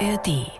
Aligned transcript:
ARD. 0.00 0.59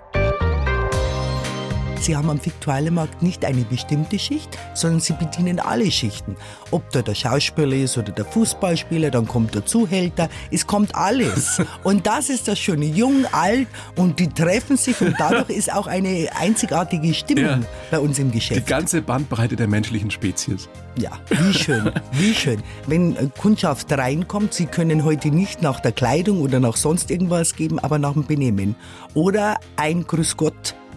Sie 2.01 2.17
haben 2.17 2.31
am 2.31 2.43
Viktualienmarkt 2.45 3.23
nicht 3.23 3.45
eine 3.45 3.61
bestimmte 3.63 4.19
Schicht, 4.19 4.57
sondern 4.75 5.01
Sie 5.01 5.13
bedienen 5.13 5.61
alle 5.61 5.91
Schichten. 5.91 6.35
Ob 6.71 6.89
da 6.93 7.03
der 7.03 7.15
Schauspieler 7.15 7.77
ist 7.77 7.99
oder 7.99 8.11
der 8.13 8.25
Fußballspieler, 8.25 9.11
dann 9.11 9.29
kommt 9.29 9.55
der 9.55 9.67
Zuhälter, 9.67 10.31
es 10.51 10.67
kommt 10.67 10.95
alles. 10.95 11.61
Und 11.85 12.07
das 12.07 12.31
ist 12.31 12.49
das 12.49 12.59
Schöne, 12.59 12.87
jung, 12.87 13.27
alt 13.33 13.69
und 13.97 14.19
die 14.19 14.29
treffen 14.29 14.77
sich 14.77 15.01
und 15.01 15.15
dadurch 15.19 15.51
ist 15.51 15.73
auch 15.73 15.87
eine 15.87 16.29
einzigartige 16.39 17.13
Stimmung 17.13 17.45
Ja. 17.45 17.61
bei 17.91 17.99
uns 17.99 18.19
im 18.19 18.31
Die 18.31 18.39
Geschäft. 18.39 18.67
ganze 18.67 19.03
Bandbreite 19.03 19.57
der 19.57 19.67
menschlichen 19.69 20.11
Spezies. 20.11 20.69
Ja, 20.99 21.11
wie 21.29 21.53
schön, 21.53 21.91
wie 22.13 22.35
schön. 22.35 22.63
Wenn 22.87 23.17
äh, 23.17 23.29
Kundschaft 23.39 23.91
reinkommt, 23.93 24.55
Sie 24.55 24.67
können 24.67 25.05
heute 25.05 25.29
nicht 25.31 25.63
nach 25.63 25.81
der 25.81 25.93
Kleidung 25.93 26.41
oder 26.41 26.61
nach 26.61 26.77
sonst 26.77 27.11
irgendwas 27.11 27.55
geben, 27.57 27.79
aber 27.79 27.99
nach 27.99 28.15
dem 28.15 28.25
Benehmen. 28.27 28.75
Oder 29.15 29.57
ein 29.77 30.07
Grüß 30.07 30.37
Gott, 30.37 30.75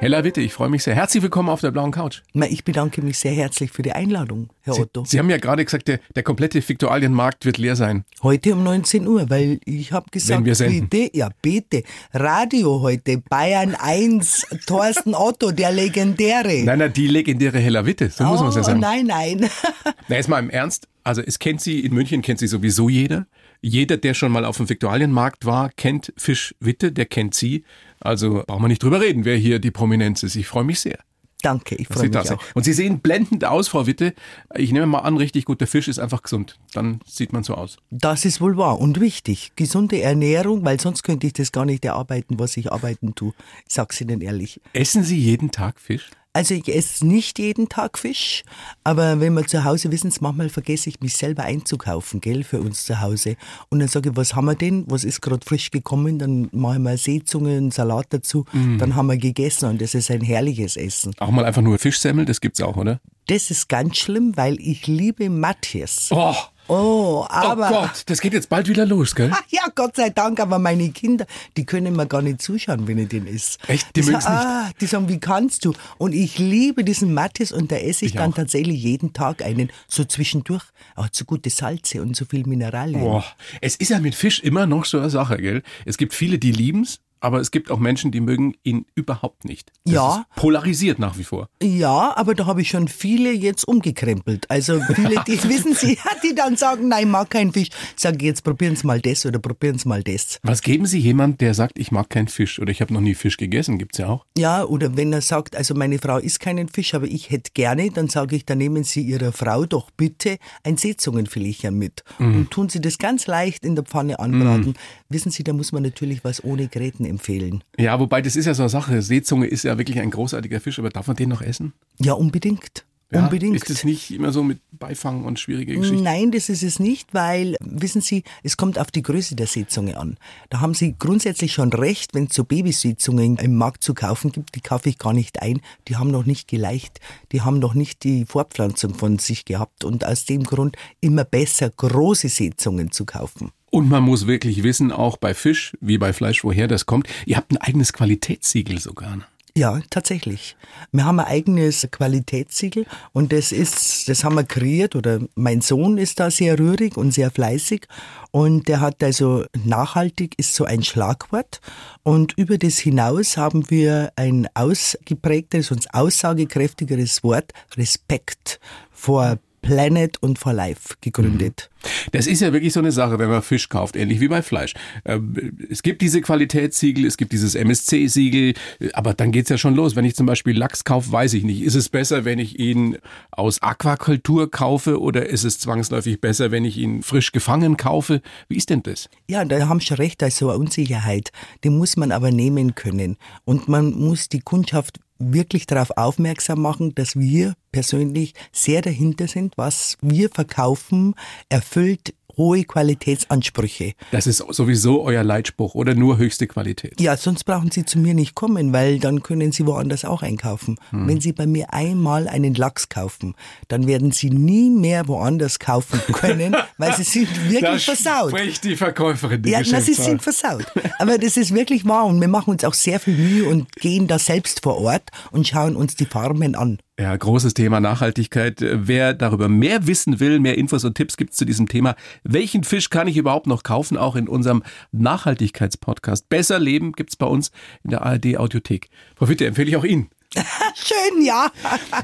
Hella 0.00 0.24
Witte, 0.24 0.40
ich 0.40 0.54
freue 0.54 0.70
mich 0.70 0.82
sehr. 0.82 0.94
Herzlich 0.94 1.22
willkommen 1.22 1.50
auf 1.50 1.60
der 1.60 1.72
blauen 1.72 1.90
Couch. 1.90 2.22
Na, 2.32 2.46
ich 2.46 2.64
bedanke 2.64 3.02
mich 3.02 3.18
sehr 3.18 3.32
herzlich 3.32 3.70
für 3.70 3.82
die 3.82 3.92
Einladung, 3.92 4.48
Herr 4.62 4.72
Sie, 4.72 4.80
Otto. 4.80 5.04
Sie 5.04 5.18
haben 5.18 5.28
ja 5.28 5.36
gerade 5.36 5.62
gesagt, 5.62 5.88
der, 5.88 6.00
der 6.16 6.22
komplette 6.22 6.66
Viktualienmarkt 6.66 7.44
wird 7.44 7.58
leer 7.58 7.76
sein. 7.76 8.06
Heute 8.22 8.54
um 8.54 8.64
19 8.64 9.06
Uhr, 9.06 9.28
weil 9.28 9.60
ich 9.66 9.92
habe 9.92 10.06
gesagt, 10.10 10.42
bitte, 10.42 11.10
ja 11.14 11.28
bitte, 11.42 11.82
Radio 12.14 12.80
heute, 12.80 13.18
Bayern 13.18 13.74
1, 13.74 14.46
Thorsten 14.66 15.14
Otto, 15.14 15.52
der 15.52 15.70
Legendäre. 15.70 16.64
Nein, 16.64 16.78
nein, 16.78 16.92
die 16.94 17.06
legendäre 17.06 17.58
Hella 17.58 17.84
Witte, 17.84 18.08
so 18.08 18.24
muss 18.24 18.40
man 18.40 18.48
es 18.48 18.54
ja 18.54 18.62
oh, 18.62 18.64
sagen. 18.64 18.80
nein, 18.80 19.04
nein. 19.04 19.50
Na, 20.08 20.16
jetzt 20.16 20.30
mal 20.30 20.38
im 20.38 20.48
Ernst. 20.48 20.88
Also 21.04 21.20
es 21.20 21.38
kennt 21.38 21.60
sie, 21.60 21.80
in 21.80 21.92
München 21.92 22.22
kennt 22.22 22.38
sie 22.38 22.46
sowieso 22.46 22.88
jeder. 22.88 23.26
Jeder, 23.62 23.98
der 23.98 24.14
schon 24.14 24.32
mal 24.32 24.46
auf 24.46 24.56
dem 24.56 24.70
Viktualienmarkt 24.70 25.44
war, 25.44 25.68
kennt 25.76 26.14
Fisch 26.16 26.54
Witte, 26.60 26.92
der 26.92 27.04
kennt 27.04 27.34
sie. 27.34 27.64
Also 28.00 28.42
brauchen 28.46 28.62
wir 28.62 28.68
nicht 28.68 28.82
drüber 28.82 29.00
reden, 29.00 29.24
wer 29.24 29.36
hier 29.36 29.58
die 29.58 29.70
Prominenz 29.70 30.22
ist. 30.22 30.34
Ich 30.36 30.46
freue 30.46 30.64
mich 30.64 30.80
sehr. 30.80 30.98
Danke, 31.42 31.74
ich 31.76 31.88
freue 31.88 32.10
da 32.10 32.20
mich 32.20 32.28
sind. 32.28 32.38
auch. 32.38 32.44
Und 32.54 32.64
Sie 32.64 32.72
sehen 32.72 33.00
blendend 33.00 33.44
aus, 33.44 33.68
Frau 33.68 33.86
Witte. 33.86 34.14
Ich 34.54 34.72
nehme 34.72 34.86
mal 34.86 34.98
an, 34.98 35.16
richtig 35.16 35.46
gut, 35.46 35.60
der 35.60 35.68
Fisch 35.68 35.88
ist 35.88 35.98
einfach 35.98 36.22
gesund. 36.22 36.58
Dann 36.74 37.00
sieht 37.06 37.32
man 37.32 37.44
so 37.44 37.54
aus. 37.54 37.78
Das 37.90 38.24
ist 38.24 38.40
wohl 38.40 38.56
wahr 38.56 38.78
und 38.78 39.00
wichtig. 39.00 39.52
Gesunde 39.56 40.02
Ernährung, 40.02 40.64
weil 40.64 40.78
sonst 40.80 41.02
könnte 41.02 41.26
ich 41.26 41.32
das 41.32 41.52
gar 41.52 41.64
nicht 41.64 41.84
erarbeiten, 41.84 42.38
was 42.38 42.56
ich 42.56 42.70
arbeiten 42.72 43.14
tue. 43.14 43.32
Ich 43.66 43.74
sag's 43.74 44.00
Ihnen 44.00 44.20
ehrlich. 44.20 44.60
Essen 44.74 45.02
Sie 45.02 45.18
jeden 45.18 45.50
Tag 45.50 45.80
Fisch? 45.80 46.10
Also 46.32 46.54
ich 46.54 46.68
esse 46.68 47.04
nicht 47.04 47.40
jeden 47.40 47.68
Tag 47.68 47.98
Fisch, 47.98 48.44
aber 48.84 49.18
wenn 49.18 49.34
wir 49.34 49.44
zu 49.46 49.64
Hause 49.64 49.90
wissen, 49.90 50.12
manchmal 50.20 50.48
vergesse 50.48 50.88
ich 50.88 51.00
mich 51.00 51.16
selber 51.16 51.42
einzukaufen, 51.42 52.20
gell, 52.20 52.44
für 52.44 52.60
uns 52.60 52.84
zu 52.84 53.00
Hause. 53.00 53.34
Und 53.68 53.80
dann 53.80 53.88
sage 53.88 54.10
ich, 54.10 54.16
was 54.16 54.36
haben 54.36 54.44
wir 54.44 54.54
denn? 54.54 54.84
Was 54.86 55.02
ist 55.02 55.22
gerade 55.22 55.44
frisch 55.44 55.72
gekommen? 55.72 56.20
Dann 56.20 56.48
machen 56.52 56.84
wir 56.84 56.96
Seezunge, 56.98 57.56
einen 57.56 57.72
Salat 57.72 58.06
dazu. 58.10 58.44
Mhm. 58.52 58.78
Dann 58.78 58.94
haben 58.94 59.08
wir 59.08 59.16
gegessen 59.16 59.70
und 59.70 59.80
das 59.82 59.96
ist 59.96 60.08
ein 60.08 60.20
herrliches 60.20 60.76
Essen. 60.76 61.14
Auch 61.18 61.32
mal 61.32 61.44
einfach 61.44 61.62
nur 61.62 61.76
Fischsemmel, 61.80 62.26
das 62.26 62.40
gibt's 62.40 62.60
auch, 62.60 62.76
oder? 62.76 63.00
Das 63.26 63.50
ist 63.50 63.68
ganz 63.68 63.96
schlimm, 63.96 64.36
weil 64.36 64.60
ich 64.60 64.86
liebe 64.86 65.28
Matthias. 65.30 66.10
Oh, 66.12 66.36
Oh, 66.70 67.26
aber... 67.28 67.66
oh 67.66 67.74
Gott, 67.74 68.02
das 68.06 68.20
geht 68.20 68.32
jetzt 68.32 68.48
bald 68.48 68.68
wieder 68.68 68.86
los, 68.86 69.14
gell? 69.14 69.30
Ach 69.32 69.42
ja, 69.48 69.62
Gott 69.74 69.96
sei 69.96 70.10
Dank, 70.10 70.38
aber 70.38 70.58
meine 70.58 70.90
Kinder, 70.90 71.26
die 71.56 71.66
können 71.66 71.96
mir 71.96 72.06
gar 72.06 72.22
nicht 72.22 72.40
zuschauen, 72.40 72.86
wenn 72.86 72.98
ich 72.98 73.08
den 73.08 73.26
esse. 73.26 73.58
Echt? 73.66 73.88
Die 73.96 74.00
Die 74.00 74.06
mögen's 74.06 74.24
sagen, 74.24 74.36
nicht? 74.36 74.46
Ah, 74.46 74.70
die 74.80 74.86
sagen, 74.86 75.08
wie 75.08 75.18
kannst 75.18 75.64
du? 75.64 75.72
Und 75.98 76.12
ich 76.14 76.38
liebe 76.38 76.84
diesen 76.84 77.12
Mattis 77.12 77.50
und 77.50 77.72
da 77.72 77.76
esse 77.76 78.04
ich, 78.04 78.12
Ich 78.12 78.16
dann 78.16 78.30
auch. 78.32 78.36
tatsächlich 78.36 78.80
jeden 78.82 79.12
Tag 79.12 79.42
einen, 79.42 79.70
so 79.88 80.04
zwischendurch. 80.04 80.64
Er 80.96 81.06
hat 81.06 81.14
so 81.16 81.24
gute 81.24 81.50
Salze 81.50 82.02
und 82.02 82.14
so 82.14 82.24
viel 82.24 82.46
Mineralien. 82.46 83.00
Boah, 83.00 83.24
es 83.60 83.74
ist 83.76 83.88
ja 83.90 83.98
mit 83.98 84.14
Fisch 84.14 84.40
immer 84.40 84.66
noch 84.66 84.84
so 84.84 84.98
eine 84.98 85.10
Sache, 85.10 85.38
gell? 85.38 85.62
Es 85.84 85.96
gibt 85.98 86.14
viele, 86.14 86.38
die 86.38 86.52
lieben's, 86.52 87.00
aber 87.20 87.40
es 87.40 87.50
gibt 87.50 87.70
auch 87.70 87.78
Menschen, 87.78 88.10
die 88.10 88.20
mögen 88.20 88.54
ihn 88.62 88.86
überhaupt 88.94 89.44
nicht. 89.44 89.72
Das 89.84 89.94
Ja. 89.94 90.16
Ist 90.30 90.36
polarisiert 90.40 90.98
nach 90.98 91.18
wie 91.18 91.24
vor. 91.24 91.48
Ja, 91.62 92.16
aber 92.16 92.34
da 92.34 92.46
habe 92.46 92.62
ich 92.62 92.68
schon 92.70 92.88
viele 92.88 93.32
jetzt 93.32 93.66
umgekrempelt. 93.68 94.50
Also 94.50 94.80
viele, 94.94 95.22
die 95.26 95.42
wissen 95.48 95.74
Sie, 95.74 95.98
die 96.24 96.34
dann 96.34 96.56
sagen, 96.56 96.88
nein, 96.88 97.04
ich 97.04 97.10
mag 97.10 97.30
keinen 97.30 97.52
Fisch. 97.52 97.68
Sag 97.96 98.16
ich, 98.16 98.22
jetzt 98.22 98.42
probieren 98.44 98.76
Sie 98.76 98.86
mal 98.86 99.00
das 99.00 99.26
oder 99.26 99.38
probieren 99.38 99.78
Sie 99.78 99.88
mal 99.88 100.02
das. 100.02 100.38
Was 100.42 100.62
geben 100.62 100.86
Sie 100.86 100.98
jemand, 100.98 101.40
der 101.40 101.54
sagt, 101.54 101.78
ich 101.78 101.90
mag 101.92 102.08
keinen 102.10 102.28
Fisch 102.28 102.58
oder 102.58 102.70
ich 102.70 102.80
habe 102.80 102.92
noch 102.94 103.00
nie 103.00 103.14
Fisch 103.14 103.36
gegessen? 103.36 103.78
Gibt's 103.78 103.98
ja 103.98 104.08
auch. 104.08 104.24
Ja, 104.36 104.64
oder 104.64 104.96
wenn 104.96 105.12
er 105.12 105.20
sagt, 105.20 105.56
also 105.56 105.74
meine 105.74 105.98
Frau 105.98 106.18
isst 106.18 106.40
keinen 106.40 106.68
Fisch, 106.68 106.94
aber 106.94 107.06
ich 107.06 107.30
hätte 107.30 107.50
gerne, 107.54 107.90
dann 107.90 108.08
sage 108.08 108.36
ich, 108.36 108.44
dann 108.46 108.58
nehmen 108.58 108.84
Sie 108.84 109.02
Ihrer 109.02 109.32
Frau 109.32 109.66
doch 109.66 109.90
bitte 109.90 110.38
ein 110.64 110.76
Seezungenfiletchen 110.76 111.76
mit 111.76 112.04
und 112.18 112.50
tun 112.50 112.68
Sie 112.68 112.80
das 112.80 112.98
ganz 112.98 113.26
leicht 113.26 113.64
in 113.64 113.74
der 113.74 113.84
Pfanne 113.84 114.18
anbraten. 114.18 114.74
Wissen 115.08 115.30
Sie, 115.30 115.42
da 115.44 115.52
muss 115.52 115.72
man 115.72 115.82
natürlich 115.82 116.24
was 116.24 116.42
ohne 116.44 116.68
Gräten 116.68 117.04
empfehlen. 117.10 117.62
Ja, 117.78 118.00
wobei 118.00 118.22
das 118.22 118.36
ist 118.36 118.46
ja 118.46 118.54
so 118.54 118.62
eine 118.62 118.70
Sache. 118.70 119.02
Seezunge 119.02 119.46
ist 119.46 119.64
ja 119.64 119.76
wirklich 119.76 120.00
ein 120.00 120.10
großartiger 120.10 120.60
Fisch, 120.60 120.78
aber 120.78 120.90
darf 120.90 121.06
man 121.06 121.16
den 121.16 121.28
noch 121.28 121.42
essen? 121.42 121.72
Ja, 121.98 122.14
unbedingt. 122.14 122.84
Ja? 123.12 123.24
Unbedingt. 123.24 123.56
Ist 123.56 123.70
es 123.70 123.84
nicht 123.84 124.10
immer 124.12 124.32
so 124.32 124.42
mit 124.44 124.60
Beifang 124.72 125.24
und 125.24 125.40
schwierige 125.40 125.74
Geschichten? 125.74 126.02
Nein, 126.02 126.30
das 126.30 126.48
ist 126.48 126.62
es 126.62 126.78
nicht, 126.78 127.12
weil, 127.12 127.56
wissen 127.60 128.00
Sie, 128.00 128.22
es 128.42 128.56
kommt 128.56 128.78
auf 128.78 128.90
die 128.90 129.02
Größe 129.02 129.34
der 129.34 129.46
Seezunge 129.46 129.96
an. 129.96 130.16
Da 130.48 130.60
haben 130.60 130.74
Sie 130.74 130.94
grundsätzlich 130.96 131.52
schon 131.52 131.72
recht, 131.72 132.14
wenn 132.14 132.24
es 132.24 132.34
so 132.34 132.44
Babyseezungen 132.44 133.36
im 133.36 133.56
Markt 133.56 133.82
zu 133.82 133.94
kaufen 133.94 134.30
gibt, 134.30 134.54
die 134.54 134.60
kaufe 134.60 134.88
ich 134.88 134.98
gar 134.98 135.12
nicht 135.12 135.42
ein. 135.42 135.60
Die 135.88 135.96
haben 135.96 136.10
noch 136.10 136.24
nicht 136.24 136.46
geleicht, 136.46 137.00
die 137.32 137.42
haben 137.42 137.58
noch 137.58 137.74
nicht 137.74 138.04
die 138.04 138.26
Fortpflanzung 138.26 138.94
von 138.94 139.18
sich 139.18 139.44
gehabt 139.44 139.84
und 139.84 140.04
aus 140.04 140.24
dem 140.24 140.44
Grund 140.44 140.76
immer 141.00 141.24
besser 141.24 141.70
große 141.70 142.28
Seezungen 142.28 142.92
zu 142.92 143.04
kaufen. 143.04 143.50
Und 143.70 143.88
man 143.88 144.02
muss 144.02 144.26
wirklich 144.26 144.62
wissen, 144.62 144.90
auch 144.90 145.16
bei 145.16 145.32
Fisch 145.32 145.76
wie 145.80 145.98
bei 145.98 146.12
Fleisch, 146.12 146.42
woher 146.42 146.66
das 146.66 146.86
kommt. 146.86 147.08
Ihr 147.24 147.36
habt 147.36 147.52
ein 147.52 147.56
eigenes 147.56 147.92
Qualitätssiegel 147.92 148.80
sogar. 148.80 149.18
Ja, 149.60 149.78
tatsächlich. 149.90 150.56
Wir 150.90 151.04
haben 151.04 151.20
ein 151.20 151.26
eigenes 151.26 151.86
Qualitätssiegel 151.90 152.86
und 153.12 153.30
das 153.30 153.52
ist, 153.52 154.08
das 154.08 154.24
haben 154.24 154.36
wir 154.36 154.44
kreiert 154.44 154.96
oder 154.96 155.20
mein 155.34 155.60
Sohn 155.60 155.98
ist 155.98 156.18
da 156.18 156.30
sehr 156.30 156.58
rührig 156.58 156.96
und 156.96 157.12
sehr 157.12 157.30
fleißig 157.30 157.86
und 158.30 158.68
der 158.68 158.80
hat 158.80 159.02
also 159.02 159.44
nachhaltig 159.62 160.32
ist 160.38 160.54
so 160.54 160.64
ein 160.64 160.82
Schlagwort 160.82 161.60
und 162.02 162.32
über 162.38 162.56
das 162.56 162.78
hinaus 162.78 163.36
haben 163.36 163.68
wir 163.68 164.12
ein 164.16 164.48
ausgeprägtes 164.54 165.70
und 165.70 165.92
aussagekräftigeres 165.92 167.22
Wort 167.22 167.52
Respekt 167.76 168.60
vor 168.90 169.36
Planet 169.62 170.22
und 170.22 170.38
for 170.38 170.52
Life 170.52 170.94
gegründet. 171.00 171.70
Das 172.12 172.26
ist 172.26 172.40
ja 172.40 172.52
wirklich 172.52 172.72
so 172.72 172.80
eine 172.80 172.92
Sache, 172.92 173.18
wenn 173.18 173.30
man 173.30 173.42
Fisch 173.42 173.68
kauft, 173.68 173.96
ähnlich 173.96 174.20
wie 174.20 174.28
bei 174.28 174.42
Fleisch. 174.42 174.74
Ähm, 175.04 175.56
Es 175.70 175.82
gibt 175.82 176.02
diese 176.02 176.20
Qualitätssiegel, 176.20 177.06
es 177.06 177.16
gibt 177.16 177.32
dieses 177.32 177.54
MSC-Siegel, 177.54 178.54
aber 178.92 179.14
dann 179.14 179.32
geht's 179.32 179.48
ja 179.50 179.58
schon 179.58 179.74
los. 179.74 179.96
Wenn 179.96 180.04
ich 180.04 180.14
zum 180.14 180.26
Beispiel 180.26 180.56
Lachs 180.56 180.84
kaufe, 180.84 181.10
weiß 181.10 181.34
ich 181.34 181.44
nicht. 181.44 181.62
Ist 181.62 181.74
es 181.74 181.88
besser, 181.88 182.24
wenn 182.24 182.38
ich 182.38 182.58
ihn 182.58 182.98
aus 183.30 183.62
Aquakultur 183.62 184.50
kaufe 184.50 185.00
oder 185.00 185.26
ist 185.26 185.44
es 185.44 185.58
zwangsläufig 185.58 186.20
besser, 186.20 186.50
wenn 186.50 186.64
ich 186.64 186.76
ihn 186.76 187.02
frisch 187.02 187.32
gefangen 187.32 187.76
kaufe? 187.76 188.20
Wie 188.48 188.56
ist 188.56 188.70
denn 188.70 188.82
das? 188.82 189.08
Ja, 189.28 189.44
da 189.44 189.68
haben 189.68 189.80
Sie 189.80 189.94
recht, 189.94 190.20
da 190.22 190.26
ist 190.26 190.38
so 190.38 190.50
eine 190.50 190.58
Unsicherheit. 190.58 191.32
Die 191.64 191.70
muss 191.70 191.96
man 191.96 192.12
aber 192.12 192.30
nehmen 192.30 192.74
können. 192.74 193.16
Und 193.44 193.68
man 193.68 193.92
muss 193.92 194.28
die 194.28 194.40
Kundschaft 194.40 195.00
wirklich 195.20 195.66
darauf 195.66 195.90
aufmerksam 195.96 196.60
machen, 196.60 196.94
dass 196.94 197.16
wir 197.16 197.54
persönlich 197.70 198.34
sehr 198.52 198.82
dahinter 198.82 199.28
sind, 199.28 199.56
was 199.56 199.96
wir 200.00 200.30
verkaufen, 200.30 201.14
erfüllt 201.48 202.14
hohe 202.40 202.64
Qualitätsansprüche. 202.64 203.92
Das 204.12 204.26
ist 204.26 204.38
sowieso 204.38 205.02
euer 205.02 205.22
Leitspruch 205.22 205.74
oder 205.74 205.94
nur 205.94 206.16
höchste 206.16 206.46
Qualität. 206.46 206.98
Ja, 206.98 207.18
sonst 207.18 207.44
brauchen 207.44 207.70
Sie 207.70 207.84
zu 207.84 207.98
mir 207.98 208.14
nicht 208.14 208.34
kommen, 208.34 208.72
weil 208.72 208.98
dann 208.98 209.22
können 209.22 209.52
Sie 209.52 209.66
woanders 209.66 210.06
auch 210.06 210.22
einkaufen. 210.22 210.76
Hm. 210.88 211.06
Wenn 211.06 211.20
Sie 211.20 211.32
bei 211.34 211.46
mir 211.46 211.74
einmal 211.74 212.28
einen 212.28 212.54
Lachs 212.54 212.88
kaufen, 212.88 213.34
dann 213.68 213.86
werden 213.86 214.10
Sie 214.10 214.30
nie 214.30 214.70
mehr 214.70 215.06
woanders 215.06 215.58
kaufen 215.58 216.00
können, 216.12 216.56
weil 216.78 216.94
Sie 216.96 217.02
sind 217.02 217.50
wirklich 217.50 217.84
versaut. 217.84 218.30
spricht 218.30 218.64
die 218.64 218.76
Verkäuferin, 218.76 219.42
die 219.42 219.50
Ja, 219.50 219.60
na, 219.70 219.80
sie 219.82 219.92
sind 219.94 220.22
versaut. 220.22 220.64
Aber 220.98 221.18
das 221.18 221.36
ist 221.36 221.54
wirklich 221.54 221.84
wahr 221.84 222.06
und 222.06 222.20
wir 222.20 222.28
machen 222.28 222.50
uns 222.52 222.64
auch 222.64 222.74
sehr 222.74 223.00
viel 223.00 223.16
Mühe 223.16 223.48
und 223.48 223.70
gehen 223.76 224.06
da 224.06 224.18
selbst 224.18 224.62
vor 224.62 224.78
Ort 224.78 225.10
und 225.30 225.46
schauen 225.46 225.76
uns 225.76 225.94
die 225.94 226.06
Farmen 226.06 226.54
an. 226.54 226.78
Ja, 227.00 227.16
großes 227.16 227.54
Thema 227.54 227.80
Nachhaltigkeit. 227.80 228.58
Wer 228.60 229.14
darüber 229.14 229.48
mehr 229.48 229.86
wissen 229.86 230.20
will, 230.20 230.38
mehr 230.38 230.58
Infos 230.58 230.84
und 230.84 230.96
Tipps 230.96 231.16
gibt 231.16 231.30
es 231.30 231.38
zu 231.38 231.46
diesem 231.46 231.66
Thema. 231.66 231.96
Welchen 232.24 232.62
Fisch 232.62 232.90
kann 232.90 233.08
ich 233.08 233.16
überhaupt 233.16 233.46
noch 233.46 233.62
kaufen? 233.62 233.96
Auch 233.96 234.16
in 234.16 234.28
unserem 234.28 234.62
Nachhaltigkeitspodcast. 234.92 236.28
Besser 236.28 236.58
Leben 236.58 236.92
gibt's 236.92 237.16
bei 237.16 237.24
uns 237.24 237.52
in 237.84 237.90
der 237.90 238.02
ARD 238.02 238.36
Audiothek. 238.36 238.90
Frau 239.16 239.28
Witte, 239.28 239.46
empfehle 239.46 239.70
ich 239.70 239.76
auch 239.76 239.84
Ihnen. 239.84 240.10
Schön, 240.34 241.24
ja. 241.24 241.50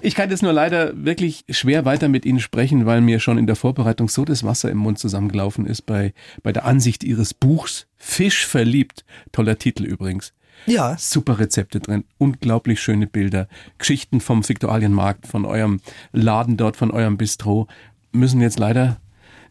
Ich 0.00 0.14
kann 0.14 0.30
jetzt 0.30 0.42
nur 0.42 0.54
leider 0.54 0.94
wirklich 1.04 1.44
schwer 1.50 1.84
weiter 1.84 2.08
mit 2.08 2.24
Ihnen 2.24 2.40
sprechen, 2.40 2.86
weil 2.86 3.02
mir 3.02 3.20
schon 3.20 3.36
in 3.36 3.46
der 3.46 3.56
Vorbereitung 3.56 4.08
so 4.08 4.24
das 4.24 4.44
Wasser 4.44 4.70
im 4.70 4.78
Mund 4.78 4.98
zusammengelaufen 4.98 5.66
ist 5.66 5.82
bei, 5.82 6.14
bei 6.42 6.54
der 6.54 6.64
Ansicht 6.64 7.04
Ihres 7.04 7.34
Buchs. 7.34 7.86
Fisch 7.98 8.46
verliebt. 8.46 9.04
Toller 9.30 9.58
Titel 9.58 9.84
übrigens. 9.84 10.32
Ja. 10.64 10.96
Super 10.98 11.38
Rezepte 11.38 11.80
drin, 11.80 12.04
unglaublich 12.18 12.80
schöne 12.80 13.06
Bilder, 13.06 13.48
Geschichten 13.78 14.20
vom 14.20 14.48
Viktualienmarkt, 14.48 15.26
von 15.26 15.44
eurem 15.44 15.80
Laden 16.12 16.56
dort, 16.56 16.76
von 16.76 16.90
eurem 16.90 17.16
Bistro. 17.18 17.68
Müssen 18.12 18.40
jetzt 18.40 18.58
leider 18.58 18.96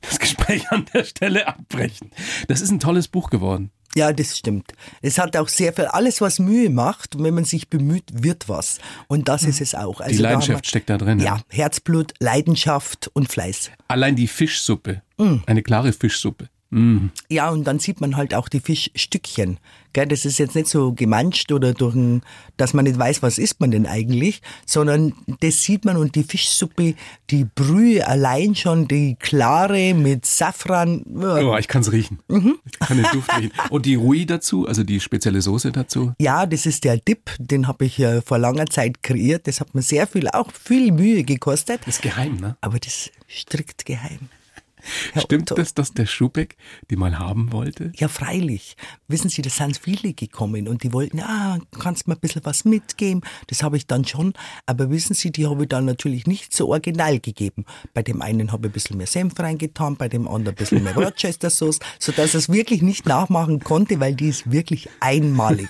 das 0.02 0.20
Gespräch 0.20 0.70
an 0.72 0.86
der 0.94 1.04
Stelle 1.04 1.48
abbrechen. 1.48 2.12
Das 2.48 2.62
ist 2.62 2.72
ein 2.72 2.80
tolles 2.80 3.08
Buch 3.08 3.30
geworden. 3.30 3.72
Ja, 3.98 4.12
das 4.12 4.38
stimmt. 4.38 4.74
Es 5.02 5.18
hat 5.18 5.38
auch 5.38 5.48
sehr 5.48 5.72
viel, 5.72 5.86
alles 5.86 6.20
was 6.20 6.40
Mühe 6.40 6.70
macht, 6.70 7.16
und 7.16 7.24
wenn 7.24 7.34
man 7.34 7.46
sich 7.46 7.70
bemüht, 7.70 8.04
wird 8.14 8.50
was. 8.50 8.80
Und 9.08 9.30
das 9.30 9.44
ist 9.44 9.62
es 9.62 9.74
auch. 9.74 10.02
Also 10.02 10.12
Die 10.18 10.22
da 10.22 10.24
Leidenschaft 10.32 10.66
wir- 10.66 10.68
steckt 10.68 10.90
da 10.90 10.98
drin. 10.98 11.22
Ja, 11.22 11.40
Herzblut, 11.50 12.14
Leidenschaft 12.20 13.10
und 13.14 13.32
Fleiß. 13.32 13.72
Allein 13.88 14.18
die 14.18 14.28
Fischsuppe, 14.28 15.02
eine 15.46 15.64
klare 15.64 15.94
Fischsuppe. 15.94 16.50
Ja, 17.30 17.50
und 17.52 17.64
dann 17.66 17.80
sieht 17.80 18.02
man 18.02 18.18
halt 18.18 18.34
auch 18.34 18.50
die 18.50 18.60
Fischstückchen. 18.60 19.60
Gell, 19.94 20.08
das 20.08 20.26
ist 20.26 20.40
jetzt 20.40 20.56
nicht 20.56 20.68
so 20.68 20.92
gemanscht 20.92 21.54
oder 21.54 21.74
durch 21.74 21.96
ein, 21.96 22.22
dass 22.58 22.74
man 22.74 22.84
nicht 22.84 23.00
weiß, 23.00 23.24
was 23.24 23.38
isst 23.38 23.62
man 23.62 23.72
denn 23.72 23.86
eigentlich, 23.86 24.42
sondern 24.66 25.14
das 25.40 25.64
sieht 25.64 25.86
man 25.86 25.96
und 25.96 26.16
die 26.16 26.24
Fischsuppe, 26.24 26.96
die 27.30 27.46
Brühe 27.46 28.06
allein 28.06 28.56
schon, 28.56 28.90
die 28.90 29.16
klare 29.16 29.94
mit 29.94 30.26
Safran. 30.26 31.06
Oh, 31.16 31.56
ich 31.58 31.70
kann 31.70 31.82
es 31.82 31.94
riechen. 31.94 32.20
Ich 32.66 32.80
kann 32.80 32.98
den 32.98 33.08
Duft 33.14 33.38
riechen. 33.38 33.54
Und 33.70 33.86
die 33.86 33.96
Rui 33.96 34.26
dazu, 34.26 34.68
also 34.68 34.84
die 34.84 35.00
spezielle 35.00 35.42
Soße 35.42 35.72
dazu. 35.72 36.12
Ja, 36.20 36.46
das 36.46 36.66
ist 36.66 36.84
der 36.84 36.98
Dip, 36.98 37.32
den 37.40 37.70
habe 37.70 37.86
ich 37.86 37.98
äh, 38.00 38.22
vor 38.22 38.38
langer 38.38 38.66
Zeit 38.66 39.02
kreiert. 39.02 39.48
Das 39.48 39.62
hat 39.62 39.74
mir 39.76 39.82
sehr 39.82 40.08
viel, 40.08 40.28
auch 40.28 40.52
viel 40.52 40.92
Mühe 40.92 41.24
gekostet. 41.24 41.80
Das 41.86 41.96
ist 41.96 42.02
geheim, 42.02 42.36
ne? 42.36 42.58
Aber 42.60 42.80
das 42.80 43.08
ist 43.08 43.12
strikt 43.30 43.86
geheim. 43.86 44.30
Stimmt 45.18 45.52
das, 45.52 45.74
dass 45.74 45.94
der 45.94 46.06
Schubeck 46.06 46.58
die 46.90 46.96
mal 46.96 47.18
haben 47.18 47.52
wollte? 47.52 47.92
Ja, 47.96 48.08
freilich. 48.08 48.76
Wissen 49.08 49.30
Sie, 49.30 49.42
da 49.42 49.50
sind 49.50 49.78
viele 49.78 50.14
gekommen 50.14 50.68
und 50.68 50.84
die 50.84 50.94
wollten, 50.94 51.20
ja, 51.20 51.58
kannst 51.80 52.08
mir 52.08 52.16
ein 52.16 52.20
bisschen 52.20 52.44
was 52.46 52.66
mitgeben. 52.66 53.22
Das 53.48 53.64
habe 53.64 53.78
ich 53.78 53.88
dann 53.88 54.06
schon. 54.06 54.34
Aber 54.66 54.90
wissen 54.90 55.14
Sie, 55.14 55.32
die 55.32 55.48
habe 55.48 55.64
ich 55.64 55.70
dann 55.70 55.86
natürlich 55.86 56.28
nicht 56.28 56.54
so 56.54 56.70
original 56.70 57.20
gegeben. 57.20 57.66
Bei 57.94 58.04
dem 58.04 58.22
einen 58.22 58.52
habe 58.52 58.68
ich 58.68 58.72
ein 58.72 58.74
bisschen 58.74 58.98
mehr 58.98 59.08
Senf 59.08 59.40
reingetan, 59.40 59.98
bei 59.98 60.10
dem 60.10 60.28
anderen 60.28 60.56
ein 60.56 60.58
bisschen 60.58 60.84
mehr 60.84 60.96
Rochester 60.98 61.50
Sauce, 61.50 61.80
sodass 62.00 62.34
er 62.34 62.40
es 62.40 62.50
wirklich 62.50 62.82
nicht 62.82 63.06
nachmachen 63.06 63.60
konnte, 63.60 64.00
weil 64.00 64.16
die 64.16 64.30
ist 64.30 64.52
wirklich 64.52 64.90
einmalig. 65.00 65.70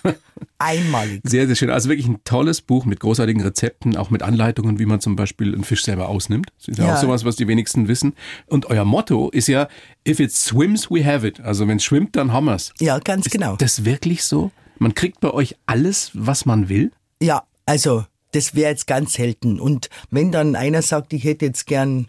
Einmalig. 0.58 1.22
Sehr, 1.24 1.48
sehr 1.48 1.56
schön. 1.56 1.70
Also 1.70 1.90
wirklich 1.90 2.08
ein 2.08 2.20
tolles 2.24 2.62
Buch 2.62 2.86
mit 2.86 3.00
großartigen 3.02 3.42
Rezepten, 3.42 3.98
auch 3.98 4.10
mit 4.10 4.24
Anleitungen, 4.24 4.80
wie 4.80 4.86
man 4.86 5.02
zum 5.02 5.16
Beispiel 5.16 5.54
einen 5.54 5.64
Fisch 5.64 5.84
selber 5.84 6.08
ausnimmt. 6.08 6.48
Das 6.60 6.70
ist 6.70 6.78
ja, 6.80 6.88
Ja. 6.88 6.96
auch 6.96 7.02
sowas, 7.02 7.26
was 7.26 7.36
die 7.36 7.48
wenigsten 7.48 7.88
wissen. 7.88 8.14
Und 8.48 8.68
euer 8.68 8.86
Motto 8.86 9.30
ist 9.32 9.48
ja, 9.48 9.68
if 10.08 10.20
it 10.20 10.32
swims, 10.32 10.90
we 10.90 11.04
have 11.06 11.28
it. 11.28 11.40
Also 11.42 11.68
wenn 11.68 11.78
es 11.78 11.84
schwimmt, 11.84 12.16
dann 12.16 12.32
haben 12.32 12.46
wir's. 12.46 12.74
Ja, 12.80 13.00
ganz 13.00 13.26
Ist 13.26 13.32
genau. 13.34 13.56
das 13.58 13.84
wirklich 13.86 14.24
so? 14.24 14.52
Man 14.80 14.94
kriegt 14.94 15.20
bei 15.20 15.32
euch 15.32 15.56
alles, 15.66 16.12
was 16.14 16.46
man 16.46 16.70
will? 16.70 16.92
Ja, 17.22 17.44
also 17.66 18.06
das 18.32 18.56
wäre 18.56 18.70
jetzt 18.72 18.88
ganz 18.88 19.14
selten. 19.14 19.60
Und 19.60 19.90
wenn 20.12 20.32
dann 20.32 20.56
einer 20.56 20.82
sagt, 20.82 21.14
ich 21.14 21.24
hätte 21.24 21.46
jetzt 21.46 21.68
gern 21.68 22.08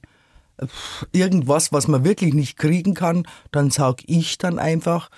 irgendwas, 1.13 1.73
was 1.73 1.89
man 1.89 2.05
wirklich 2.05 2.35
nicht 2.35 2.57
kriegen 2.57 2.95
kann, 2.95 3.27
dann 3.53 3.71
sag 3.71 4.03
ich 4.07 4.39
dann 4.39 4.59
einfach, 4.59 5.11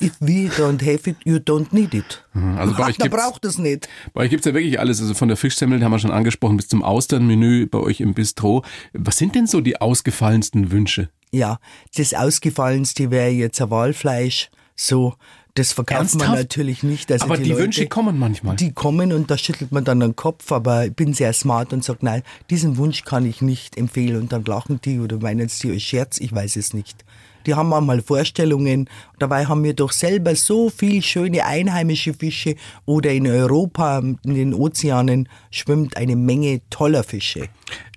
if 0.00 0.12
we 0.20 0.48
don't 0.56 0.82
have 0.82 1.08
it, 1.08 1.16
you 1.24 1.36
don't 1.36 1.72
need 1.72 1.94
it. 1.94 2.22
also 2.34 2.74
bei 2.74 2.86
euch 2.88 2.98
braucht 2.98 3.44
es 3.44 3.58
nicht. 3.58 3.88
Bei 4.12 4.22
euch 4.22 4.30
gibt's 4.30 4.46
ja 4.46 4.54
wirklich 4.54 4.78
alles, 4.78 5.00
also 5.00 5.14
von 5.14 5.28
der 5.28 5.36
Fischsemmel, 5.36 5.82
haben 5.82 5.92
wir 5.92 5.98
schon 5.98 6.10
angesprochen, 6.10 6.56
bis 6.56 6.68
zum 6.68 6.82
Austernmenü 6.82 7.66
bei 7.66 7.78
euch 7.78 8.00
im 8.00 8.14
Bistro. 8.14 8.64
Was 8.92 9.16
sind 9.18 9.34
denn 9.34 9.46
so 9.46 9.60
die 9.60 9.80
ausgefallensten 9.80 10.70
Wünsche? 10.70 11.08
Ja, 11.32 11.58
das 11.96 12.14
Ausgefallenste 12.14 13.10
wäre 13.10 13.30
jetzt 13.30 13.60
ein 13.60 13.70
Walfleisch. 13.70 14.50
So, 14.74 15.14
das 15.54 15.72
verkauft 15.72 16.14
man 16.14 16.20
Ernsthaft? 16.20 16.38
natürlich 16.38 16.82
nicht. 16.82 17.10
Also 17.10 17.24
Aber 17.24 17.38
die, 17.38 17.50
Leute, 17.50 17.62
Wünsche 17.62 17.86
kommen 17.86 18.18
manchmal. 18.18 18.56
Die 18.56 18.72
kommen 18.72 19.12
und 19.12 19.30
da 19.30 19.38
schüttelt 19.38 19.72
man 19.72 19.84
dann 19.84 20.00
den 20.00 20.14
Kopf, 20.14 20.52
aber 20.52 20.86
ich 20.86 20.94
bin 20.94 21.14
sehr 21.14 21.32
smart 21.32 21.72
und 21.72 21.82
sage, 21.82 22.00
nein, 22.02 22.22
diesen 22.50 22.76
Wunsch 22.76 23.04
kann 23.04 23.24
ich 23.24 23.40
nicht 23.40 23.78
empfehlen. 23.78 24.20
Und 24.20 24.32
dann 24.32 24.44
lachen 24.44 24.80
die 24.84 25.00
oder 25.00 25.18
meinen 25.18 25.48
sie 25.48 25.70
als 25.70 25.82
Scherz, 25.82 26.18
ich 26.20 26.32
weiß 26.34 26.56
es 26.56 26.74
nicht. 26.74 27.05
Die 27.46 27.54
haben 27.54 27.68
manchmal 27.68 28.02
Vorstellungen. 28.02 28.88
Dabei 29.18 29.46
haben 29.46 29.62
wir 29.64 29.74
doch 29.74 29.92
selber 29.92 30.34
so 30.34 30.68
viel 30.70 31.02
schöne 31.02 31.44
einheimische 31.44 32.12
Fische 32.12 32.56
oder 32.84 33.12
in 33.12 33.26
Europa, 33.26 33.98
in 33.98 34.18
den 34.24 34.54
Ozeanen 34.54 35.28
schwimmt 35.50 35.96
eine 35.96 36.16
Menge 36.16 36.60
toller 36.70 37.04
Fische. 37.04 37.48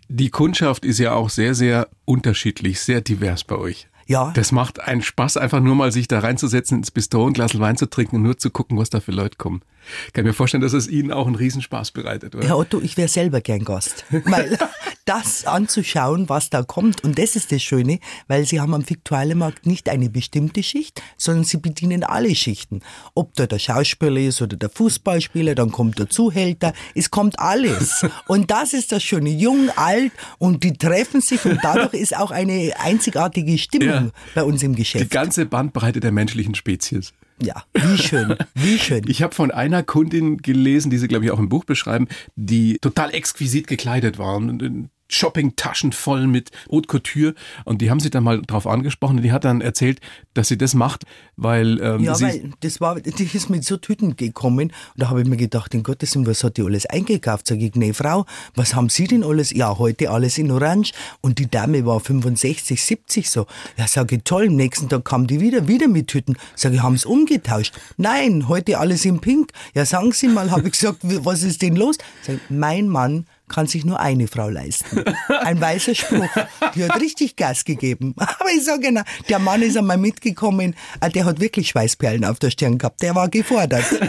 Die 0.08 0.30
Kundschaft 0.30 0.86
ist 0.86 1.00
ja 1.00 1.14
auch 1.14 1.30
sehr, 1.30 1.54
sehr 1.54 1.88
unterschiedlich, 2.06 2.80
sehr 2.80 3.02
divers 3.02 3.44
bei 3.44 3.56
euch. 3.56 3.88
Ja. 4.10 4.32
Das 4.34 4.52
macht 4.52 4.80
einen 4.80 5.04
Spaß, 5.04 5.38
einfach 5.38 5.60
nur 5.60 5.76
mal 5.76 5.92
sich 5.92 6.08
da 6.08 6.20
reinzusetzen, 6.20 6.80
ins 6.80 6.90
Bistro 6.90 7.28
ein 7.28 7.34
Glas 7.34 7.60
Wein 7.60 7.78
zu 7.78 7.88
trinken 7.88 8.16
und 8.16 8.24
nur 8.24 8.40
zu 8.40 8.50
gucken, 8.50 8.76
was 8.76 8.90
da 8.90 9.02
für 9.02 9.12
Leute 9.12 9.38
kommen. 9.38 9.62
Kann 10.14 10.26
mir 10.26 10.34
vorstellen, 10.34 10.62
dass 10.62 10.74
es 10.74 10.88
Ihnen 10.88 11.12
auch 11.12 11.28
einen 11.28 11.36
Riesenspaß 11.36 11.92
bereitet, 11.92 12.34
oder? 12.34 12.48
Herr 12.48 12.58
Otto, 12.58 12.82
ich 12.82 12.98
wäre 12.98 13.08
selber 13.08 13.40
gern 13.40 13.64
Gast. 13.64 14.06
Weil 14.10 14.58
das 15.10 15.46
anzuschauen, 15.46 16.30
was 16.30 16.50
da 16.50 16.62
kommt, 16.64 17.04
und 17.04 17.18
das 17.18 17.36
ist 17.36 17.52
das 17.52 17.64
Schöne, 17.64 18.00
weil 18.28 18.46
Sie 18.46 18.60
haben 18.62 18.74
am 18.74 18.88
Viktualienmarkt 18.88 19.66
nicht 19.66 19.90
eine 19.90 20.10
bestimmte 20.10 20.62
Schicht, 20.64 21.02
sondern 21.18 21.44
Sie 21.46 21.58
bedienen 21.58 22.04
alle 22.04 22.34
Schichten. 22.36 22.82
Ob 23.16 23.34
da 23.34 23.48
der 23.48 23.60
Schauspieler 23.60 24.22
ist 24.22 24.42
oder 24.42 24.56
der 24.56 24.70
Fußballspieler, 24.70 25.56
dann 25.56 25.72
kommt 25.72 25.98
der 26.00 26.10
Zuhälter, 26.10 26.74
es 26.96 27.10
kommt 27.10 27.40
alles. 27.40 28.06
Und 28.28 28.52
das 28.52 28.74
ist 28.74 28.92
das 28.92 29.04
Schöne, 29.04 29.30
jung, 29.32 29.70
alt, 29.76 30.12
und 30.38 30.64
die 30.64 30.74
treffen 30.74 31.22
sich 31.22 31.44
und 31.46 31.60
dadurch 31.64 31.94
ist 31.94 32.16
auch 32.16 32.32
eine 32.32 32.74
einzigartige 32.80 33.58
Stimmung 33.58 33.88
Ja. 33.90 34.12
bei 34.36 34.44
uns 34.44 34.62
im 34.64 34.74
Die 34.76 34.80
Geschäft. 34.84 35.10
ganze 35.12 35.46
Bandbreite 35.46 36.00
der 36.00 36.12
menschlichen 36.12 36.54
Spezies. 36.56 37.14
Ja, 37.42 37.64
wie 37.74 37.98
schön, 37.98 38.36
wie 38.54 38.78
schön. 38.78 39.04
Ich 39.08 39.22
habe 39.24 39.34
von 39.34 39.50
einer 39.52 39.82
Kundin 39.84 40.38
gelesen, 40.38 40.90
die 40.92 40.98
sie, 40.98 41.08
glaube 41.08 41.26
ich, 41.26 41.32
auch 41.32 41.40
im 41.40 41.48
Buch 41.50 41.64
beschreiben, 41.64 42.08
die 42.36 42.78
total 42.80 43.14
exquisit 43.14 43.68
gekleidet 43.68 44.18
waren. 44.18 44.90
Shoppingtaschen 45.10 45.92
voll 45.92 46.28
mit 46.28 46.52
Haute 46.72 46.88
Couture. 46.88 47.34
Und 47.66 47.82
die 47.82 47.90
haben 47.90 48.00
sie 48.00 48.10
dann 48.10 48.24
mal 48.24 48.42
drauf 48.42 48.68
angesprochen 48.68 49.18
und 49.18 49.24
die 49.24 49.32
hat 49.32 49.44
dann 49.44 49.62
erzählt, 49.62 50.00
dass 50.34 50.48
sie 50.48 50.58
das 50.58 50.74
macht, 50.74 51.06
weil 51.36 51.82
ähm, 51.82 52.04
Ja, 52.04 52.16
sie 52.16 52.24
weil 52.26 52.52
das 52.62 52.80
war, 52.80 53.00
die 53.00 53.24
ist 53.24 53.50
mit 53.50 53.66
so 53.66 53.78
Tüten 53.78 54.16
gekommen 54.16 54.72
und 54.72 54.74
da 54.96 55.10
habe 55.10 55.22
ich 55.22 55.28
mir 55.28 55.38
gedacht, 55.38 55.74
in 55.74 55.84
Gottes 55.84 56.16
Willen, 56.16 56.28
was 56.28 56.44
hat 56.44 56.58
die 56.58 56.64
alles 56.64 56.86
eingekauft? 56.86 57.48
Sag 57.48 57.60
ich, 57.60 57.76
nee, 57.76 57.94
Frau, 57.94 58.26
was 58.56 58.76
haben 58.76 58.90
Sie 58.90 59.08
denn 59.08 59.24
alles? 59.24 59.52
Ja, 59.52 59.78
heute 59.78 60.12
alles 60.12 60.38
in 60.38 60.52
Orange 60.52 60.94
und 61.22 61.40
die 61.40 61.50
Dame 61.50 61.86
war 61.86 62.00
65, 62.00 62.82
70 62.82 63.30
so. 63.30 63.48
Ja, 63.78 63.88
sage 63.88 64.18
ich, 64.18 64.24
toll, 64.24 64.48
am 64.48 64.56
nächsten 64.56 64.90
Tag 64.90 65.06
kam 65.06 65.28
die 65.28 65.40
wieder, 65.42 65.68
wieder 65.68 65.88
mit 65.88 66.08
Tüten. 66.08 66.38
Sage 66.56 66.76
ich, 66.76 66.84
haben 66.84 66.98
Sie 66.98 67.08
umgetauscht? 67.08 67.74
Nein, 67.98 68.48
heute 68.48 68.78
alles 68.78 69.06
in 69.06 69.20
Pink. 69.20 69.52
Ja, 69.74 69.86
sagen 69.86 70.12
Sie 70.12 70.28
mal, 70.28 70.52
habe 70.52 70.68
ich 70.68 70.74
gesagt, 70.74 71.00
was 71.02 71.44
ist 71.44 71.62
denn 71.62 71.76
los? 71.76 71.98
Sag 72.22 72.36
ich, 72.36 72.42
mein 72.50 72.88
Mann 72.88 73.26
kann 73.50 73.68
sich 73.68 73.84
nur 73.84 74.00
eine 74.00 74.28
Frau 74.28 74.50
leisten. 74.50 75.04
Ein 75.42 75.60
weißer 75.60 75.96
Spruch. 75.96 76.30
Die 76.76 76.84
hat 76.84 77.00
richtig 77.02 77.36
Gas 77.36 77.66
gegeben. 77.66 78.14
Aber 78.18 78.50
ich 78.56 78.64
sage 78.64 78.82
genau, 78.82 79.02
der 79.28 79.40
Mann 79.40 79.62
ist 79.62 79.76
einmal 79.78 79.98
mitgekommen, 79.98 80.76
ah, 81.02 81.10
der 81.10 81.26
hat 81.26 81.40
wirklich 81.42 81.70
Schweißperlen 81.70 82.24
auf 82.24 82.40
der 82.40 82.52
Stirn 82.52 82.78
gehabt. 82.78 83.02
Der 83.02 83.16
war 83.16 83.28
gefordert. 83.30 83.86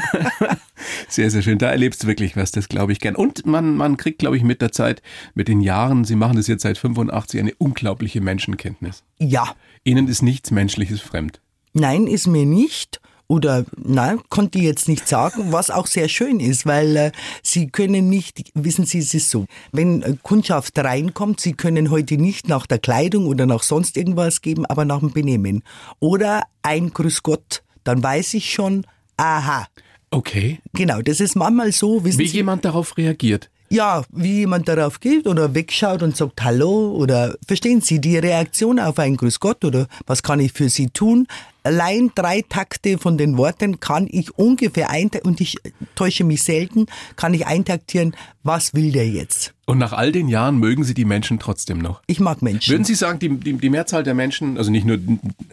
Sehr, 1.08 1.30
sehr 1.30 1.42
schön. 1.42 1.58
Da 1.58 1.70
erlebst 1.70 2.02
du 2.02 2.06
wirklich 2.06 2.36
was, 2.36 2.52
das 2.52 2.68
glaube 2.68 2.92
ich 2.92 3.00
gern. 3.00 3.14
Und 3.14 3.44
man, 3.44 3.76
man 3.76 3.96
kriegt, 3.96 4.18
glaube 4.20 4.36
ich, 4.36 4.42
mit 4.42 4.62
der 4.62 4.72
Zeit, 4.72 5.02
mit 5.34 5.48
den 5.48 5.60
Jahren, 5.60 6.04
Sie 6.04 6.16
machen 6.16 6.36
das 6.36 6.46
jetzt 6.46 6.62
seit 6.62 6.78
85, 6.78 7.40
eine 7.40 7.54
unglaubliche 7.58 8.20
Menschenkenntnis. 8.20 9.02
Ja, 9.18 9.54
Ihnen 9.84 10.08
ist 10.08 10.22
nichts 10.22 10.50
Menschliches 10.50 11.00
fremd. 11.00 11.40
nein, 11.72 12.06
ist 12.06 12.26
mir 12.26 12.46
nicht. 12.46 12.99
Oder 13.30 13.64
nein, 13.76 14.18
konnte 14.28 14.58
ich 14.58 14.64
jetzt 14.64 14.88
nicht 14.88 15.06
sagen, 15.06 15.52
was 15.52 15.70
auch 15.70 15.86
sehr 15.86 16.08
schön 16.08 16.40
ist, 16.40 16.66
weil 16.66 16.96
äh, 16.96 17.12
Sie 17.44 17.68
können 17.68 18.08
nicht, 18.08 18.50
wissen 18.54 18.86
Sie, 18.86 18.98
es 18.98 19.14
ist 19.14 19.30
so, 19.30 19.46
wenn 19.70 20.02
äh, 20.02 20.16
Kundschaft 20.20 20.76
reinkommt, 20.76 21.38
Sie 21.38 21.52
können 21.52 21.90
heute 21.92 22.16
nicht 22.16 22.48
nach 22.48 22.66
der 22.66 22.80
Kleidung 22.80 23.26
oder 23.28 23.46
nach 23.46 23.62
sonst 23.62 23.96
irgendwas 23.96 24.40
geben, 24.40 24.66
aber 24.66 24.84
nach 24.84 24.98
dem 24.98 25.12
Benehmen. 25.12 25.62
Oder 26.00 26.42
ein 26.62 26.92
Grüß 26.92 27.22
Gott, 27.22 27.62
dann 27.84 28.02
weiß 28.02 28.34
ich 28.34 28.50
schon, 28.52 28.84
aha, 29.16 29.68
Okay. 30.10 30.58
genau, 30.72 31.00
das 31.00 31.20
ist 31.20 31.36
manchmal 31.36 31.70
so, 31.70 32.02
wissen 32.02 32.18
Wie 32.18 32.26
Sie. 32.26 32.38
jemand 32.38 32.64
darauf 32.64 32.96
reagiert. 32.96 33.48
Ja, 33.72 34.02
wie 34.10 34.38
jemand 34.38 34.66
darauf 34.66 34.98
geht 34.98 35.28
oder 35.28 35.54
wegschaut 35.54 36.02
und 36.02 36.16
sagt 36.16 36.42
Hallo 36.42 36.90
oder 36.96 37.36
verstehen 37.46 37.80
Sie 37.80 38.00
die 38.00 38.18
Reaktion 38.18 38.80
auf 38.80 38.98
ein 38.98 39.16
Grüß 39.16 39.38
Gott 39.38 39.64
oder 39.64 39.86
was 40.08 40.24
kann 40.24 40.40
ich 40.40 40.52
für 40.52 40.68
Sie 40.68 40.88
tun? 40.90 41.28
Allein 41.62 42.10
drei 42.14 42.42
Takte 42.48 42.98
von 42.98 43.18
den 43.18 43.36
Worten 43.36 43.80
kann 43.80 44.06
ich 44.10 44.36
ungefähr 44.38 44.90
eintaktieren 44.90 45.30
und 45.32 45.40
ich 45.40 45.56
täusche 45.94 46.24
mich 46.24 46.42
selten, 46.42 46.86
kann 47.16 47.34
ich 47.34 47.46
eintaktieren, 47.46 48.14
was 48.42 48.72
will 48.74 48.92
der 48.92 49.08
jetzt? 49.08 49.54
Und 49.66 49.78
nach 49.78 49.92
all 49.92 50.10
den 50.12 50.28
Jahren 50.28 50.58
mögen 50.58 50.84
Sie 50.84 50.94
die 50.94 51.04
Menschen 51.04 51.38
trotzdem 51.38 51.78
noch. 51.78 52.02
Ich 52.06 52.18
mag 52.20 52.42
Menschen. 52.42 52.70
Würden 52.72 52.84
Sie 52.84 52.94
sagen, 52.94 53.18
die, 53.18 53.28
die, 53.36 53.52
die 53.54 53.70
Mehrzahl 53.70 54.02
der 54.02 54.14
Menschen, 54.14 54.56
also 54.58 54.70
nicht 54.70 54.86
nur 54.86 54.98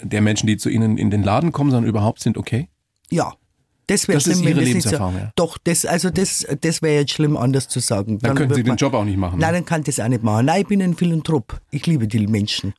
der 0.02 0.22
Menschen, 0.22 0.48
die 0.48 0.58
zu 0.58 0.70
Ihnen 0.70 0.98
in 0.98 1.12
den 1.12 1.24
Laden 1.24 1.52
kommen, 1.52 1.72
sondern 1.72 1.90
überhaupt 1.90 2.22
sind 2.22 2.38
okay? 2.38 2.68
Ja. 3.10 3.34
Das 3.90 4.10
wäre 4.10 4.18
Das 4.18 4.28
ist 4.28 4.40
schlimm, 4.40 4.46
wenn 4.46 4.58
Ihre 4.58 4.66
das 4.66 4.74
nicht 4.74 4.84
so. 4.84 4.90
Lebenserfahrung, 4.90 5.16
ja. 5.18 5.32
Doch, 5.38 5.58
das, 5.64 5.86
also 5.86 6.10
das, 6.10 6.46
das 6.60 6.82
wäre 6.82 6.96
jetzt 7.00 7.14
schlimm, 7.14 7.38
anders 7.38 7.70
zu 7.70 7.80
sagen. 7.80 8.20
Dann 8.20 8.36
können 8.36 8.50
wird 8.50 8.58
Sie 8.58 8.64
den 8.64 8.72
man- 8.72 8.78
Job 8.78 8.94
auch 8.94 9.06
nicht 9.06 9.16
machen. 9.18 9.40
Nein, 9.40 9.54
dann 9.54 9.66
kann 9.66 9.80
ich 9.82 9.86
das 9.86 10.00
auch 10.02 10.10
nicht 10.10 10.24
machen. 10.24 10.46
Nein, 10.46 10.62
ich 10.64 10.68
bin 10.68 10.82
ein 10.82 10.94
Philanthrop. 10.96 11.58
Ich 11.72 11.86
liebe 11.88 12.06
die 12.08 12.28
Menschen. 12.28 12.74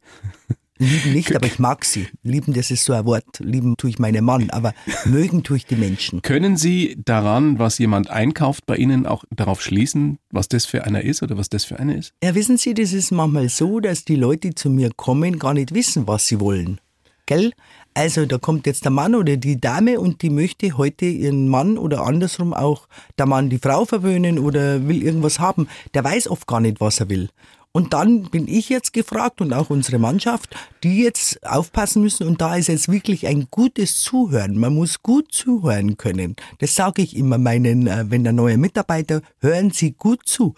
Lieben 0.78 1.12
nicht, 1.12 1.34
aber 1.34 1.46
ich 1.46 1.58
mag 1.58 1.84
sie. 1.84 2.06
Lieben, 2.22 2.52
das 2.54 2.70
ist 2.70 2.84
so 2.84 2.92
ein 2.92 3.04
Wort. 3.04 3.40
Lieben 3.40 3.76
tue 3.76 3.90
ich 3.90 3.98
meinen 3.98 4.24
Mann, 4.24 4.50
aber 4.50 4.74
mögen 5.04 5.42
tue 5.42 5.58
ich 5.58 5.66
die 5.66 5.76
Menschen. 5.76 6.22
Können 6.22 6.56
Sie 6.56 6.96
daran, 7.04 7.58
was 7.58 7.78
jemand 7.78 8.10
einkauft 8.10 8.64
bei 8.66 8.76
Ihnen, 8.76 9.06
auch 9.06 9.24
darauf 9.30 9.60
schließen, 9.60 10.18
was 10.30 10.48
das 10.48 10.66
für 10.66 10.84
einer 10.84 11.02
ist 11.02 11.22
oder 11.22 11.36
was 11.36 11.48
das 11.48 11.64
für 11.64 11.78
eine 11.78 11.96
ist? 11.96 12.12
Ja, 12.22 12.34
wissen 12.34 12.56
Sie, 12.56 12.74
das 12.74 12.92
ist 12.92 13.10
manchmal 13.10 13.48
so, 13.48 13.80
dass 13.80 14.04
die 14.04 14.16
Leute, 14.16 14.48
die 14.48 14.54
zu 14.54 14.70
mir 14.70 14.90
kommen, 14.94 15.38
gar 15.38 15.54
nicht 15.54 15.74
wissen, 15.74 16.06
was 16.06 16.26
sie 16.26 16.40
wollen. 16.40 16.80
Gell? 17.26 17.52
Also 17.94 18.26
da 18.26 18.38
kommt 18.38 18.66
jetzt 18.66 18.84
der 18.84 18.92
Mann 18.92 19.14
oder 19.14 19.36
die 19.36 19.60
Dame 19.60 19.98
und 19.98 20.22
die 20.22 20.30
möchte 20.30 20.78
heute 20.78 21.04
ihren 21.04 21.48
Mann 21.48 21.76
oder 21.76 22.06
andersrum 22.06 22.54
auch 22.54 22.86
der 23.18 23.26
Mann 23.26 23.50
die 23.50 23.58
Frau 23.58 23.84
verwöhnen 23.84 24.38
oder 24.38 24.86
will 24.86 25.02
irgendwas 25.02 25.40
haben. 25.40 25.66
Der 25.94 26.04
weiß 26.04 26.28
oft 26.28 26.46
gar 26.46 26.60
nicht, 26.60 26.80
was 26.80 27.00
er 27.00 27.08
will. 27.08 27.28
Und 27.72 27.92
dann 27.92 28.22
bin 28.24 28.48
ich 28.48 28.68
jetzt 28.68 28.92
gefragt 28.92 29.40
und 29.40 29.52
auch 29.52 29.70
unsere 29.70 29.98
Mannschaft, 29.98 30.56
die 30.82 31.02
jetzt 31.02 31.46
aufpassen 31.46 32.02
müssen. 32.02 32.26
Und 32.26 32.40
da 32.40 32.56
ist 32.56 32.68
jetzt 32.68 32.90
wirklich 32.90 33.26
ein 33.26 33.48
gutes 33.50 34.00
Zuhören. 34.00 34.58
Man 34.58 34.74
muss 34.74 35.02
gut 35.02 35.32
zuhören 35.32 35.96
können. 35.96 36.36
Das 36.58 36.74
sage 36.74 37.02
ich 37.02 37.16
immer 37.16 37.38
meinen, 37.38 37.86
äh, 37.86 38.06
wenn 38.08 38.24
der 38.24 38.32
neue 38.32 38.58
Mitarbeiter, 38.58 39.20
hören 39.40 39.70
Sie 39.70 39.92
gut 39.92 40.26
zu. 40.26 40.54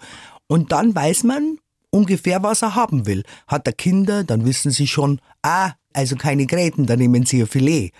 Und 0.47 0.71
dann 0.71 0.95
weiß 0.95 1.23
man 1.23 1.57
ungefähr, 1.91 2.41
was 2.43 2.61
er 2.61 2.75
haben 2.75 3.05
will. 3.05 3.23
Hat 3.47 3.67
er 3.67 3.73
Kinder, 3.73 4.23
dann 4.23 4.45
wissen 4.45 4.71
Sie 4.71 4.87
schon, 4.87 5.19
ah, 5.43 5.73
also 5.93 6.15
keine 6.15 6.45
Gräten, 6.45 6.85
dann 6.85 6.99
nehmen 6.99 7.25
Sie 7.25 7.41
ein 7.41 7.47
Filet. 7.47 7.91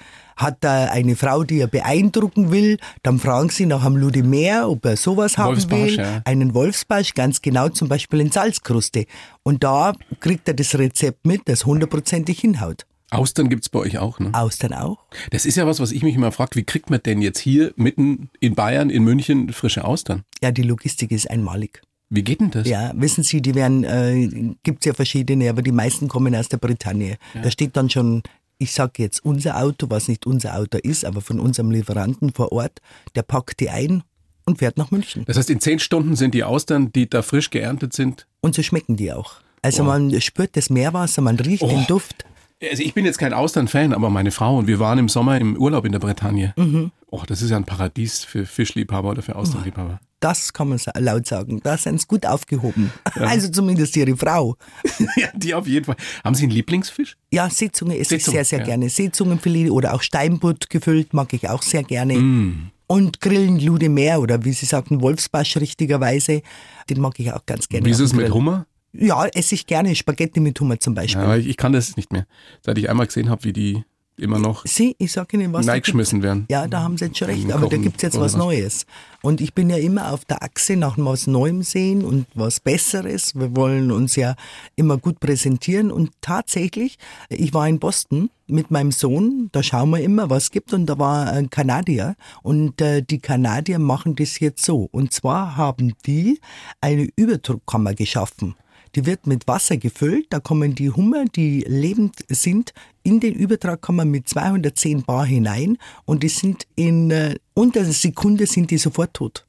Hat 0.41 0.63
er 0.63 0.91
eine 0.91 1.15
Frau, 1.15 1.43
die 1.43 1.59
er 1.59 1.67
beeindrucken 1.67 2.51
will, 2.51 2.77
dann 3.03 3.19
fragen 3.19 3.49
Sie 3.49 3.65
nach 3.65 3.85
einem 3.85 3.97
Ludemeer, 3.97 4.69
ob 4.69 4.85
er 4.85 4.97
sowas 4.97 5.37
haben 5.37 5.57
will. 5.69 5.95
ja. 5.95 6.21
Einen 6.25 6.53
Wolfsbarsch, 6.53 7.13
ganz 7.13 7.41
genau, 7.41 7.69
zum 7.69 7.87
Beispiel 7.87 8.21
in 8.21 8.31
Salzkruste. 8.31 9.05
Und 9.43 9.63
da 9.63 9.93
kriegt 10.19 10.47
er 10.47 10.53
das 10.53 10.77
Rezept 10.77 11.25
mit, 11.25 11.41
das 11.45 11.65
hundertprozentig 11.65 12.39
hinhaut. 12.39 12.85
Austern 13.11 13.49
gibt's 13.49 13.67
bei 13.67 13.79
euch 13.79 13.97
auch, 13.97 14.19
ne? 14.19 14.29
Austern 14.33 14.73
auch? 14.73 14.97
Das 15.31 15.45
ist 15.45 15.57
ja 15.57 15.67
was, 15.67 15.81
was 15.81 15.91
ich 15.91 16.01
mich 16.01 16.15
immer 16.15 16.31
frage, 16.31 16.55
wie 16.55 16.63
kriegt 16.63 16.89
man 16.89 17.01
denn 17.03 17.21
jetzt 17.21 17.39
hier 17.39 17.73
mitten 17.75 18.29
in 18.39 18.55
Bayern, 18.55 18.89
in 18.89 19.03
München, 19.03 19.51
frische 19.51 19.83
Austern? 19.83 20.23
Ja, 20.41 20.51
die 20.51 20.63
Logistik 20.63 21.11
ist 21.11 21.29
einmalig. 21.29 21.81
Wie 22.09 22.23
geht 22.23 22.41
denn 22.41 22.51
das? 22.51 22.67
Ja, 22.67 22.91
wissen 22.95 23.23
Sie, 23.23 23.41
die 23.41 23.55
werden, 23.55 23.83
äh, 23.83 24.53
gibt's 24.63 24.85
ja 24.85 24.93
verschiedene, 24.93 25.49
aber 25.49 25.61
die 25.61 25.71
meisten 25.71 26.07
kommen 26.09 26.35
aus 26.35 26.49
der 26.49 26.57
Bretagne. 26.57 27.17
Da 27.41 27.49
steht 27.51 27.77
dann 27.77 27.89
schon, 27.89 28.21
ich 28.61 28.71
sag 28.73 28.99
jetzt 28.99 29.25
unser 29.25 29.57
Auto, 29.57 29.87
was 29.89 30.07
nicht 30.07 30.25
unser 30.27 30.55
Auto 30.57 30.77
ist, 30.77 31.03
aber 31.05 31.21
von 31.21 31.39
unserem 31.39 31.71
Lieferanten 31.71 32.31
vor 32.31 32.51
Ort, 32.51 32.79
der 33.15 33.23
packt 33.23 33.59
die 33.59 33.69
ein 33.69 34.03
und 34.45 34.59
fährt 34.59 34.77
nach 34.77 34.91
München. 34.91 35.23
Das 35.25 35.37
heißt, 35.37 35.49
in 35.49 35.59
zehn 35.59 35.79
Stunden 35.79 36.15
sind 36.15 36.33
die 36.33 36.43
Austern, 36.43 36.91
die 36.93 37.09
da 37.09 37.21
frisch 37.21 37.49
geerntet 37.49 37.93
sind. 37.93 38.27
Und 38.41 38.55
so 38.55 38.61
schmecken 38.63 38.95
die 38.97 39.11
auch. 39.11 39.35
Also 39.63 39.79
Wow. 39.83 39.87
man 39.89 40.21
spürt 40.21 40.55
das 40.57 40.69
Meerwasser, 40.69 41.21
man 41.21 41.39
riecht 41.39 41.63
Oh. 41.63 41.67
den 41.69 41.85
Duft. 41.87 42.25
Also 42.69 42.83
ich 42.83 42.93
bin 42.93 43.05
jetzt 43.05 43.17
kein 43.17 43.33
Austern-Fan, 43.33 43.93
aber 43.93 44.09
meine 44.09 44.31
Frau 44.31 44.57
und 44.57 44.67
wir 44.67 44.79
waren 44.79 44.99
im 44.99 45.09
Sommer 45.09 45.39
im 45.39 45.57
Urlaub 45.57 45.85
in 45.85 45.91
der 45.91 45.99
Bretagne. 45.99 46.53
Mhm. 46.57 46.91
Oh, 47.09 47.23
das 47.25 47.41
ist 47.41 47.49
ja 47.49 47.57
ein 47.57 47.65
Paradies 47.65 48.23
für 48.23 48.45
Fischliebhaber 48.45 49.09
oder 49.09 49.21
für 49.21 49.35
Austernliebhaber. 49.35 49.99
Das 50.21 50.53
kann 50.53 50.69
man 50.69 50.79
laut 50.99 51.25
sagen. 51.25 51.61
Da 51.63 51.77
sind 51.77 51.99
sie 51.99 52.07
gut 52.07 52.27
aufgehoben. 52.27 52.91
Also 53.15 53.49
zumindest 53.49 53.97
ihre 53.97 54.15
Frau. 54.15 54.55
ja, 55.17 55.29
die 55.33 55.55
auf 55.55 55.67
jeden 55.67 55.85
Fall. 55.85 55.95
Haben 56.23 56.35
Sie 56.35 56.43
einen 56.43 56.51
Lieblingsfisch? 56.51 57.17
Ja, 57.31 57.49
Seezunge 57.49 57.97
esse 57.97 58.15
ich 58.15 58.23
Seezunge, 58.23 58.35
sehr, 58.35 58.45
sehr 58.45 58.59
ja. 58.59 58.65
gerne. 58.65 58.89
Seezungenfilet 58.89 59.71
oder 59.71 59.95
auch 59.95 60.03
Steinbutt 60.03 60.69
gefüllt 60.69 61.15
mag 61.15 61.33
ich 61.33 61.49
auch 61.49 61.63
sehr 61.63 61.83
gerne. 61.83 62.13
Mm. 62.13 62.71
Und 62.85 63.19
Grillen 63.19 63.59
Lude 63.59 63.89
Meer 63.89 64.21
oder 64.21 64.45
wie 64.45 64.53
Sie 64.53 64.67
sagten, 64.67 65.01
Wolfsbarsch 65.01 65.57
richtigerweise, 65.57 66.43
den 66.89 67.01
mag 67.01 67.19
ich 67.19 67.33
auch 67.33 67.45
ganz 67.47 67.67
gerne. 67.67 67.85
Wie 67.85 67.91
ist 67.91 67.99
es 67.99 68.13
mit. 68.13 68.31
Hummer? 68.31 68.67
Ja, 68.93 69.25
esse 69.27 69.55
ich 69.55 69.67
gerne. 69.67 69.95
Spaghetti 69.95 70.39
mit 70.39 70.59
Hummer 70.59 70.79
zum 70.79 70.93
Beispiel. 70.93 71.21
Ja, 71.21 71.35
ich, 71.35 71.47
ich 71.47 71.57
kann 71.57 71.73
das 71.73 71.95
nicht 71.95 72.11
mehr. 72.11 72.25
Seit 72.61 72.77
ich 72.77 72.89
einmal 72.89 73.07
gesehen 73.07 73.29
habe, 73.29 73.43
wie 73.43 73.53
die 73.53 73.83
immer 74.17 74.39
noch 74.39 74.65
Sie, 74.65 74.95
ich 74.99 75.11
sage 75.11 75.37
Ihnen 75.37 75.51
was. 75.51 75.65
da 75.65 75.71
reingeschmissen 75.71 76.21
werden. 76.21 76.45
Ja, 76.49 76.67
da 76.67 76.81
haben 76.81 76.97
Sie 76.97 77.05
jetzt 77.05 77.17
schon 77.17 77.27
recht, 77.29 77.45
aber 77.51 77.61
da 77.61 77.67
Kochen 77.67 77.81
gibt's 77.81 78.03
jetzt 78.03 78.15
was 78.15 78.33
was? 78.33 78.37
Neues. 78.37 78.85
Und 79.21 79.41
ich 79.41 79.53
bin 79.53 79.69
ja 79.69 79.77
immer 79.77 80.13
auf 80.13 80.25
der 80.25 80.43
Achse 80.43 80.75
nach 80.75 80.95
was 80.97 81.27
Neuem 81.27 81.63
sehen 81.63 82.03
und 82.03 82.27
was 82.33 82.59
Besseres. 82.59 83.35
Wir 83.35 83.55
wollen 83.55 83.91
uns 83.91 84.15
ja 84.15 84.35
immer 84.75 84.97
gut 84.97 85.19
präsentieren 85.19 85.91
und 85.91 86.11
tatsächlich, 86.21 86.97
ich 87.29 87.53
war 87.53 87.67
in 87.67 87.79
Boston 87.79 88.29
mit 88.47 88.69
meinem 88.69 88.91
Sohn, 88.91 89.49
da 89.51 89.63
schauen 89.63 89.91
wir 89.91 90.01
immer, 90.01 90.29
was 90.29 90.51
gibt 90.51 90.73
und 90.73 90.85
da 90.85 90.99
war 90.99 91.31
ein 91.31 91.49
Kanadier 91.49 92.15
und 92.43 92.81
äh, 92.81 93.01
die 93.01 93.19
Kanadier 93.19 93.79
machen 93.79 94.15
das 94.15 94.39
jetzt 94.39 94.63
so. 94.63 94.89
Und 94.91 95.13
zwar 95.13 95.55
haben 95.55 95.93
die 96.05 96.39
eine 96.81 97.07
Überdruckkammer 97.15 97.93
geschaffen. 97.93 98.55
Die 98.95 99.05
wird 99.05 99.25
mit 99.25 99.47
Wasser 99.47 99.77
gefüllt, 99.77 100.27
da 100.29 100.39
kommen 100.39 100.75
die 100.75 100.89
Hummer, 100.89 101.25
die 101.25 101.63
lebend 101.67 102.17
sind, 102.27 102.73
in 103.03 103.19
den 103.19 103.33
Übertragkammer 103.33 104.05
mit 104.05 104.27
210 104.27 105.03
Bar 105.03 105.25
hinein 105.25 105.77
und 106.05 106.23
die 106.23 106.29
sind 106.29 106.67
in 106.75 107.09
äh, 107.11 107.35
unter 107.53 107.81
einer 107.81 107.91
Sekunde 107.93 108.45
sind 108.47 108.69
die 108.71 108.77
sofort 108.77 109.13
tot. 109.13 109.45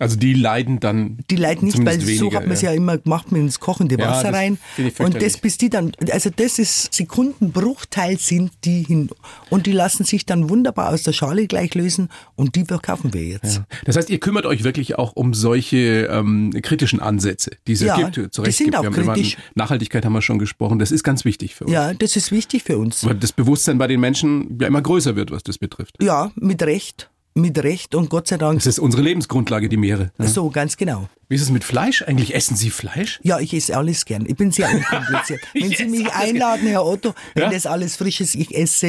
Also 0.00 0.16
die 0.16 0.34
leiden 0.34 0.80
dann. 0.80 1.18
Die 1.30 1.36
leiden 1.36 1.66
nicht, 1.66 1.76
weil 1.78 2.00
zumindest 2.00 2.18
so 2.18 2.24
weniger, 2.26 2.36
hat 2.38 2.46
man 2.46 2.52
es 2.54 2.62
ja 2.62 2.72
immer 2.72 2.98
gemacht 2.98 3.30
mit 3.30 3.42
ins 3.42 3.60
kochende 3.60 3.96
Ja, 3.98 4.10
Wasser 4.10 4.32
rein. 4.32 4.58
Und 4.98 5.22
das 5.22 5.36
bis 5.38 5.56
die 5.58 5.70
dann, 5.70 5.92
also 6.10 6.30
das 6.34 6.58
ist 6.58 6.92
Sekundenbruchteil 6.92 8.18
sind 8.18 8.52
die 8.64 8.82
hin 8.82 9.10
und 9.50 9.66
die 9.66 9.72
lassen 9.72 10.04
sich 10.04 10.26
dann 10.26 10.48
wunderbar 10.50 10.90
aus 10.92 11.02
der 11.02 11.12
Schale 11.12 11.46
gleich 11.46 11.74
lösen 11.74 12.08
und 12.36 12.56
die 12.56 12.64
verkaufen 12.64 13.12
wir 13.14 13.22
jetzt. 13.24 13.56
Ja. 13.56 13.66
Das 13.84 13.96
heißt, 13.96 14.10
ihr 14.10 14.18
kümmert 14.18 14.46
euch 14.46 14.64
wirklich 14.64 14.98
auch 14.98 15.12
um 15.14 15.34
solche 15.34 16.08
ähm, 16.10 16.52
kritischen 16.62 17.00
Ansätze, 17.00 17.52
die 17.66 17.72
es 17.72 17.80
ja, 17.80 17.98
Ja, 17.98 18.08
gibt, 18.10 18.34
zu 18.34 18.42
die 18.42 18.46
Recht 18.48 18.58
sind 18.58 18.66
gibt. 18.66 18.76
auch 18.76 18.82
Wir 18.82 18.90
haben 18.90 19.02
über 19.02 19.14
kritisch. 19.14 19.36
Nachhaltigkeit 19.54 20.04
haben 20.04 20.12
wir 20.12 20.22
schon 20.22 20.38
gesprochen. 20.38 20.78
Das 20.78 20.90
ist 20.90 21.04
ganz 21.04 21.24
wichtig 21.24 21.54
für 21.54 21.64
uns. 21.64 21.72
Ja, 21.72 21.94
das 21.94 22.16
ist 22.16 22.32
wichtig 22.32 22.62
für 22.64 22.78
uns. 22.78 23.04
Weil 23.04 23.14
das 23.14 23.32
Bewusstsein 23.32 23.78
bei 23.78 23.86
den 23.86 24.00
Menschen 24.00 24.58
ja 24.60 24.66
immer 24.66 24.82
größer 24.82 25.16
wird, 25.16 25.30
was 25.30 25.42
das 25.42 25.58
betrifft. 25.58 25.96
Ja, 26.02 26.30
mit 26.36 26.62
Recht, 26.62 27.10
mit 27.34 27.58
Recht 27.62 27.94
und 27.96 28.10
Gott 28.10 28.28
sei 28.28 28.38
Dank 28.38 28.58
Das 28.60 28.66
ist 28.66 28.78
unsere 28.78 29.02
Lebensgrundlage, 29.02 29.68
die 29.68 29.76
Meere. 29.76 30.12
Ja. 30.18 30.26
so 30.26 30.48
ganz 30.50 30.76
genau. 30.76 31.08
Wie 31.28 31.34
ist 31.34 31.42
es 31.42 31.50
mit 31.50 31.64
Fleisch 31.64 32.02
eigentlich? 32.02 32.32
Essen 32.34 32.56
Sie 32.56 32.70
Fleisch? 32.70 33.18
Ja, 33.24 33.40
ich 33.40 33.52
esse 33.52 33.76
alles 33.76 34.04
gern. 34.04 34.24
Ich 34.26 34.36
bin 34.36 34.52
sehr 34.52 34.70
unkompliziert. 34.74 35.40
Wenn 35.52 35.70
Sie 35.72 35.86
mich 35.86 36.12
einladen, 36.12 36.68
Herr 36.68 36.84
Otto, 36.86 37.12
wenn 37.34 37.44
Ja? 37.44 37.50
das 37.50 37.66
alles 37.66 37.96
frisch 37.96 38.20
ist, 38.20 38.36
ich 38.36 38.54
esse 38.54 38.86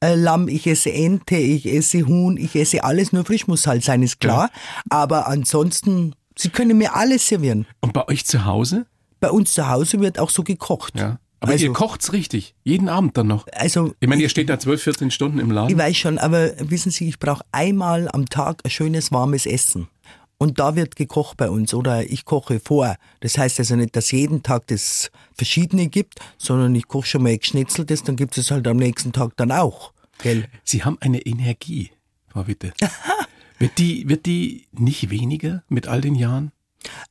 äh, 0.00 0.14
Lamm, 0.14 0.46
ich 0.46 0.66
esse 0.68 0.92
Ente, 0.92 1.36
ich 1.36 1.66
esse 1.66 2.06
Huhn, 2.06 2.36
ich 2.36 2.54
esse 2.54 2.84
alles, 2.84 3.12
nur 3.12 3.24
frisch 3.24 3.48
muss 3.48 3.66
halt 3.66 3.82
sein, 3.82 4.02
ist 4.02 4.20
klar. 4.20 4.50
Aber 4.88 5.26
ansonsten, 5.26 6.14
Sie 6.38 6.50
können 6.50 6.78
mir 6.78 6.94
alles 6.94 7.26
servieren. 7.26 7.66
Und 7.80 7.92
bei 7.92 8.06
euch 8.06 8.24
zu 8.24 8.44
Hause? 8.44 8.86
Bei 9.18 9.30
uns 9.30 9.52
zu 9.52 9.68
Hause 9.68 10.00
wird 10.00 10.18
auch 10.18 10.30
so 10.30 10.44
gekocht. 10.44 10.94
Ja. 10.96 11.18
Aber 11.40 11.52
also, 11.52 11.64
ihr 11.64 11.72
kocht's 11.72 12.12
richtig. 12.12 12.54
Jeden 12.64 12.88
Abend 12.88 13.16
dann 13.16 13.26
noch. 13.26 13.46
also 13.52 13.94
Ich 14.00 14.08
meine, 14.08 14.22
ihr 14.22 14.28
steht 14.28 14.48
da 14.50 14.58
12, 14.58 14.82
14 14.82 15.10
Stunden 15.10 15.38
im 15.38 15.48
Ich 15.48 15.54
Laden. 15.54 15.78
weiß 15.78 15.96
schon, 15.96 16.18
aber 16.18 16.52
wissen 16.58 16.92
Sie, 16.92 17.08
ich 17.08 17.18
brauche 17.18 17.44
einmal 17.50 18.08
am 18.12 18.26
Tag 18.26 18.60
ein 18.64 18.70
schönes 18.70 19.10
warmes 19.10 19.46
Essen. 19.46 19.88
Und 20.36 20.58
da 20.58 20.74
wird 20.74 20.96
gekocht 20.96 21.36
bei 21.36 21.50
uns 21.50 21.74
oder 21.74 22.10
ich 22.10 22.24
koche 22.24 22.60
vor. 22.60 22.96
Das 23.20 23.36
heißt 23.36 23.58
also 23.58 23.76
nicht, 23.76 23.94
dass 23.94 24.10
jeden 24.10 24.42
Tag 24.42 24.66
das 24.68 25.10
Verschiedene 25.34 25.88
gibt, 25.88 26.18
sondern 26.38 26.74
ich 26.74 26.88
koche 26.88 27.06
schon 27.06 27.22
mal 27.22 27.36
geschnitzeltes, 27.36 28.04
dann 28.04 28.16
gibt 28.16 28.38
es 28.38 28.50
halt 28.50 28.66
am 28.66 28.78
nächsten 28.78 29.12
Tag 29.12 29.36
dann 29.36 29.52
auch. 29.52 29.92
Gell? 30.22 30.46
Sie 30.64 30.82
haben 30.84 30.96
eine 31.00 31.20
Energie, 31.20 31.90
Frau 32.28 32.46
Witte. 32.46 32.72
wird, 33.58 33.76
die, 33.78 34.08
wird 34.08 34.24
die 34.26 34.66
nicht 34.72 35.10
weniger 35.10 35.62
mit 35.68 35.88
all 35.88 36.00
den 36.00 36.14
Jahren? 36.14 36.52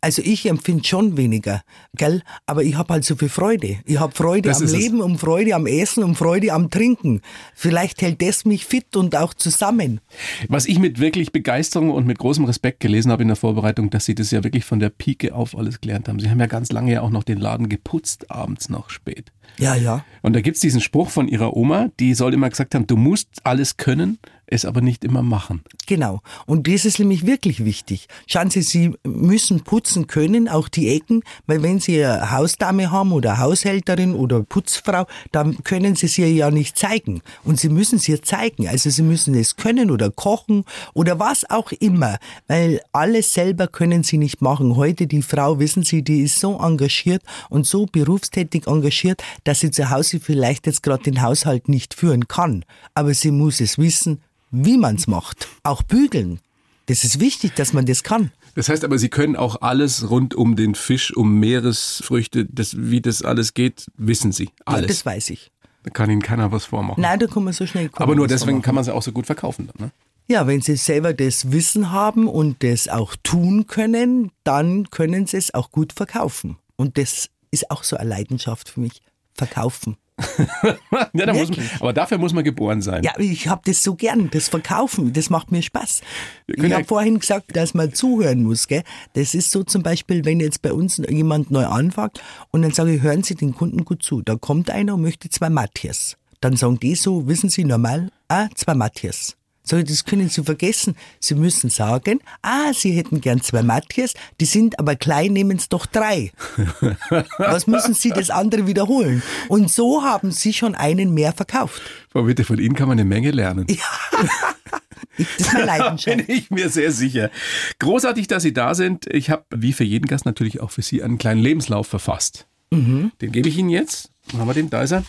Also 0.01 0.21
ich 0.23 0.45
empfinde 0.45 0.85
schon 0.85 1.17
weniger, 1.17 1.61
gell? 1.93 2.21
Aber 2.45 2.63
ich 2.63 2.75
habe 2.75 2.93
halt 2.93 3.03
so 3.03 3.15
viel 3.15 3.27
Freude. 3.27 3.79
Ich 3.85 3.99
habe 3.99 4.15
Freude 4.15 4.47
Das 4.47 4.59
am 4.59 4.65
ist 4.65 4.71
es. 4.71 4.79
Leben, 4.79 5.01
um 5.01 5.17
Freude 5.17 5.53
am 5.55 5.67
Essen, 5.67 6.03
um 6.03 6.15
Freude 6.15 6.53
am 6.53 6.69
Trinken. 6.69 7.21
Vielleicht 7.53 8.01
hält 8.01 8.21
das 8.21 8.45
mich 8.45 8.65
fit 8.65 8.95
und 8.95 9.15
auch 9.17 9.33
zusammen. 9.33 9.99
Was 10.47 10.67
ich 10.67 10.79
mit 10.79 10.99
wirklich 10.99 11.33
Begeisterung 11.33 11.91
und 11.91 12.07
mit 12.07 12.17
großem 12.17 12.45
Respekt 12.45 12.79
gelesen 12.79 13.11
habe 13.11 13.23
in 13.23 13.27
der 13.27 13.35
Vorbereitung, 13.35 13.89
dass 13.89 14.05
Sie 14.05 14.15
das 14.15 14.31
ja 14.31 14.43
wirklich 14.43 14.63
von 14.63 14.79
der 14.79 14.89
Pike 14.89 15.33
auf 15.35 15.57
alles 15.57 15.81
gelernt 15.81 16.07
haben. 16.07 16.19
Sie 16.19 16.29
haben 16.29 16.39
ja 16.39 16.47
ganz 16.47 16.71
lange 16.71 16.93
ja 16.93 17.01
auch 17.01 17.09
noch 17.09 17.23
den 17.23 17.37
Laden 17.37 17.67
geputzt, 17.67 18.31
abends 18.31 18.69
noch 18.69 18.89
spät. 18.89 19.33
Ja, 19.57 19.75
ja. 19.75 20.05
Und 20.21 20.33
da 20.33 20.41
gibt's 20.41 20.61
diesen 20.61 20.79
Spruch 20.79 21.09
von 21.09 21.27
ihrer 21.27 21.57
Oma, 21.57 21.89
die 21.99 22.13
soll 22.13 22.33
immer 22.33 22.49
gesagt 22.49 22.75
haben, 22.75 22.87
du 22.87 22.95
musst 22.95 23.27
alles 23.43 23.75
können, 23.75 24.19
es 24.51 24.65
aber 24.65 24.81
nicht 24.81 25.03
immer 25.03 25.21
machen. 25.21 25.61
Genau. 25.87 26.21
Und 26.45 26.67
das 26.67 26.85
ist 26.85 26.99
nämlich 26.99 27.25
wirklich 27.25 27.63
wichtig. 27.65 28.07
Schauen 28.27 28.49
Sie, 28.49 28.61
Sie 28.61 28.91
müssen 29.03 29.61
putzen 29.61 30.07
können, 30.07 30.47
auch 30.47 30.67
die 30.67 30.89
Ecken, 30.89 31.23
weil 31.47 31.63
wenn 31.63 31.79
Sie 31.79 32.03
eine 32.03 32.31
Hausdame 32.31 32.91
haben 32.91 33.11
oder 33.11 33.37
Haushälterin 33.37 34.13
oder 34.13 34.43
Putzfrau, 34.43 35.05
dann 35.31 35.63
können 35.63 35.95
Sie 35.95 36.07
sie 36.07 36.25
ja 36.25 36.51
nicht 36.51 36.77
zeigen. 36.77 37.21
Und 37.43 37.59
Sie 37.59 37.69
müssen 37.69 37.99
sie 37.99 38.19
zeigen. 38.21 38.67
Also 38.67 38.89
Sie 38.89 39.03
müssen 39.03 39.35
es 39.35 39.55
können 39.55 39.91
oder 39.91 40.11
kochen 40.11 40.65
oder 40.93 41.19
was 41.19 41.49
auch 41.49 41.71
immer, 41.73 42.17
weil 42.47 42.81
alles 42.91 43.33
selber 43.33 43.67
können 43.67 44.03
Sie 44.03 44.17
nicht 44.17 44.41
machen. 44.41 44.75
Heute 44.75 45.07
die 45.07 45.21
Frau, 45.21 45.59
wissen 45.59 45.83
Sie, 45.83 46.03
die 46.03 46.21
ist 46.21 46.39
so 46.39 46.57
engagiert 46.59 47.23
und 47.49 47.65
so 47.65 47.85
berufstätig 47.85 48.67
engagiert, 48.67 49.23
dass 49.43 49.59
sie 49.59 49.71
zu 49.71 49.89
Hause 49.89 50.19
vielleicht 50.19 50.65
jetzt 50.67 50.83
gerade 50.83 51.03
den 51.03 51.21
Haushalt 51.21 51.69
nicht 51.69 51.93
führen 51.93 52.27
kann. 52.27 52.65
Aber 52.93 53.13
sie 53.13 53.31
muss 53.31 53.61
es 53.61 53.77
wissen, 53.77 54.21
wie 54.51 54.77
man's 54.77 55.07
macht. 55.07 55.47
Auch 55.63 55.83
bügeln. 55.83 56.39
Das 56.87 57.03
ist 57.03 57.19
wichtig, 57.19 57.53
dass 57.55 57.73
man 57.73 57.85
das 57.85 58.03
kann. 58.03 58.31
Das 58.55 58.67
heißt 58.69 58.83
aber, 58.83 58.97
Sie 58.97 59.09
können 59.09 59.35
auch 59.35 59.61
alles 59.61 60.09
rund 60.09 60.33
um 60.33 60.55
den 60.55 60.73
Fisch, 60.75 61.15
um 61.15 61.39
Meeresfrüchte, 61.39 62.45
das, 62.45 62.75
wie 62.77 62.99
das 63.01 63.21
alles 63.21 63.53
geht, 63.53 63.85
wissen 63.95 64.31
Sie. 64.31 64.45
Ja, 64.45 64.51
Alles. 64.75 64.87
das 64.87 65.05
weiß 65.05 65.29
ich. 65.29 65.51
da 65.83 65.91
kann 65.91 66.09
Ihnen 66.09 66.21
keiner 66.23 66.51
was 66.51 66.65
vormachen. 66.65 67.01
Nein, 67.01 67.19
da 67.19 67.27
kann 67.27 67.43
man 67.43 67.53
so 67.53 67.65
schnell 67.67 67.89
kommen. 67.89 68.03
aber 68.03 68.15
nur 68.15 68.27
deswegen 68.27 68.57
man 68.57 68.61
kann 68.63 68.75
man 68.75 68.83
sie 68.83 68.93
auch 68.93 69.03
so 69.03 69.11
gut 69.11 69.27
verkaufen. 69.27 69.69
Dann, 69.77 69.87
ne? 69.87 69.91
Ja, 70.27 70.45
wenn 70.47 70.61
Sie 70.61 70.75
selber 70.75 71.13
das 71.13 71.51
Wissen 71.51 71.91
haben 71.91 72.27
und 72.27 72.63
das 72.63 72.87
auch 72.87 73.15
tun 73.23 73.65
können, 73.67 74.31
dann 74.43 74.89
können 74.89 75.25
Sie 75.27 75.37
es 75.37 75.53
auch 75.53 75.71
gut 75.71 75.93
verkaufen. 75.93 76.57
Und 76.75 76.97
das 76.97 77.29
ist 77.51 77.69
auch 77.71 77.83
so 77.83 77.97
eine 77.97 78.09
Leidenschaft 78.09 78.69
für 78.69 78.79
mich. 78.79 79.01
Verkaufen. 79.35 79.97
ja, 81.13 81.25
da 81.25 81.33
muss 81.33 81.49
man, 81.49 81.69
aber 81.79 81.93
dafür 81.93 82.17
muss 82.17 82.33
man 82.33 82.43
geboren 82.43 82.81
sein. 82.81 83.03
Ja, 83.03 83.13
ich 83.17 83.47
habe 83.47 83.61
das 83.65 83.83
so 83.83 83.95
gern, 83.95 84.29
das 84.31 84.49
Verkaufen, 84.49 85.13
das 85.13 85.29
macht 85.29 85.51
mir 85.51 85.61
Spaß. 85.61 86.01
Ich 86.47 86.63
ja- 86.63 86.75
habe 86.75 86.85
vorhin 86.85 87.19
gesagt, 87.19 87.55
dass 87.55 87.73
man 87.73 87.93
zuhören 87.93 88.43
muss. 88.43 88.67
Gell? 88.67 88.83
Das 89.13 89.33
ist 89.33 89.51
so 89.51 89.63
zum 89.63 89.83
Beispiel, 89.83 90.25
wenn 90.25 90.39
jetzt 90.39 90.61
bei 90.61 90.73
uns 90.73 91.01
jemand 91.09 91.51
neu 91.51 91.65
anfängt 91.65 92.21
und 92.51 92.61
dann 92.61 92.71
sage 92.71 92.95
ich, 92.95 93.01
hören 93.01 93.23
Sie 93.23 93.35
den 93.35 93.55
Kunden 93.55 93.85
gut 93.85 94.03
zu. 94.03 94.21
Da 94.21 94.35
kommt 94.35 94.69
einer 94.69 94.95
und 94.95 95.01
möchte 95.01 95.29
zwei 95.29 95.49
Matthias. 95.49 96.17
Dann 96.41 96.55
sagen 96.55 96.79
die 96.79 96.95
so, 96.95 97.27
wissen 97.27 97.49
Sie 97.49 97.65
normal, 97.65 98.11
ah, 98.29 98.47
zwei 98.55 98.73
Matthias. 98.73 99.35
Sag 99.69 99.81
ich, 99.81 99.85
das 99.85 100.03
können 100.03 100.29
Sie 100.29 100.43
vergessen. 100.43 100.95
Sie 101.19 101.35
müssen 101.35 101.69
sagen, 101.69 102.21
ah, 102.41 102.73
Sie 102.73 102.91
hätten 102.91 103.21
gern 103.21 103.39
zwei 103.41 103.61
Matthias, 103.61 104.15
die 104.41 104.45
sind 104.45 104.79
aber 104.79 104.95
klein, 104.95 105.31
nehmen 105.33 105.57
es 105.57 105.69
doch 105.69 105.85
drei. 105.85 106.31
Was 107.37 107.67
müssen 107.67 107.93
Sie 107.93 108.09
das 108.09 108.31
andere 108.31 108.65
wiederholen? 108.65 109.21
Und 109.47 109.69
so 109.71 110.01
haben 110.01 110.31
Sie 110.31 110.53
schon 110.53 110.73
einen 110.73 111.13
mehr 111.13 111.33
verkauft. 111.33 111.83
Frau 112.11 112.25
Witte, 112.25 112.45
von 112.45 112.57
Ihnen 112.57 112.73
kann 112.73 112.87
man 112.87 112.97
eine 112.97 113.07
Menge 113.07 113.29
lernen. 113.29 113.65
Ich, 113.69 113.79
das 115.17 115.27
ist 115.37 115.53
meine 115.53 115.65
Da 115.67 115.77
Leidenschaft. 115.77 116.17
bin 116.17 116.35
ich 116.35 116.49
mir 116.49 116.69
sehr 116.69 116.91
sicher. 116.91 117.29
Großartig, 117.77 118.27
dass 118.27 118.41
Sie 118.41 118.53
da 118.53 118.73
sind. 118.73 119.05
Ich 119.13 119.29
habe, 119.29 119.43
wie 119.53 119.73
für 119.73 119.83
jeden 119.83 120.07
Gast, 120.07 120.25
natürlich 120.25 120.61
auch 120.61 120.71
für 120.71 120.81
Sie 120.81 121.03
einen 121.03 121.19
kleinen 121.19 121.41
Lebenslauf 121.41 121.85
verfasst. 121.85 122.47
Mhm. 122.71 123.11
Den 123.21 123.31
gebe 123.31 123.47
ich 123.47 123.55
Ihnen 123.59 123.69
jetzt. 123.69 124.09
Haben 124.35 124.47
wir 124.47 124.55
den? 124.55 124.71
Da 124.71 124.81
ist 124.81 124.93
er. 124.93 125.03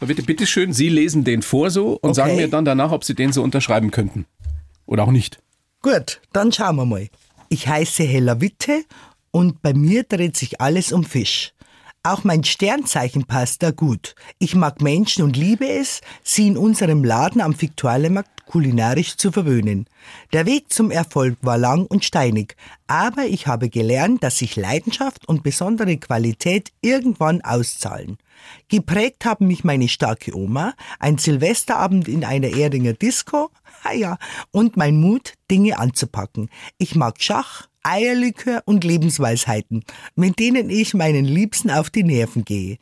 Frau 0.00 0.08
Witte, 0.08 0.22
bitteschön, 0.22 0.72
Sie 0.72 0.88
lesen 0.88 1.24
den 1.24 1.42
vor 1.42 1.70
so 1.70 1.90
und 1.92 2.10
Okay. 2.10 2.14
sagen 2.14 2.36
mir 2.36 2.48
dann 2.48 2.64
danach, 2.64 2.90
ob 2.90 3.04
Sie 3.04 3.14
den 3.14 3.34
so 3.34 3.42
unterschreiben 3.42 3.90
könnten. 3.90 4.24
Oder 4.86 5.04
auch 5.04 5.10
nicht. 5.10 5.38
Gut, 5.82 6.22
dann 6.32 6.52
schauen 6.52 6.76
wir 6.76 6.86
mal. 6.86 7.08
Ich 7.50 7.68
heiße 7.68 8.02
Hella 8.04 8.40
Witte 8.40 8.82
und 9.30 9.60
bei 9.60 9.74
mir 9.74 10.04
dreht 10.04 10.38
sich 10.38 10.58
alles 10.60 10.90
um 10.92 11.04
Fisch. 11.04 11.52
Auch 12.02 12.24
mein 12.24 12.44
Sternzeichen 12.44 13.24
passt 13.26 13.62
da 13.62 13.72
gut. 13.72 14.14
Ich 14.38 14.54
mag 14.54 14.80
Menschen 14.80 15.22
und 15.22 15.36
liebe 15.36 15.68
es, 15.68 16.00
sie 16.22 16.46
in 16.46 16.56
unserem 16.56 17.04
Laden 17.04 17.42
am 17.42 17.60
Viktualienmarkt 17.60 18.39
kulinarisch 18.50 19.16
zu 19.16 19.30
verwöhnen. 19.30 19.86
Der 20.32 20.44
Weg 20.44 20.72
zum 20.72 20.90
Erfolg 20.90 21.38
war 21.40 21.56
lang 21.56 21.86
und 21.86 22.04
steinig, 22.04 22.56
aber 22.88 23.26
ich 23.26 23.46
habe 23.46 23.68
gelernt, 23.68 24.24
dass 24.24 24.38
sich 24.38 24.56
Leidenschaft 24.56 25.28
und 25.28 25.44
besondere 25.44 25.96
Qualität 25.98 26.72
irgendwann 26.80 27.42
auszahlen. 27.42 28.18
Geprägt 28.66 29.24
haben 29.24 29.46
mich 29.46 29.62
meine 29.62 29.88
starke 29.88 30.36
Oma, 30.36 30.74
ein 30.98 31.16
Silvesterabend 31.16 32.08
in 32.08 32.24
einer 32.24 32.48
Erdinger 32.48 32.94
Disco, 32.94 33.50
ja, 33.94 34.18
und 34.50 34.76
mein 34.76 34.96
Mut, 34.96 35.34
Dinge 35.48 35.78
anzupacken. 35.78 36.50
Ich 36.76 36.96
mag 36.96 37.22
Schach, 37.22 37.68
Eierlikör 37.84 38.62
und 38.64 38.82
Lebensweisheiten, 38.82 39.84
mit 40.16 40.40
denen 40.40 40.70
ich 40.70 40.92
meinen 40.92 41.24
Liebsten 41.24 41.70
auf 41.70 41.88
die 41.88 42.02
Nerven 42.02 42.44
gehe. 42.44 42.78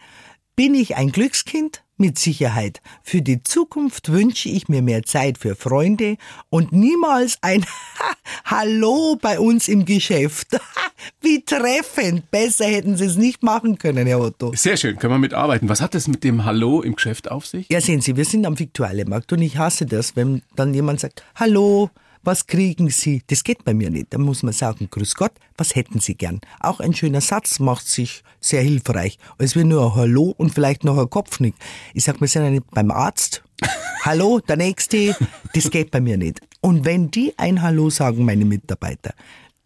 Bin 0.57 0.75
ich 0.75 0.97
ein 0.97 1.13
Glückskind? 1.13 1.85
Mit 2.01 2.17
Sicherheit. 2.17 2.81
Für 3.03 3.23
die 3.23 3.43
Zukunft 3.43 4.13
wünsche 4.13 4.49
ich 4.49 4.69
mir 4.69 4.83
mehr 4.83 5.03
Zeit 5.03 5.37
für 5.37 5.57
Freunde 5.57 6.17
und 6.49 6.71
niemals 6.71 7.39
ein 7.43 7.67
Hallo 8.45 9.19
bei 9.21 9.41
uns 9.41 9.67
im 9.67 9.85
Geschäft. 9.85 10.61
Wie 11.21 11.45
treffend. 11.45 12.31
Besser 12.31 12.67
hätten 12.67 12.97
Sie 12.97 13.07
es 13.07 13.17
nicht 13.17 13.43
machen 13.43 13.79
können, 13.79 14.07
Herr 14.07 14.21
Otto. 14.21 14.53
Sehr 14.55 14.77
schön, 14.77 14.97
können 14.97 15.15
wir 15.15 15.19
mitarbeiten. 15.19 15.69
Was 15.69 15.81
hat 15.81 15.93
das 15.95 16.07
mit 16.07 16.23
dem 16.23 16.45
Hallo 16.45 16.83
im 16.83 16.95
Geschäft 16.95 17.29
auf 17.33 17.47
sich? 17.47 17.67
Ja, 17.69 17.81
sehen 17.81 18.01
Sie, 18.01 18.17
wir 18.17 18.25
sind 18.25 18.47
am 18.47 18.57
Viktualienmarkt 18.57 19.33
und 19.33 19.43
ich 19.43 19.59
hasse 19.59 19.85
das, 19.85 20.15
wenn 20.15 20.43
dann 20.55 20.75
jemand 20.75 21.01
sagt, 21.01 21.25
hallo, 21.35 21.91
was 22.23 22.47
kriegen 22.47 22.91
Sie? 22.91 23.23
Das 23.27 23.45
geht 23.45 23.65
bei 23.65 23.75
mir 23.75 23.91
nicht. 23.91 24.09
Da 24.11 24.19
muss 24.19 24.43
man 24.43 24.53
sagen, 24.53 24.89
grüß 24.91 25.15
Gott, 25.15 25.33
was 25.57 25.75
hätten 25.75 26.01
Sie 26.01 26.15
gern? 26.15 26.41
Auch 26.61 26.81
ein 26.81 26.95
schöner 26.95 27.21
Satz 27.21 27.59
macht 27.59 27.87
sich 27.87 28.23
sehr 28.41 28.63
hilfreich. 28.63 29.19
Als 29.39 29.57
wir 29.57 29.65
nur 29.65 29.85
ein 29.85 29.95
Hallo 29.95 30.35
und 30.37 30.53
vielleicht 30.53 30.85
noch 30.85 30.99
ein 30.99 31.11
Kopfnick. 31.11 31.55
Ich 31.95 32.05
sag, 32.05 32.21
wir 32.21 32.29
sind 32.29 32.45
ja 32.45 32.51
nicht 32.51 32.71
beim 32.71 32.91
Arzt. 32.91 33.43
Hallo, 34.05 34.41
der 34.41 34.57
Nächste, 34.57 35.17
das 35.55 35.71
geht 35.71 35.91
bei 35.91 36.01
mir 36.01 36.17
nicht. 36.17 36.41
Und 36.61 36.85
wenn 36.85 37.11
die 37.11 37.35
ein 37.39 37.63
Hallo 37.63 37.91
sagen, 37.91 38.25
meine 38.25 38.45
Mitarbeiter, 38.45 39.15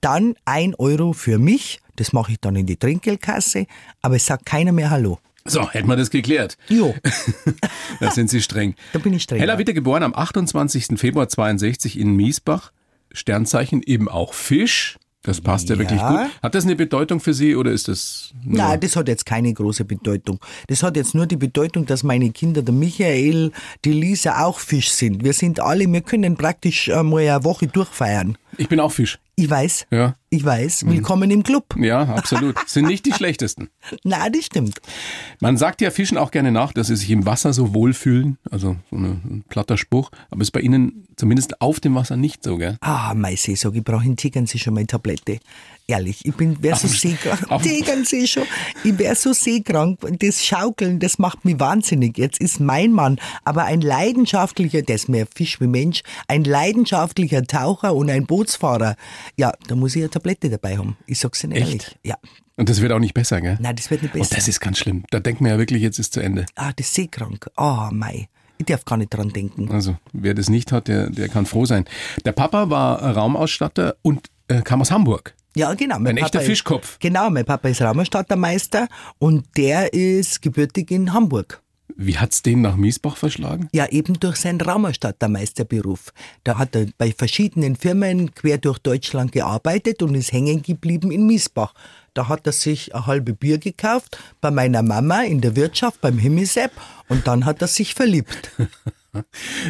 dann 0.01 0.35
ein 0.45 0.75
Euro 0.75 1.13
für 1.13 1.39
mich, 1.39 1.81
das 1.97 2.13
mache 2.13 2.33
ich 2.33 2.41
dann 2.41 2.57
in 2.57 2.67
die 2.67 2.77
Trinkgeldkasse, 2.77 3.67
aber 4.01 4.17
es 4.17 4.27
sagt 4.27 4.47
keiner 4.47 4.73
mehr 4.73 4.91
Hallo. 4.91 5.19
So, 5.45 5.69
hätten 5.71 5.89
wir 5.89 5.97
das 5.97 6.11
geklärt. 6.11 6.57
Jo, 6.69 6.95
Da 8.01 8.11
sind 8.11 8.31
Sie 8.31 8.41
streng. 8.41 8.75
da 8.93 8.99
bin 8.99 9.13
ich 9.13 9.25
streng. 9.25 9.41
Hella 9.41 9.59
Witte 9.59 9.75
geboren 9.75 10.03
am 10.03 10.15
28. 10.15 10.99
Februar 10.99 11.29
62 11.29 11.99
in 11.99 12.15
Miesbach. 12.15 12.73
Sternzeichen 13.13 13.83
eben 13.83 14.09
auch 14.09 14.35
Fisch. 14.35 14.99
Das 15.25 15.41
passt 15.41 15.69
ja, 15.69 15.79
wirklich 15.79 16.01
Ja. 16.01 16.25
gut. 16.25 16.31
Hat 16.43 16.55
das 16.57 16.65
eine 16.65 16.75
Bedeutung 16.75 17.21
für 17.21 17.33
Sie 17.33 17.55
oder 17.55 17.71
ist 17.71 17.87
das 17.87 18.33
Nein, 18.45 18.81
das 18.81 18.97
hat 18.97 19.07
jetzt 19.07 19.25
keine 19.25 19.53
große 19.55 19.85
Bedeutung. 19.85 20.41
Das 20.67 20.83
hat 20.83 20.97
jetzt 20.97 21.15
nur 21.15 21.27
die 21.27 21.37
Bedeutung, 21.37 21.87
dass 21.87 22.03
meine 22.03 22.31
Kinder, 22.31 22.63
der 22.63 22.75
Michael, 22.75 23.53
die 23.85 23.93
Lisa 23.93 24.45
auch 24.45 24.59
Fisch 24.59 24.91
sind. 24.91 25.23
Wir 25.23 25.33
sind 25.33 25.61
alle, 25.61 25.87
wir 25.87 26.01
können 26.01 26.37
praktisch 26.37 26.89
einmal 26.91 27.29
eine 27.29 27.45
Woche 27.45 27.69
durchfeiern. 27.69 28.37
Ich 28.59 28.69
bin 28.69 28.81
auch 28.81 28.93
Fisch. 28.93 29.19
Ich 29.35 29.49
weiß, 29.49 29.87
Ja. 29.91 30.09
Mhm. 30.09 30.15
ich 30.29 30.45
weiß, 30.45 30.87
willkommen 30.87 31.31
im 31.31 31.43
Club. 31.43 31.75
Ja, 31.79 32.03
absolut. 32.03 32.57
Sind 32.69 32.87
nicht 32.87 33.07
die 33.07 33.13
schlechtesten. 33.15 33.71
Nein, 34.05 34.31
das 34.33 34.45
stimmt. 34.47 34.79
Man 35.41 35.57
sagt 35.57 35.81
ja 35.81 35.91
Fischen 35.91 36.19
auch 36.19 36.31
gerne 36.31 36.53
nach, 36.53 36.73
dass 36.75 36.89
sie 36.89 36.97
sich 36.97 37.11
im 37.11 37.25
Wasser 37.25 37.55
so 37.55 37.73
wohlfühlen. 37.75 38.37
Also 38.51 38.77
so 38.91 38.97
ein 38.97 39.45
platter 39.49 39.79
Spruch. 39.79 40.11
Aber 40.31 40.43
ist 40.43 40.51
bei 40.51 40.61
Ihnen 40.61 41.07
zumindest 41.17 41.63
auf 41.63 41.81
dem 41.81 41.95
Wasser 41.95 42.17
nicht 42.17 42.45
so, 42.45 42.59
gell? 42.59 42.77
Ah, 42.83 43.15
mein 43.15 43.37
Seesog, 43.37 43.75
ich 43.75 43.83
brauche 43.85 44.05
in 44.05 44.17
Tegernsee 44.17 44.59
schon 44.59 44.75
meine 44.75 44.87
Tablette. 44.87 45.39
Ehrlich, 45.89 46.25
ich 46.25 46.35
bin, 46.35 46.63
wär 46.63 46.77
so 46.77 46.87
seekrank. 46.89 47.63
Tegernsee 47.63 48.27
schon. 48.27 48.45
Ich 48.85 48.97
wär 48.99 49.15
so 49.17 49.33
seekrank. 49.33 49.99
Das 50.21 50.45
Schaukeln, 50.45 51.01
das 51.01 51.19
macht 51.19 51.45
mich 51.45 51.59
wahnsinnig. 51.59 52.17
Jetzt 52.19 52.39
ist 52.41 52.61
mein 52.61 52.93
Mann, 52.93 53.19
aber 53.45 53.65
ein 53.65 53.81
leidenschaftlicher, 53.81 54.83
der 54.83 54.95
ist 54.95 55.09
mehr 55.09 55.27
Fisch 55.35 55.61
wie 55.61 55.67
Mensch, 55.67 56.03
ein 56.29 56.45
leidenschaftlicher 56.45 57.45
Taucher 57.45 57.95
und 57.95 58.11
ein 58.11 58.27
Bootsfahrer. 58.43 58.97
Ja, 59.37 59.53
da 59.69 59.75
muss 59.75 59.95
ich 59.97 60.03
eine 60.03 60.11
Tablette 60.11 60.51
dabei 60.51 60.77
haben. 60.77 60.97
Ich 61.07 61.19
sag's 61.21 61.43
Ihnen 61.45 61.53
Echt? 61.53 61.67
ehrlich. 61.67 61.99
Ja. 62.05 62.17
Und 62.57 62.69
das 62.69 62.81
wird 62.81 62.93
auch 62.93 62.99
nicht 62.99 63.15
besser, 63.15 63.41
gell? 63.41 63.57
Nein, 63.61 63.77
das 63.77 63.91
wird 63.91 64.03
nicht 64.03 64.15
Und 64.15 64.21
besser. 64.21 64.35
das 64.35 64.49
ist 64.49 64.61
ganz 64.61 64.79
schlimm. 64.79 65.05
Da 65.11 65.21
denkt 65.21 65.41
man 65.41 65.51
ja 65.51 65.59
wirklich, 65.59 65.81
jetzt 65.83 65.99
ist 65.99 66.13
zu 66.13 66.21
Ende. 66.21 66.47
ah, 66.57 66.73
das 66.77 66.87
ist 66.89 66.95
seekrank. 66.95 67.49
Ah, 67.57 67.91
mei. 67.93 68.29
Ich 68.59 68.67
darf 68.67 68.85
gar 68.85 68.97
nicht 68.97 69.11
dran 69.11 69.31
denken. 69.31 69.71
Also 69.73 69.97
wer 70.13 70.35
das 70.35 70.49
nicht 70.49 70.71
hat, 70.73 70.87
der, 70.89 71.11
der 71.11 71.29
kann 71.29 71.47
froh 71.47 71.65
sein. 71.65 71.85
Der 72.25 72.33
Papa 72.33 72.69
war 72.71 73.03
Raumausstatter 73.17 73.97
und 74.03 74.29
äh, 74.49 74.61
kam 74.63 74.81
aus 74.81 74.91
Hamburg. 74.91 75.35
Ja, 75.57 75.75
genau. 75.75 75.99
Mein 75.99 76.17
Ein 76.19 76.25
echter 76.25 76.41
ist- 76.41 76.47
Fischkopf. 76.47 76.99
Genau, 77.01 77.29
mein 77.31 77.45
Papa 77.45 77.69
ist 77.69 77.83
Raumerstattermeister 77.83 78.89
und 79.19 79.45
der 79.57 79.93
ist 79.93 80.43
gebürtig 80.43 80.91
in 80.91 81.13
Hamburg. 81.13 81.61
Wie 81.95 82.19
hat's 82.19 82.43
den 82.43 82.63
nach 82.63 82.77
Miesbach 82.77 83.17
verschlagen? 83.17 83.69
Ja, 83.73 83.87
eben 83.89 84.19
durch 84.19 84.37
seinen 84.37 84.61
Raumerstattermeisterberuf. 84.61 86.13
Da 86.45 86.59
hat 86.59 86.75
er 86.75 86.87
bei 86.99 87.13
verschiedenen 87.13 87.77
Firmen 87.77 88.35
quer 88.35 88.59
durch 88.59 88.79
Deutschland 88.79 89.33
gearbeitet 89.33 90.03
und 90.03 90.15
ist 90.15 90.33
hängen 90.33 90.63
geblieben 90.63 91.11
in 91.11 91.27
Miesbach. 91.27 91.75
Da 92.15 92.29
hat 92.29 92.47
er 92.47 92.53
sich 92.53 92.95
ein 92.95 93.07
halbe 93.07 93.35
Bier 93.35 93.59
gekauft 93.59 94.19
bei 94.41 94.51
meiner 94.51 94.83
Mama 94.83 95.23
in 95.23 95.41
der 95.41 95.57
Wirtschaft 95.57 96.01
beim 96.01 96.19
Himmelsepp 96.19 96.73
und 97.09 97.27
dann 97.27 97.45
hat 97.45 97.63
er 97.63 97.69
sich 97.69 97.95
verliebt. 97.95 98.51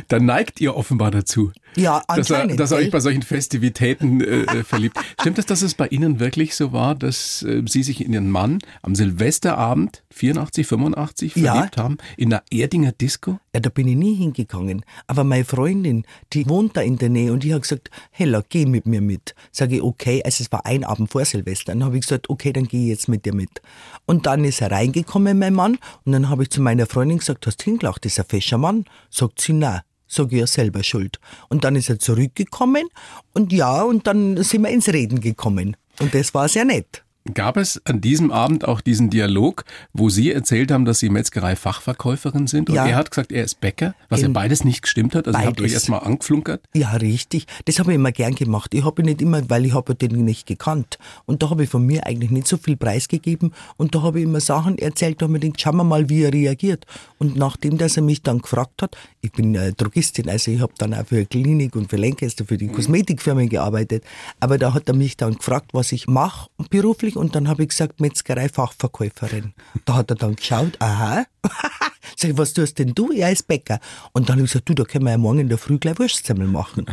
Da 0.07 0.21
neigt 0.21 0.61
ihr 0.61 0.77
offenbar 0.77 1.11
dazu. 1.11 1.51
Ja, 1.77 2.03
Dass 2.07 2.31
er, 2.31 2.47
dass 2.49 2.71
er 2.71 2.79
euch 2.79 2.91
bei 2.91 3.01
solchen 3.01 3.23
Festivitäten 3.23 4.21
äh, 4.21 4.43
äh, 4.43 4.65
verliebt. 4.65 4.99
Stimmt 5.21 5.39
es, 5.39 5.47
dass 5.47 5.63
es 5.63 5.75
bei 5.75 5.87
Ihnen 5.89 6.21
wirklich 6.21 6.55
so 6.55 6.73
war, 6.73 6.95
dass 6.95 7.43
äh, 7.43 7.63
Sie 7.67 7.83
sich 7.83 8.05
in 8.05 8.13
Ihren 8.13 8.31
Mann 8.31 8.59
am 8.83 8.95
Silvesterabend 8.95 10.03
84, 10.11 10.67
85 10.67 11.37
Ja. 11.37 11.53
verliebt 11.55 11.77
haben? 11.79 11.99
In 12.17 12.31
der 12.31 12.43
Erdinger 12.51 12.93
Disco? 12.93 13.39
Ja, 13.55 13.61
da 13.61 13.71
bin 13.71 13.89
ich 13.89 13.97
nie 13.97 14.15
hingegangen. 14.15 14.85
Aber 15.07 15.25
meine 15.25 15.45
Freundin, 15.45 16.05
die 16.33 16.49
wohnt 16.49 16.77
da 16.77 16.83
in 16.83 16.99
der 16.99 17.09
Nähe 17.09 17.33
und 17.33 17.43
die 17.43 17.55
hat 17.55 17.63
gesagt, 17.63 17.91
Hella, 18.11 18.43
geh 18.49 18.67
mit 18.67 18.87
mir 18.87 19.01
mit. 19.01 19.35
Sage 19.51 19.77
ich, 19.77 19.83
okay, 19.83 20.23
also 20.25 20.43
es 20.45 20.53
war 20.53 20.67
ein 20.67 20.85
Abend 20.85 21.11
vor 21.11 21.25
Silvester. 21.25 21.73
Dann 21.73 21.85
habe 21.85 21.97
ich 21.97 22.03
gesagt, 22.03 22.29
okay, 22.31 22.53
dann 22.53 22.65
gehe 22.69 22.83
ich 22.83 22.89
jetzt 22.89 23.09
mit 23.09 23.25
dir 23.25 23.35
mit. 23.35 23.63
Und 24.07 24.27
dann 24.27 24.45
ist 24.45 24.61
er 24.61 24.71
reingekommen, 24.71 25.39
mein 25.39 25.55
Mann, 25.55 25.79
und 26.05 26.13
dann 26.13 26.29
habe 26.29 26.43
ich 26.43 26.51
zu 26.51 26.61
meiner 26.61 26.87
Freundin 26.87 27.19
gesagt, 27.19 27.47
hast 27.47 27.59
du 27.59 27.65
hingelacht, 27.65 28.05
ist 28.05 28.19
ein 28.19 28.27
fescher 28.29 28.59
Mann? 28.59 28.85
Sagt 29.11 29.41
sie, 29.41 29.53
nein. 29.55 29.81
Sag 30.15 30.31
ich 30.31 30.41
ja 30.41 30.47
selber 30.47 30.83
schuld. 30.83 31.19
Und 31.49 31.65
dann 31.65 31.75
ist 31.75 31.89
er 31.89 31.99
zurückgekommen 31.99 32.87
und 33.33 33.51
ja, 33.51 33.81
und 33.81 34.07
dann 34.07 34.43
sind 34.43 34.61
wir 34.61 34.69
ins 34.69 34.89
Reden 34.89 35.21
gekommen. 35.21 35.75
Und 36.01 36.15
das 36.15 36.35
war 36.35 36.49
sehr 36.49 36.67
nett. 36.67 37.03
Gab 37.35 37.57
es 37.57 37.81
an 37.85 38.01
diesem 38.01 38.33
Abend 38.33 38.67
auch 38.67 38.81
diesen 38.81 39.09
Dialog, 39.09 39.65
wo 39.93 40.09
Sie 40.09 40.33
erzählt 40.33 40.73
haben, 40.73 40.85
dass 40.85 40.99
Sie 40.99 41.09
Metzgerei-Fachverkäuferin 41.09 42.49
sind 42.49 42.69
und 42.69 42.75
Ja. 42.75 42.87
er 42.87 42.97
hat 42.97 43.11
gesagt, 43.13 43.31
er 43.31 43.45
ist 43.45 43.61
Bäcker, 43.61 43.95
was 44.09 44.21
ja 44.21 44.25
Eben. 44.25 44.33
beides 44.35 44.65
nicht 44.65 44.83
gestimmt 44.83 45.15
hat? 45.15 45.29
Also 45.29 45.39
ihr 45.39 45.47
habt 45.47 45.57
Beides. 45.57 45.71
euch 45.71 45.75
erstmal 45.75 46.01
angeflunkert? 46.01 46.63
Ja, 46.75 46.91
richtig. 46.93 47.47
Das 47.67 47.79
habe 47.79 47.93
ich 47.93 47.97
immer 47.97 48.11
gern 48.11 48.35
gemacht. 48.35 48.75
Ich 48.75 48.85
habe 48.85 49.03
ihn 49.03 49.07
nicht 49.07 49.23
immer, 49.23 49.49
weil 49.49 49.65
ich 49.67 49.73
habe 49.75 49.95
den 49.95 50.25
nicht 50.25 50.47
gekannt. 50.49 50.99
Und 51.25 51.43
da 51.45 51.51
habe 51.51 51.63
ich 51.63 51.71
von 51.71 51.87
mir 51.87 52.07
eigentlich 52.07 52.31
nicht 52.33 52.49
so 52.49 52.57
viel 52.57 52.77
preisgegeben. 52.77 53.53
Und 53.77 53.95
da 53.95 54.03
habe 54.03 54.19
ich 54.19 54.25
immer 54.25 54.41
Sachen 54.41 54.77
erzählt, 54.79 55.23
da 55.23 55.27
habe 55.27 55.37
ich 55.37 55.43
gedacht, 55.43 55.61
schauen 55.61 55.77
wir 55.77 55.85
mal, 55.85 56.09
wie 56.09 56.23
er 56.25 56.33
reagiert. 56.33 56.87
Und 57.19 57.37
nachdem, 57.37 57.79
dass 57.79 57.97
er 57.97 58.03
mich 58.03 58.23
dann 58.23 58.41
gefragt 58.41 58.83
hat, 58.83 58.97
ich 59.21 59.31
bin 59.31 59.55
äh, 59.55 59.73
Drogistin, 59.73 60.29
also 60.29 60.51
ich 60.51 60.61
habe 60.61 60.73
dann 60.79 60.93
auch 60.93 61.07
für 61.07 61.25
Klinik 61.25 61.77
und 61.77 61.89
für 61.89 61.97
Lancaster, 61.97 62.45
für 62.45 62.57
die 62.59 62.67
Kosmetikfirmen 62.69 63.49
gearbeitet. 63.49 64.03
Aber 64.41 64.59
da 64.59 64.75
hat 64.75 64.89
er 64.89 64.95
mich 64.97 65.17
dann 65.17 65.35
gefragt, 65.37 65.71
was 65.73 65.93
ich 65.93 66.09
mache 66.09 66.49
beruflich. 66.71 67.12
Und 67.17 67.35
dann 67.35 67.49
habe 67.49 67.63
ich 67.63 67.71
gesagt, 67.71 68.01
Metzgerei-Fachverkäuferin. 68.01 69.55
Da 69.85 69.95
hat 69.95 70.11
er 70.11 70.17
dann 70.17 70.37
geschaut, 70.37 70.77
aha. 70.81 71.25
Sag 72.17 72.31
ich, 72.31 72.39
was 72.39 72.53
tust 72.53 72.79
denn 72.79 72.95
du? 72.95 73.13
Er 73.13 73.31
ist 73.33 73.47
Bäcker. 73.47 73.81
Und 74.13 74.29
dann 74.29 74.37
habe 74.37 74.45
ich 74.45 74.53
gesagt, 74.53 74.69
du, 74.69 74.75
da 74.75 74.85
können 74.85 75.05
wir 75.05 75.13
ja 75.13 75.19
morgen 75.19 75.41
in 75.41 75.49
der 75.49 75.59
Früh 75.59 75.79
gleich 75.79 75.99
Wurstsemmel 75.99 76.47
machen. 76.47 76.87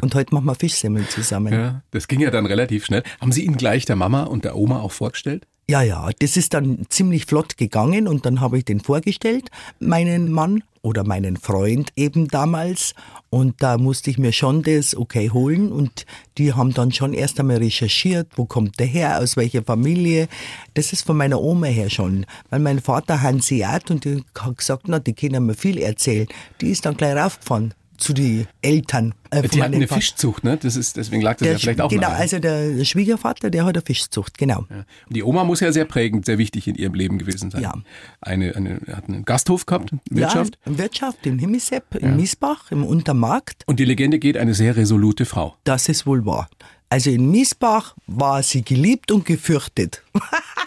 Und 0.00 0.14
heute 0.14 0.34
machen 0.34 0.46
wir 0.46 0.54
Fischsemmeln 0.54 1.08
zusammen. 1.08 1.52
Ja. 1.52 1.60
Ja, 1.60 1.82
das 1.90 2.08
ging 2.08 2.20
ja 2.20 2.30
dann 2.30 2.46
relativ 2.46 2.84
schnell. 2.86 3.02
Haben 3.20 3.32
Sie 3.32 3.44
ihn 3.44 3.56
gleich 3.56 3.84
der 3.84 3.96
Mama 3.96 4.24
und 4.24 4.44
der 4.44 4.56
Oma 4.56 4.80
auch 4.80 4.92
vorgestellt? 4.92 5.46
ja, 5.66 6.10
das 6.18 6.36
ist 6.36 6.52
dann 6.52 6.84
ziemlich 6.90 7.24
flott 7.24 7.56
gegangen 7.56 8.06
und 8.06 8.26
dann 8.26 8.40
habe 8.40 8.58
ich 8.58 8.66
den 8.66 8.80
vorgestellt, 8.80 9.50
meinen 9.80 10.30
Mann 10.30 10.62
oder 10.84 11.02
meinen 11.02 11.36
Freund 11.36 11.90
eben 11.96 12.28
damals. 12.28 12.94
Und 13.30 13.62
da 13.62 13.78
musste 13.78 14.10
ich 14.10 14.18
mir 14.18 14.32
schon 14.32 14.62
das 14.62 14.94
okay 14.94 15.30
holen 15.30 15.72
und 15.72 16.06
die 16.38 16.52
haben 16.52 16.72
dann 16.72 16.92
schon 16.92 17.14
erst 17.14 17.40
einmal 17.40 17.56
recherchiert, 17.56 18.28
wo 18.36 18.44
kommt 18.44 18.78
der 18.78 18.86
her, 18.86 19.18
aus 19.18 19.36
welcher 19.36 19.64
Familie. 19.64 20.28
Das 20.74 20.92
ist 20.92 21.04
von 21.06 21.16
meiner 21.16 21.40
Oma 21.40 21.66
her 21.66 21.90
schon, 21.90 22.26
weil 22.50 22.60
mein 22.60 22.80
Vater 22.80 23.22
Hanseat 23.22 23.90
und 23.90 24.04
die 24.04 24.22
hat 24.38 24.58
gesagt, 24.58 24.84
na, 24.86 25.00
die 25.00 25.14
können 25.14 25.46
mir 25.46 25.54
viel 25.54 25.78
erzählen. 25.78 26.28
Die 26.60 26.68
ist 26.68 26.86
dann 26.86 26.96
gleich 26.96 27.16
raufgefahren 27.16 27.74
zu 27.96 28.12
die 28.12 28.46
Eltern. 28.62 29.14
Äh, 29.30 29.42
Die 29.48 29.62
hatten 29.62 29.74
eine 29.74 29.86
Vater. 29.88 30.00
Fischzucht, 30.00 30.44
ne? 30.44 30.56
Das 30.56 30.76
ist, 30.76 30.96
deswegen 30.96 31.22
lag 31.22 31.32
das 31.36 31.40
Der 31.46 31.52
ja 31.52 31.58
vielleicht 31.58 31.80
auch 31.80 31.88
genau, 31.90 32.08
nahe. 32.08 32.16
also 32.16 32.38
der 32.38 32.84
Schwiegervater, 32.84 33.50
der 33.50 33.64
hat 33.64 33.76
eine 33.76 33.84
Fischzucht, 33.84 34.38
genau. 34.38 34.66
Ja. 34.70 34.84
Die 35.08 35.22
Oma 35.22 35.44
muss 35.44 35.60
ja 35.60 35.72
sehr 35.72 35.84
prägend, 35.84 36.26
sehr 36.26 36.38
wichtig 36.38 36.68
in 36.68 36.74
ihrem 36.74 36.94
Leben 36.94 37.18
gewesen 37.18 37.50
sein. 37.50 37.62
Ja. 37.62 37.74
Eine, 38.20 38.54
eine, 38.56 38.80
hat 38.92 39.08
einen 39.08 39.24
Gasthof 39.24 39.66
gehabt, 39.66 39.90
Wirtschaft. 40.10 40.58
Ja, 40.66 40.78
Wirtschaft 40.78 41.26
in 41.26 41.38
Himmelsepp, 41.38 41.94
in 41.96 42.16
Miesbach, 42.16 42.70
im 42.70 42.84
Untermarkt. 42.84 43.62
Und 43.66 43.80
die 43.80 43.84
Legende 43.84 44.18
geht, 44.18 44.36
eine 44.36 44.54
sehr 44.54 44.76
resolute 44.76 45.24
Frau. 45.24 45.56
Das 45.64 45.88
ist 45.88 46.06
wohl 46.06 46.24
wahr. 46.26 46.48
Also 46.90 47.10
in 47.10 47.30
Miesbach 47.30 47.96
war 48.06 48.42
sie 48.42 48.62
geliebt 48.62 49.10
und 49.10 49.24
gefürchtet. 49.24 50.02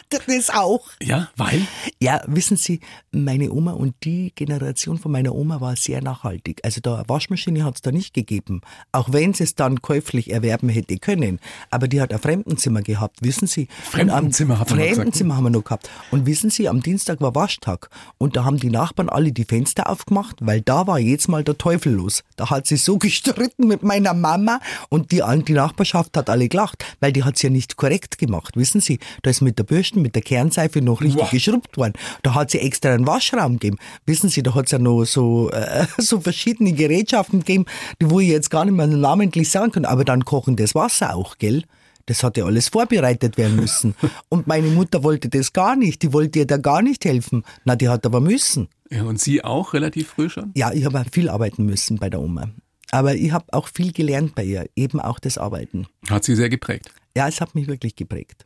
das 0.09 0.49
auch. 0.49 0.89
Ja, 1.01 1.29
weil? 1.35 1.61
Ja, 1.99 2.21
wissen 2.27 2.57
Sie, 2.57 2.79
meine 3.11 3.51
Oma 3.51 3.71
und 3.71 3.95
die 4.03 4.31
Generation 4.35 4.97
von 4.97 5.11
meiner 5.11 5.33
Oma 5.33 5.61
war 5.61 5.75
sehr 5.75 6.01
nachhaltig. 6.01 6.59
Also 6.63 6.81
da 6.81 6.95
eine 6.95 7.09
Waschmaschine 7.09 7.63
hat 7.63 7.75
es 7.75 7.81
da 7.81 7.91
nicht 7.91 8.13
gegeben. 8.13 8.61
Auch 8.91 9.11
wenn 9.11 9.33
sie 9.33 9.43
es 9.43 9.55
dann 9.55 9.81
käuflich 9.81 10.31
erwerben 10.31 10.69
hätte 10.69 10.97
können. 10.97 11.39
Aber 11.69 11.87
die 11.87 12.01
hat 12.01 12.13
ein 12.13 12.19
Fremdenzimmer 12.19 12.81
gehabt, 12.81 13.21
wissen 13.21 13.47
Sie. 13.47 13.67
Fremdenzimmer 13.83 14.59
hat 14.59 14.69
man 14.69 14.79
gesagt, 14.79 14.89
ne? 14.89 14.95
Fremdenzimmer 14.95 15.35
haben 15.35 15.43
wir 15.45 15.49
noch 15.49 15.63
gehabt. 15.63 15.89
Und 16.11 16.25
wissen 16.25 16.49
Sie, 16.49 16.69
am 16.69 16.81
Dienstag 16.81 17.21
war 17.21 17.35
Waschtag. 17.35 17.89
Und 18.17 18.35
da 18.35 18.45
haben 18.45 18.57
die 18.57 18.69
Nachbarn 18.69 19.09
alle 19.09 19.31
die 19.31 19.45
Fenster 19.45 19.89
aufgemacht, 19.89 20.37
weil 20.41 20.61
da 20.61 20.87
war 20.87 20.99
jetzt 20.99 21.27
mal 21.27 21.43
der 21.43 21.57
Teufel 21.57 21.93
los. 21.93 22.23
Da 22.35 22.49
hat 22.49 22.67
sie 22.67 22.77
so 22.77 22.97
gestritten 23.07 23.67
mit 23.67 23.83
meiner 23.83 24.13
Mama 24.13 24.59
und 24.89 25.11
die, 25.11 25.23
die 25.47 25.53
Nachbarschaft 25.53 26.15
hat 26.17 26.29
alle 26.29 26.47
gelacht, 26.47 26.85
weil 26.99 27.11
die 27.11 27.23
hat's 27.23 27.41
ja 27.41 27.49
nicht 27.49 27.77
korrekt 27.77 28.17
gemacht. 28.17 28.55
Wissen 28.55 28.81
Sie, 28.81 28.99
da 29.23 29.29
ist 29.29 29.41
mit 29.41 29.57
der 29.57 29.63
Bürsten, 29.63 29.96
mit 30.01 30.15
der 30.15 30.21
Kernseife 30.21 30.81
noch 30.81 31.01
richtig 31.01 31.21
Wow. 31.21 31.29
geschrubbt 31.31 31.77
worden. 31.77 31.93
Da 32.23 32.33
hat 32.35 32.51
sie 32.51 32.59
extra 32.59 32.93
einen 32.93 33.07
Waschraum 33.07 33.53
gegeben. 33.53 33.77
Wissen 34.05 34.29
Sie, 34.29 34.43
da 34.43 34.53
hat's 34.55 34.71
ja 34.71 34.79
noch 34.79 35.05
so, 35.05 35.49
äh, 35.51 35.85
so 35.97 36.19
verschiedene 36.21 36.73
Gerätschaften 36.73 37.39
gegeben, 37.39 37.65
die 38.01 38.09
wo 38.09 38.19
ich 38.19 38.29
jetzt 38.29 38.49
gar 38.49 38.65
nicht 38.65 38.75
mehr 38.75 38.87
namentlich 38.87 39.49
sagen 39.49 39.71
kann. 39.71 39.85
Aber 39.85 40.05
dann 40.05 40.25
kochendes 40.25 40.75
Wasser 40.75 41.15
auch, 41.15 41.37
gell? 41.37 41.63
Das 42.05 42.23
hat 42.23 42.37
ja 42.37 42.45
alles 42.45 42.69
vorbereitet 42.69 43.37
werden 43.37 43.55
müssen. 43.57 43.93
Und 44.29 44.47
meine 44.47 44.67
Mutter 44.67 45.03
wollte 45.03 45.27
das 45.27 45.51
gar 45.51 45.75
nicht. 45.75 46.01
Die 46.03 46.13
wollte 46.13 46.39
ihr 46.39 46.47
da 46.47 46.55
gar 46.57 46.81
nicht 46.81 47.03
helfen. 47.03 47.43
Na, 47.65 47.75
die 47.75 47.89
hat 47.89 48.05
aber 48.05 48.21
müssen. 48.21 48.69
Ja, 48.89 49.03
und 49.03 49.19
Sie 49.19 49.43
auch 49.43 49.73
relativ 49.73 50.07
früh 50.09 50.29
schon? 50.29 50.51
Ja, 50.55 50.71
ich 50.71 50.85
habe 50.85 51.03
viel 51.11 51.27
arbeiten 51.29 51.65
müssen 51.65 51.97
bei 51.97 52.09
der 52.09 52.21
Oma. 52.21 52.49
Aber 52.91 53.15
ich 53.15 53.33
habe 53.33 53.43
auch 53.51 53.67
viel 53.67 53.91
gelernt 53.91 54.33
bei 54.35 54.45
ihr, 54.45 54.69
eben 54.77 55.01
auch 55.01 55.19
das 55.19 55.37
Arbeiten. 55.37 55.87
Hat 56.09 56.23
Sie 56.23 56.37
sehr 56.37 56.47
geprägt. 56.47 56.89
Ja, 57.17 57.27
es 57.27 57.41
hat 57.41 57.53
mich 57.53 57.67
wirklich 57.67 57.97
geprägt. 57.97 58.45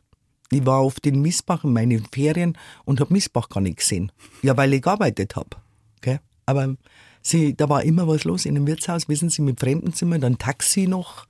Ich 0.54 0.66
war 0.66 0.84
oft 0.84 1.06
in 1.06 1.20
Miesbach 1.22 1.64
in 1.64 1.72
meinen 1.72 2.06
Ferien 2.12 2.56
und 2.84 3.00
habe 3.00 3.12
Miesbach 3.12 3.48
gar 3.48 3.60
nicht 3.60 3.78
gesehen. 3.78 4.12
Ja, 4.42 4.56
weil 4.56 4.74
ich 4.74 4.82
gearbeitet 4.82 5.36
habe. 5.36 5.50
Okay? 5.98 6.18
Aber 6.46 6.76
sie, 7.22 7.56
da 7.56 7.68
war 7.68 7.82
immer 7.82 8.06
was 8.06 8.24
los 8.24 8.44
in 8.44 8.54
dem 8.54 8.66
Wirtshaus, 8.66 9.08
wissen 9.08 9.30
Sie, 9.30 9.42
mit 9.42 9.60
Fremdenzimmer, 9.60 10.18
dann 10.18 10.38
Taxi 10.38 10.86
noch, 10.86 11.26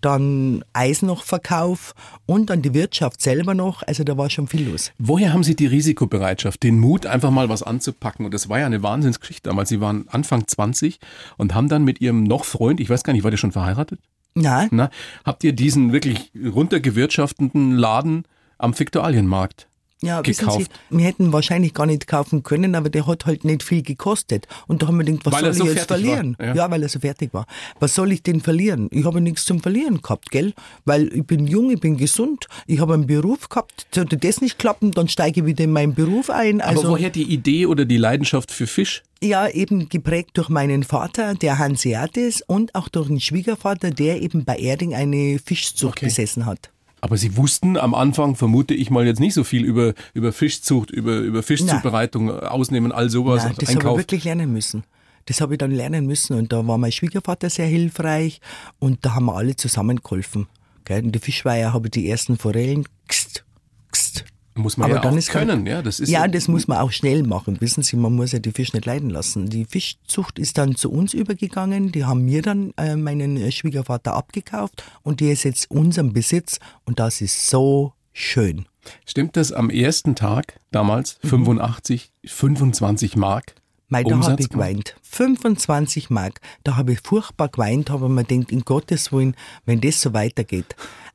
dann 0.00 0.64
Eis 0.72 1.02
noch 1.02 1.24
Verkauf 1.24 1.94
und 2.26 2.50
dann 2.50 2.62
die 2.62 2.74
Wirtschaft 2.74 3.20
selber 3.20 3.54
noch. 3.54 3.82
Also 3.82 4.04
da 4.04 4.16
war 4.16 4.30
schon 4.30 4.48
viel 4.48 4.68
los. 4.68 4.92
Woher 4.98 5.32
haben 5.32 5.44
Sie 5.44 5.54
die 5.54 5.66
Risikobereitschaft, 5.66 6.62
den 6.62 6.78
Mut, 6.78 7.06
einfach 7.06 7.30
mal 7.30 7.48
was 7.48 7.62
anzupacken? 7.62 8.24
Und 8.24 8.34
das 8.34 8.48
war 8.48 8.58
ja 8.58 8.66
eine 8.66 8.82
Wahnsinnsgeschichte 8.82 9.48
damals. 9.48 9.68
Sie 9.68 9.80
waren 9.80 10.08
Anfang 10.08 10.46
20 10.46 10.98
und 11.36 11.54
haben 11.54 11.68
dann 11.68 11.84
mit 11.84 12.00
Ihrem 12.00 12.24
noch 12.24 12.44
Freund, 12.44 12.80
ich 12.80 12.90
weiß 12.90 13.04
gar 13.04 13.12
nicht, 13.12 13.22
war 13.22 13.30
der 13.30 13.38
schon 13.38 13.52
verheiratet? 13.52 14.00
Nein, 14.34 14.68
Na, 14.70 14.90
habt 15.24 15.44
ihr 15.44 15.52
diesen 15.52 15.92
wirklich 15.92 16.32
runtergewirtschaftenden 16.34 17.76
Laden 17.76 18.24
am 18.62 18.78
Viktualienmarkt 18.78 19.68
Ja, 20.02 20.20
gekauft? 20.20 20.70
Sie, 20.90 20.96
wir 20.98 21.04
hätten 21.04 21.32
wahrscheinlich 21.32 21.74
gar 21.74 21.86
nicht 21.86 22.06
kaufen 22.06 22.42
können, 22.42 22.74
aber 22.74 22.90
der 22.90 23.06
hat 23.06 23.24
halt 23.26 23.44
nicht 23.44 23.62
viel 23.62 23.82
gekostet. 23.82 24.48
Und 24.66 24.82
da 24.82 24.88
haben 24.88 24.98
wir 24.98 25.04
gedacht, 25.04 25.26
was 25.26 25.34
Weil 25.34 25.42
soll 25.44 25.54
so 25.54 25.68
ich 25.70 25.76
jetzt 25.76 25.86
verlieren? 25.88 26.36
ja. 26.40 26.54
Ja. 26.54 26.70
weil 26.70 26.82
er 26.82 26.88
so 26.88 26.98
fertig 27.00 27.32
war. 27.32 27.46
Was 27.78 27.94
soll 27.94 28.10
ich 28.12 28.22
denn 28.22 28.40
verlieren? 28.40 28.88
Ich 28.90 29.04
habe 29.04 29.20
nichts 29.20 29.44
zum 29.44 29.60
Verlieren 29.60 30.00
gehabt, 30.02 30.30
gell? 30.30 30.54
Weil 30.84 31.08
ich 31.14 31.24
bin 31.24 31.46
jung, 31.46 31.70
ich 31.70 31.78
bin 31.80 31.96
gesund, 31.96 32.46
ich 32.66 32.80
habe 32.80 32.94
einen 32.94 33.06
Beruf 33.06 33.48
gehabt. 33.48 33.86
Sollte 33.94 34.16
das 34.16 34.40
nicht 34.40 34.58
klappen, 34.58 34.90
dann 34.90 35.06
steige 35.08 35.40
ich 35.42 35.46
wieder 35.46 35.62
in 35.64 35.72
meinen 35.72 35.94
Beruf 35.94 36.30
ein. 36.30 36.60
Also, 36.60 36.80
Aber 36.82 36.90
woher 36.90 37.10
die 37.10 37.22
Idee 37.32 37.66
oder 37.66 37.84
die 37.84 37.96
Leidenschaft 37.98 38.50
für 38.50 38.66
Fisch? 38.66 39.02
ja, 39.24 39.46
eben 39.48 39.88
geprägt 39.88 40.30
durch 40.34 40.48
meinen 40.48 40.82
Vater, 40.82 41.34
der 41.36 41.58
Hanseat 41.58 42.16
ist, 42.16 42.42
und 42.48 42.74
auch 42.74 42.88
durch 42.88 43.06
den 43.06 43.20
Schwiegervater, 43.20 43.92
der 43.92 44.20
eben 44.20 44.44
bei 44.44 44.56
Erding 44.56 44.94
eine 44.96 45.38
Fischzucht 45.38 45.98
Okay. 45.98 46.06
besessen 46.06 46.44
hat. 46.44 46.71
Aber 47.02 47.16
Sie 47.16 47.36
wussten 47.36 47.76
am 47.76 47.94
Anfang, 47.94 48.36
vermute 48.36 48.74
ich 48.74 48.88
mal, 48.88 49.04
jetzt 49.04 49.18
nicht 49.18 49.34
so 49.34 49.42
viel 49.42 49.64
über, 49.64 49.92
über 50.14 50.32
Fischzucht, 50.32 50.90
über, 50.92 51.18
über 51.18 51.42
Fischzubereitung, 51.42 52.30
Ausnehmen, 52.30 52.92
all 52.92 53.10
sowas, 53.10 53.42
Nein, 53.42 53.54
das 53.58 53.68
habe 53.68 53.78
ich 53.78 53.84
Einkauf. 53.84 53.98
wirklich 53.98 54.24
lernen 54.24 54.52
müssen. 54.52 54.84
Das 55.26 55.40
habe 55.40 55.54
ich 55.54 55.58
dann 55.58 55.72
lernen 55.72 56.06
müssen. 56.06 56.36
Und 56.38 56.52
da 56.52 56.64
war 56.64 56.78
mein 56.78 56.92
Schwiegervater 56.92 57.50
sehr 57.50 57.66
hilfreich 57.66 58.40
und 58.78 59.04
da 59.04 59.16
haben 59.16 59.26
wir 59.26 59.34
alle 59.34 59.56
zusammengeholfen. 59.56 60.46
Gell? 60.84 61.00
In 61.04 61.10
der 61.10 61.20
Fischweiher 61.20 61.72
habe 61.72 61.88
ich 61.88 61.90
die 61.90 62.08
ersten 62.08 62.38
Forellen 62.38 62.86
gst, 63.08 63.44
gst. 63.90 64.24
Muss 64.54 64.76
man 64.76 64.86
Aber 64.86 64.96
ja 64.96 65.00
dann 65.02 65.14
auch 65.14 65.18
ist 65.18 65.30
können, 65.30 65.66
ja. 65.66 65.80
Das 65.82 65.98
ist 65.98 66.08
ja, 66.10 66.28
das 66.28 66.46
muss 66.46 66.68
man 66.68 66.78
auch 66.78 66.92
schnell 66.92 67.22
machen. 67.22 67.60
Wissen 67.60 67.82
Sie, 67.82 67.96
man 67.96 68.12
muss 68.14 68.32
ja 68.32 68.38
die 68.38 68.50
Fisch 68.52 68.72
nicht 68.74 68.84
leiden 68.84 69.08
lassen. 69.08 69.48
Die 69.48 69.64
Fischzucht 69.64 70.38
ist 70.38 70.58
dann 70.58 70.76
zu 70.76 70.90
uns 70.90 71.14
übergegangen. 71.14 71.90
Die 71.92 72.04
haben 72.04 72.24
mir 72.24 72.42
dann 72.42 72.72
äh, 72.76 72.96
meinen 72.96 73.36
äh, 73.36 73.50
Schwiegervater 73.50 74.14
abgekauft 74.14 74.84
und 75.02 75.20
die 75.20 75.30
ist 75.30 75.44
jetzt 75.44 75.70
unserem 75.70 76.12
Besitz 76.12 76.58
und 76.84 77.00
das 77.00 77.20
ist 77.22 77.48
so 77.48 77.94
schön. 78.12 78.66
Stimmt 79.06 79.36
das 79.36 79.52
am 79.52 79.70
ersten 79.70 80.14
Tag 80.16 80.58
damals, 80.70 81.18
Mhm. 81.22 81.28
85, 81.28 82.12
25 82.24 83.16
Mark? 83.16 83.54
Mei, 83.88 84.04
da 84.04 84.18
habe 84.18 84.40
ich 84.40 84.48
geweint. 84.48 84.96
25 85.02 86.08
Mark. 86.08 86.40
Da 86.64 86.76
habe 86.76 86.94
ich 86.94 87.00
furchtbar 87.04 87.48
geweint, 87.48 87.90
habe 87.90 88.08
mir 88.08 88.24
gedacht, 88.24 88.50
in 88.50 88.60
Gottes 88.62 89.12
Willen, 89.12 89.36
wenn 89.66 89.82
das 89.82 90.00
so 90.00 90.14
weitergeht. 90.14 90.74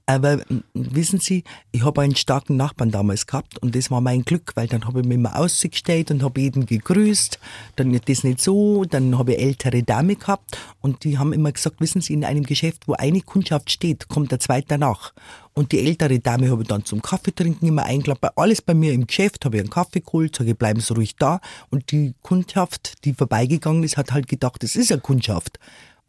Aber 0.10 0.39
wissen 0.74 1.20
Sie, 1.20 1.43
ich 1.74 1.84
habe 1.84 2.02
einen 2.02 2.15
starken 2.15 2.56
Nachbarn 2.56 2.91
damals 2.91 3.28
gehabt 3.28 3.60
und 3.60 3.76
das 3.76 3.91
war 3.91 4.00
mein 4.00 4.24
Glück, 4.24 4.54
weil 4.56 4.67
dann 4.67 4.86
habe 4.86 5.02
ich 5.02 5.06
mich 5.06 5.15
immer 5.15 5.36
ausgestellt 5.36 6.12
und 6.12 6.24
habe 6.24 6.39
jeden 6.39 6.65
gegrüßt. 6.65 7.38
Dann 7.76 7.93
ist 7.93 8.08
das 8.08 8.24
nicht 8.24 8.39
so, 8.39 8.86
dann 8.86 9.17
habe 9.17 9.34
ich 9.34 9.39
ältere 9.41 9.84
Dame 9.84 10.15
gehabt 10.15 10.58
und 10.80 11.04
die 11.04 11.17
haben 11.17 11.34
immer 11.34 11.52
gesagt, 11.52 11.82
wissen 11.82 12.00
Sie, 12.00 12.13
in 12.13 12.24
einem 12.24 12.43
Geschäft, 12.43 12.88
wo 12.88 12.93
eine 12.93 13.20
Kundschaft 13.20 13.70
steht, 13.70 14.08
kommt 14.08 14.32
der 14.32 14.39
zweite 14.39 14.78
nach. 14.78 15.12
Und 15.54 15.74
die 15.74 15.86
ältere 15.86 16.20
Dame 16.20 16.52
habe 16.52 16.62
ich 16.62 16.70
dann 16.70 16.86
zum 16.86 17.02
Kaffee 17.02 17.36
trinken 17.36 17.67
immer 17.67 17.84
eingeladen. 17.84 18.30
Alles 18.38 18.62
bei 18.62 18.74
mir 18.74 18.93
im 18.93 19.08
Geschäft 19.08 19.43
habe 19.43 19.58
ich 19.58 19.62
einen 19.62 19.70
Kaffee 19.70 20.00
geholt, 20.00 20.38
sage, 20.38 20.56
bleiben 20.56 20.80
Sie 20.80 20.93
ruhig 20.93 21.17
da. 21.17 21.41
Und 21.70 21.91
die 21.91 22.13
Kundschaft, 22.22 23.04
die 23.04 23.13
vorbeigegangen 23.13 23.84
ist, 23.84 23.98
hat 23.98 24.13
halt 24.13 24.30
gedacht, 24.30 24.63
das 24.63 24.78
ist 24.78 24.89
eine 24.89 25.02
Kundschaft. 25.02 25.60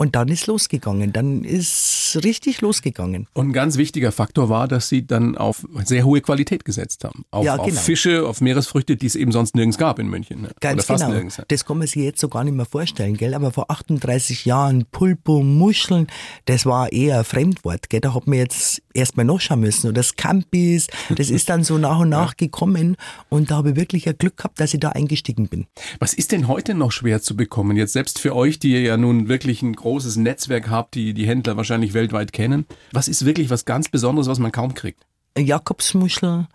Und 0.01 0.15
dann 0.15 0.29
ist 0.29 0.47
losgegangen. 0.47 1.13
Dann 1.13 1.43
ist 1.43 2.21
richtig 2.23 2.61
losgegangen. 2.61 3.27
Und 3.35 3.49
ein 3.49 3.53
ganz 3.53 3.77
wichtiger 3.77 4.13
Faktor 4.13 4.49
war, 4.49 4.69
dass 4.69 4.89
sie 4.89 5.05
dann 5.05 5.37
auf 5.37 5.67
sehr 5.85 6.05
hohe 6.05 6.21
Qualität 6.21 6.65
gesetzt 6.65 7.03
haben. 7.03 7.25
Auf, 7.33 7.45
Ja, 7.45 7.57
auf 7.57 7.67
genau. 7.67 7.81
Fische, 7.81 8.25
auf 8.25 8.41
Meeresfrüchte, 8.41 8.97
die 8.97 9.07
es 9.07 9.17
eben 9.17 9.33
sonst 9.33 9.57
nirgends 9.57 9.77
gab 9.77 9.99
in 9.99 10.07
München. 10.07 10.43
Ne? 10.43 10.51
Ganz 10.61 10.75
Oder 10.75 10.83
fast 10.85 11.03
genau. 11.03 11.15
nirgends. 11.15 11.43
Das 11.49 11.65
kann 11.65 11.79
man 11.79 11.89
sich 11.89 11.97
jetzt 11.97 12.21
so 12.21 12.29
gar 12.29 12.45
nicht 12.45 12.55
mehr 12.55 12.65
vorstellen, 12.65 13.17
gell? 13.17 13.35
Aber 13.35 13.51
vor 13.51 13.73
38 13.73 14.45
Jahren 14.45 14.87
Pulpo, 14.87 15.43
Muscheln, 15.43 16.07
das 16.45 16.65
war 16.65 16.93
eher 16.93 17.19
ein 17.19 17.25
Fremdwort, 17.25 17.91
gell? 17.91 18.01
Da 18.01 18.15
hat 18.15 18.29
man 18.29 18.39
jetzt 18.39 18.81
erstmal 18.99 19.27
nachschauen 19.27 19.61
müssen. 19.61 19.89
Oder 19.89 20.03
Scampis, 20.03 20.89
das 21.15 21.31
ist 21.31 21.49
dann 21.49 21.65
so 21.65 21.79
nach 21.79 22.01
und 22.01 22.11
nach 22.11 22.37
gekommen. 22.37 22.97
Und 23.29 23.51
da 23.51 23.57
habe 23.57 23.71
ich 23.71 23.77
wirklich 23.77 24.09
ein 24.09 24.17
Glück 24.19 24.37
gehabt, 24.37 24.61
dass 24.61 24.75
ich 24.75 24.81
da 24.81 24.91
eingestiegen 24.91 25.49
bin. 25.49 25.67
Was 25.99 26.15
ist 26.15 26.33
denn 26.33 26.49
heute 26.49 26.75
noch 26.75 26.93
schwer 26.93 27.23
zu 27.23 27.37
bekommen? 27.37 27.77
Jetzt 27.77 27.93
selbst 27.93 28.19
für 28.19 28.35
euch, 28.35 28.59
die 28.59 28.73
ihr 28.73 28.83
ja 28.83 28.97
nun 28.97 29.29
wirklich 29.29 29.63
ein 29.63 29.75
großes 29.75 30.17
Netzwerk 30.17 30.71
habt, 30.71 30.95
die 30.95 31.15
die 31.15 31.27
Händler 31.27 31.57
wahrscheinlich 31.57 31.95
weltweit 31.95 32.33
kennen. 32.33 32.67
Was 32.93 33.09
ist 33.09 33.25
wirklich 33.25 33.51
was 33.51 33.65
ganz 33.65 33.89
Besonderes, 33.89 34.29
was 34.29 34.39
man 34.39 34.53
kaum 34.53 34.75
kriegt? 34.75 35.07
Jakobsmuschel, 35.37 36.47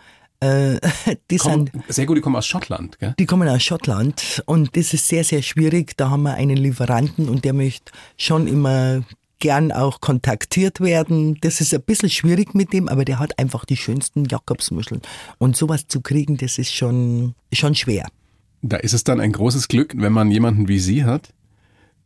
äh, 0.43 0.79
die 1.31 1.37
Kommen, 1.37 1.69
sind 1.71 1.83
sehr 1.87 2.05
gut, 2.05 2.17
die 2.17 2.21
kommen 2.21 2.35
aus 2.35 2.45
Schottland, 2.45 2.99
gell? 2.99 3.13
Die 3.17 3.25
kommen 3.25 3.47
aus 3.47 3.63
Schottland 3.63 4.43
und 4.45 4.75
das 4.75 4.93
ist 4.93 5.07
sehr, 5.07 5.23
sehr 5.23 5.41
schwierig. 5.41 5.95
Da 5.97 6.09
haben 6.09 6.23
wir 6.23 6.33
einen 6.33 6.57
Lieferanten 6.57 7.29
und 7.29 7.45
der 7.45 7.53
möchte 7.53 7.91
schon 8.17 8.47
immer 8.47 9.03
gern 9.43 9.73
auch 9.73 9.99
kontaktiert 9.99 10.79
werden. 10.79 11.37
Das 11.41 11.59
ist 11.59 11.73
ein 11.73 11.81
bisschen 11.81 12.09
schwierig 12.09 12.55
mit 12.55 12.71
dem, 12.71 12.87
aber 12.87 13.03
der 13.03 13.19
hat 13.19 13.37
einfach 13.37 13.65
die 13.65 13.75
schönsten 13.75 14.23
Jakobsmuscheln. 14.23 15.01
Und 15.37 15.57
sowas 15.57 15.85
zu 15.89 15.99
kriegen, 15.99 16.37
das 16.37 16.57
ist 16.57 16.73
schon, 16.73 17.35
schon 17.51 17.75
schwer. 17.75 18.07
Da 18.61 18.77
ist 18.77 18.93
es 18.93 19.03
dann 19.03 19.19
ein 19.19 19.33
großes 19.33 19.67
Glück, 19.67 19.93
wenn 19.97 20.13
man 20.13 20.31
jemanden 20.31 20.69
wie 20.69 20.79
Sie 20.79 21.03
hat, 21.03 21.33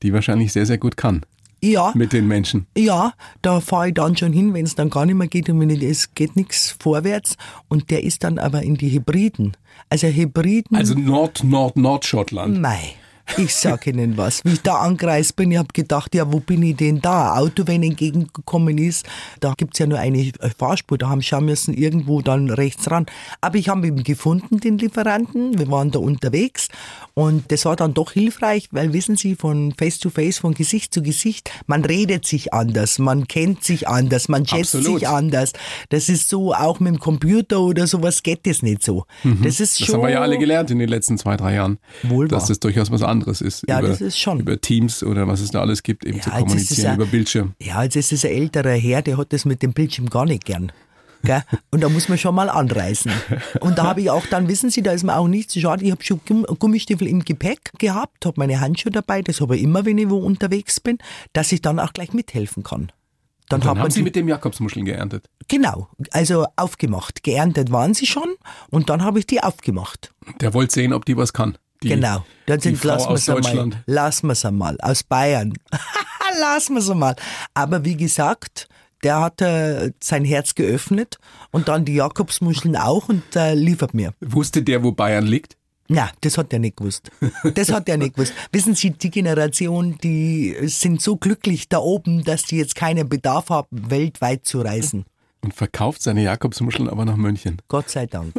die 0.01 0.13
wahrscheinlich 0.13 0.51
sehr, 0.51 0.65
sehr 0.65 0.79
gut 0.79 0.97
kann 0.97 1.23
Ja, 1.61 1.91
mit 1.93 2.11
den 2.11 2.25
Menschen. 2.27 2.65
ja, 2.75 3.13
da 3.43 3.59
fahre 3.61 3.89
ich 3.89 3.93
dann 3.93 4.17
schon 4.17 4.33
hin, 4.33 4.55
wenn 4.55 4.65
es 4.65 4.73
dann 4.73 4.89
gar 4.89 5.05
nicht 5.05 5.15
mehr 5.15 5.27
geht 5.27 5.47
und 5.47 5.59
wenn 5.59 5.69
ich, 5.69 5.83
es 5.83 6.15
geht 6.15 6.35
nichts 6.35 6.75
vorwärts. 6.79 7.37
Und 7.67 7.91
der 7.91 8.03
ist 8.03 8.23
dann 8.23 8.39
aber 8.39 8.63
in 8.63 8.75
die 8.77 8.89
Hybriden. 8.91 9.55
Also 9.89 10.07
Hybriden. 10.07 10.75
Also 10.75 10.95
Nord, 10.95 11.43
Nord, 11.43 11.77
Nordschottland. 11.77 12.59
Mei. 12.59 12.95
Ich 13.35 13.53
sag 13.55 13.85
Ihnen 13.87 14.15
was. 14.15 14.43
Wie 14.45 14.53
ich 14.53 14.61
da 14.61 14.75
angereist 14.77 15.35
bin, 15.35 15.51
ich 15.51 15.57
habe 15.57 15.67
gedacht, 15.73 16.15
ja, 16.15 16.31
wo 16.31 16.39
bin 16.39 16.63
ich 16.63 16.77
denn 16.77 17.01
da? 17.01 17.35
Auto, 17.35 17.63
wenn 17.67 17.83
entgegengekommen 17.83 18.77
ist, 18.77 19.05
da 19.41 19.53
gibt's 19.57 19.79
ja 19.79 19.85
nur 19.85 19.99
eine 19.99 20.31
Fahrspur, 20.57 20.97
da 20.97 21.09
haben 21.09 21.21
schauen 21.21 21.45
müssen, 21.45 21.73
irgendwo 21.73 22.21
dann 22.21 22.49
rechts 22.49 22.89
ran. 22.89 23.05
Aber 23.41 23.57
ich 23.57 23.67
habe 23.69 23.87
ihn 23.87 24.03
gefunden, 24.03 24.59
den 24.59 24.77
Lieferanten. 24.77 25.59
Wir 25.59 25.69
waren 25.69 25.91
da 25.91 25.99
unterwegs 25.99 26.69
und 27.15 27.51
das 27.51 27.65
war 27.65 27.75
dann 27.75 27.93
doch 27.93 28.13
hilfreich, 28.13 28.69
weil 28.71 28.93
wissen 28.93 29.17
Sie, 29.17 29.35
von 29.35 29.73
Face 29.77 29.99
to 29.99 30.09
Face, 30.09 30.37
von 30.37 30.53
Gesicht 30.53 30.93
zu 30.93 31.01
Gesicht, 31.01 31.51
man 31.65 31.83
redet 31.83 32.25
sich 32.25 32.53
anders, 32.53 32.97
man 32.97 33.27
kennt 33.27 33.63
sich 33.63 33.87
anders, 33.87 34.29
man 34.29 34.45
schätzt 34.47 34.75
Absolut. 34.75 34.99
sich 34.99 35.07
anders. 35.09 35.51
Das 35.89 36.07
ist 36.09 36.29
so, 36.29 36.53
auch 36.53 36.79
mit 36.79 36.93
dem 36.93 36.99
Computer 36.99 37.59
oder 37.59 37.87
sowas 37.87 38.23
geht 38.23 38.47
das 38.47 38.61
nicht 38.61 38.83
so. 38.83 39.05
Das 39.43 39.59
ist 39.59 39.79
Mhm. 39.79 39.83
Das 39.83 39.87
schon. 39.87 39.95
haben 39.95 40.01
wir 40.03 40.09
ja 40.11 40.21
alle 40.21 40.37
gelernt 40.37 40.71
in 40.71 40.79
den 40.79 40.87
letzten 40.89 41.17
zwei, 41.17 41.35
drei 41.35 41.55
Jahren. 41.55 41.77
Wohl 42.03 42.27
dass 42.27 42.45
das 42.45 42.59
durchaus 42.59 42.89
was 42.91 43.01
anderes 43.03 43.16
ist. 43.41 43.63
Ja, 43.67 43.79
über, 43.79 43.87
das 43.89 44.01
ist 44.01 44.19
schon. 44.19 44.39
Über 44.39 44.59
Teams 44.61 45.01
oder 45.03 45.27
was 45.27 45.39
es 45.41 45.51
da 45.51 45.61
alles 45.61 45.81
gibt, 45.83 46.05
eben 46.05 46.17
Ja, 46.17 46.23
zu 46.23 46.29
kommunizieren, 46.31 46.85
ja- 46.85 46.93
über 46.95 47.05
Bildschirm. 47.05 47.53
Ja, 47.61 47.83
jetzt 47.83 47.95
ist 47.95 48.11
es 48.13 48.23
ein 48.25 48.31
älterer 48.31 48.71
Herr, 48.73 49.01
der 49.01 49.17
hat 49.17 49.33
das 49.33 49.45
mit 49.45 49.61
dem 49.63 49.73
Bildschirm 49.73 50.09
gar 50.09 50.25
nicht 50.25 50.45
gern. 50.45 50.71
Gell? 51.23 51.41
Und 51.71 51.81
da 51.81 51.89
muss 51.89 52.09
man 52.09 52.17
schon 52.19 52.35
mal 52.35 52.47
anreißen. 52.49 53.11
Und 53.59 53.79
da 53.79 53.85
habe 53.85 54.01
ich 54.01 54.09
auch 54.11 54.25
dann, 54.27 54.47
wissen 54.47 54.69
Sie, 54.69 54.83
da 54.83 54.91
ist 54.91 55.03
mir 55.03 55.17
auch 55.17 55.27
nicht 55.27 55.49
so 55.49 55.59
schade, 55.59 55.83
ich 55.83 55.89
habe 55.91 56.03
schon 56.03 56.21
Gumm- 56.27 56.45
Gummistiefel 56.59 57.07
im 57.07 57.25
Gepäck 57.25 57.71
gehabt, 57.79 58.25
habe 58.25 58.35
meine 58.39 58.59
Handschuhe 58.59 58.91
dabei, 58.91 59.23
das 59.23 59.41
habe 59.41 59.57
ich 59.57 59.63
immer, 59.63 59.83
wenn 59.83 59.97
ich 59.97 60.09
wo 60.11 60.17
unterwegs 60.19 60.79
bin, 60.79 60.99
dass 61.33 61.51
ich 61.51 61.61
dann 61.63 61.79
auch 61.79 61.91
gleich 61.93 62.13
mithelfen 62.13 62.61
kann. 62.61 62.91
Dann, 63.49 63.61
Dann 63.61 63.69
hat 63.69 63.75
man 63.77 63.83
haben 63.85 63.91
Sie 63.91 64.03
mit 64.03 64.15
dem 64.15 64.27
Jakobsmuscheln 64.27 64.85
geerntet. 64.85 65.27
genau, 65.47 65.87
also 66.11 66.45
aufgemacht. 66.55 67.23
Geerntet 67.23 67.71
waren 67.71 67.93
sie 67.93 68.05
schon 68.05 68.35
und 68.69 68.89
dann 68.89 69.01
habe 69.03 69.19
ich 69.19 69.25
die 69.25 69.41
aufgemacht. 69.41 70.11
Der 70.41 70.53
wollte 70.53 70.73
sehen, 70.75 70.91
ob 70.93 71.05
die 71.05 71.15
was 71.17 71.31
kann. 71.33 71.57
Die, 71.83 71.89
Genau. 71.89 72.25
Dann 72.45 72.59
sind, 72.59 72.83
lassen 72.83 73.07
wir 73.07 73.11
aus 73.11 73.21
es 73.21 73.29
einmal. 73.29 73.41
Deutschland. 73.41 73.77
Lassen 73.85 74.27
wir 74.27 74.33
es 74.33 74.45
einmal. 74.45 74.77
Aus 74.81 75.03
Bayern. 75.03 75.53
lassen 76.39 76.73
wir 76.73 76.79
es 76.79 76.89
einmal. 76.89 77.15
Aber 77.53 77.83
wie 77.85 77.95
gesagt, 77.95 78.67
der 79.03 79.21
hat 79.21 79.41
äh, 79.41 79.91
sein 79.99 80.25
Herz 80.25 80.55
geöffnet 80.55 81.17
und 81.51 81.67
dann 81.67 81.85
die 81.85 81.95
Jakobsmuscheln 81.95 82.75
auch 82.75 83.09
und 83.09 83.35
äh, 83.35 83.53
liefert 83.53 83.93
mir. 83.93 84.13
Wusste 84.21 84.63
der, 84.63 84.83
wo 84.83 84.91
Bayern 84.91 85.25
liegt? 85.25 85.55
Na, 85.89 86.09
das 86.21 86.37
hat 86.37 86.51
er 86.51 86.59
nicht 86.59 86.77
gewusst. 86.77 87.09
Das 87.55 87.71
hat 87.71 87.87
er 87.87 87.97
nicht 87.97 88.15
gewusst. 88.15 88.33
Wissen 88.51 88.75
Sie, 88.75 88.91
die 88.91 89.09
Generation, 89.09 89.97
die 90.03 90.55
sind 90.63 91.01
so 91.01 91.15
glücklich 91.15 91.69
da 91.69 91.77
oben, 91.77 92.25
dass 92.25 92.43
die 92.43 92.57
jetzt 92.57 92.75
keinen 92.75 93.07
Bedarf 93.07 93.49
haben, 93.49 93.67
weltweit 93.89 94.45
zu 94.45 94.61
reisen. 94.61 95.05
Und 95.41 95.53
verkauft 95.53 96.01
seine 96.01 96.23
Jakobsmuscheln 96.23 96.89
aber 96.89 97.05
nach 97.05 97.15
München. 97.15 97.61
Gott 97.69 97.89
sei 97.89 98.05
Dank. 98.05 98.33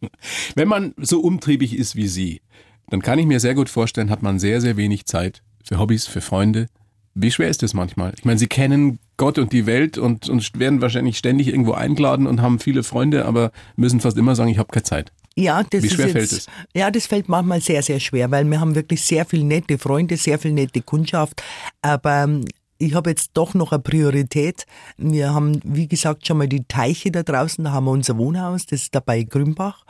Wenn 0.54 0.68
man 0.68 0.94
so 0.96 1.20
umtriebig 1.20 1.76
ist 1.76 1.96
wie 1.96 2.08
Sie, 2.08 2.40
dann 2.88 3.02
kann 3.02 3.18
ich 3.18 3.26
mir 3.26 3.40
sehr 3.40 3.54
gut 3.54 3.68
vorstellen, 3.68 4.10
hat 4.10 4.22
man 4.22 4.38
sehr, 4.38 4.60
sehr 4.60 4.76
wenig 4.76 5.06
Zeit 5.06 5.42
für 5.64 5.78
Hobbys, 5.78 6.06
für 6.06 6.20
Freunde. 6.20 6.66
Wie 7.14 7.30
schwer 7.30 7.48
ist 7.48 7.62
das 7.62 7.74
manchmal? 7.74 8.12
Ich 8.16 8.24
meine, 8.24 8.38
Sie 8.38 8.46
kennen 8.46 8.98
Gott 9.16 9.38
und 9.38 9.52
die 9.52 9.66
Welt 9.66 9.98
und, 9.98 10.28
und 10.28 10.58
werden 10.58 10.80
wahrscheinlich 10.80 11.18
ständig 11.18 11.48
irgendwo 11.48 11.72
eingeladen 11.72 12.26
und 12.26 12.40
haben 12.40 12.58
viele 12.58 12.82
Freunde, 12.82 13.24
aber 13.26 13.52
müssen 13.76 14.00
fast 14.00 14.16
immer 14.16 14.34
sagen, 14.34 14.50
ich 14.50 14.58
habe 14.58 14.70
keine 14.72 14.84
Zeit. 14.84 15.12
Ja, 15.36 15.62
das 15.62 15.82
Wie 15.82 15.86
ist 15.86 15.94
schwer 15.94 16.06
jetzt, 16.06 16.12
fällt 16.12 16.32
es? 16.32 16.46
Ja, 16.74 16.90
das 16.90 17.06
fällt 17.06 17.28
manchmal 17.28 17.60
sehr, 17.60 17.82
sehr 17.82 18.00
schwer, 18.00 18.30
weil 18.30 18.44
wir 18.44 18.60
haben 18.60 18.74
wirklich 18.74 19.02
sehr 19.02 19.24
viel 19.24 19.44
nette 19.44 19.78
Freunde, 19.78 20.16
sehr 20.16 20.38
viel 20.38 20.52
nette 20.52 20.82
Kundschaft. 20.82 21.42
Aber 21.82 22.24
ähm, 22.24 22.44
ich 22.80 22.94
habe 22.94 23.10
jetzt 23.10 23.32
doch 23.34 23.54
noch 23.54 23.72
eine 23.72 23.80
Priorität. 23.80 24.66
Wir 24.96 25.34
haben, 25.34 25.60
wie 25.64 25.86
gesagt, 25.86 26.26
schon 26.26 26.38
mal 26.38 26.48
die 26.48 26.64
Teiche 26.64 27.10
da 27.10 27.22
draußen, 27.22 27.64
da 27.64 27.72
haben 27.72 27.84
wir 27.84 27.92
unser 27.92 28.16
Wohnhaus, 28.18 28.66
das 28.66 28.82
ist 28.82 28.94
dabei 28.94 29.22
Grünbach. 29.22 29.84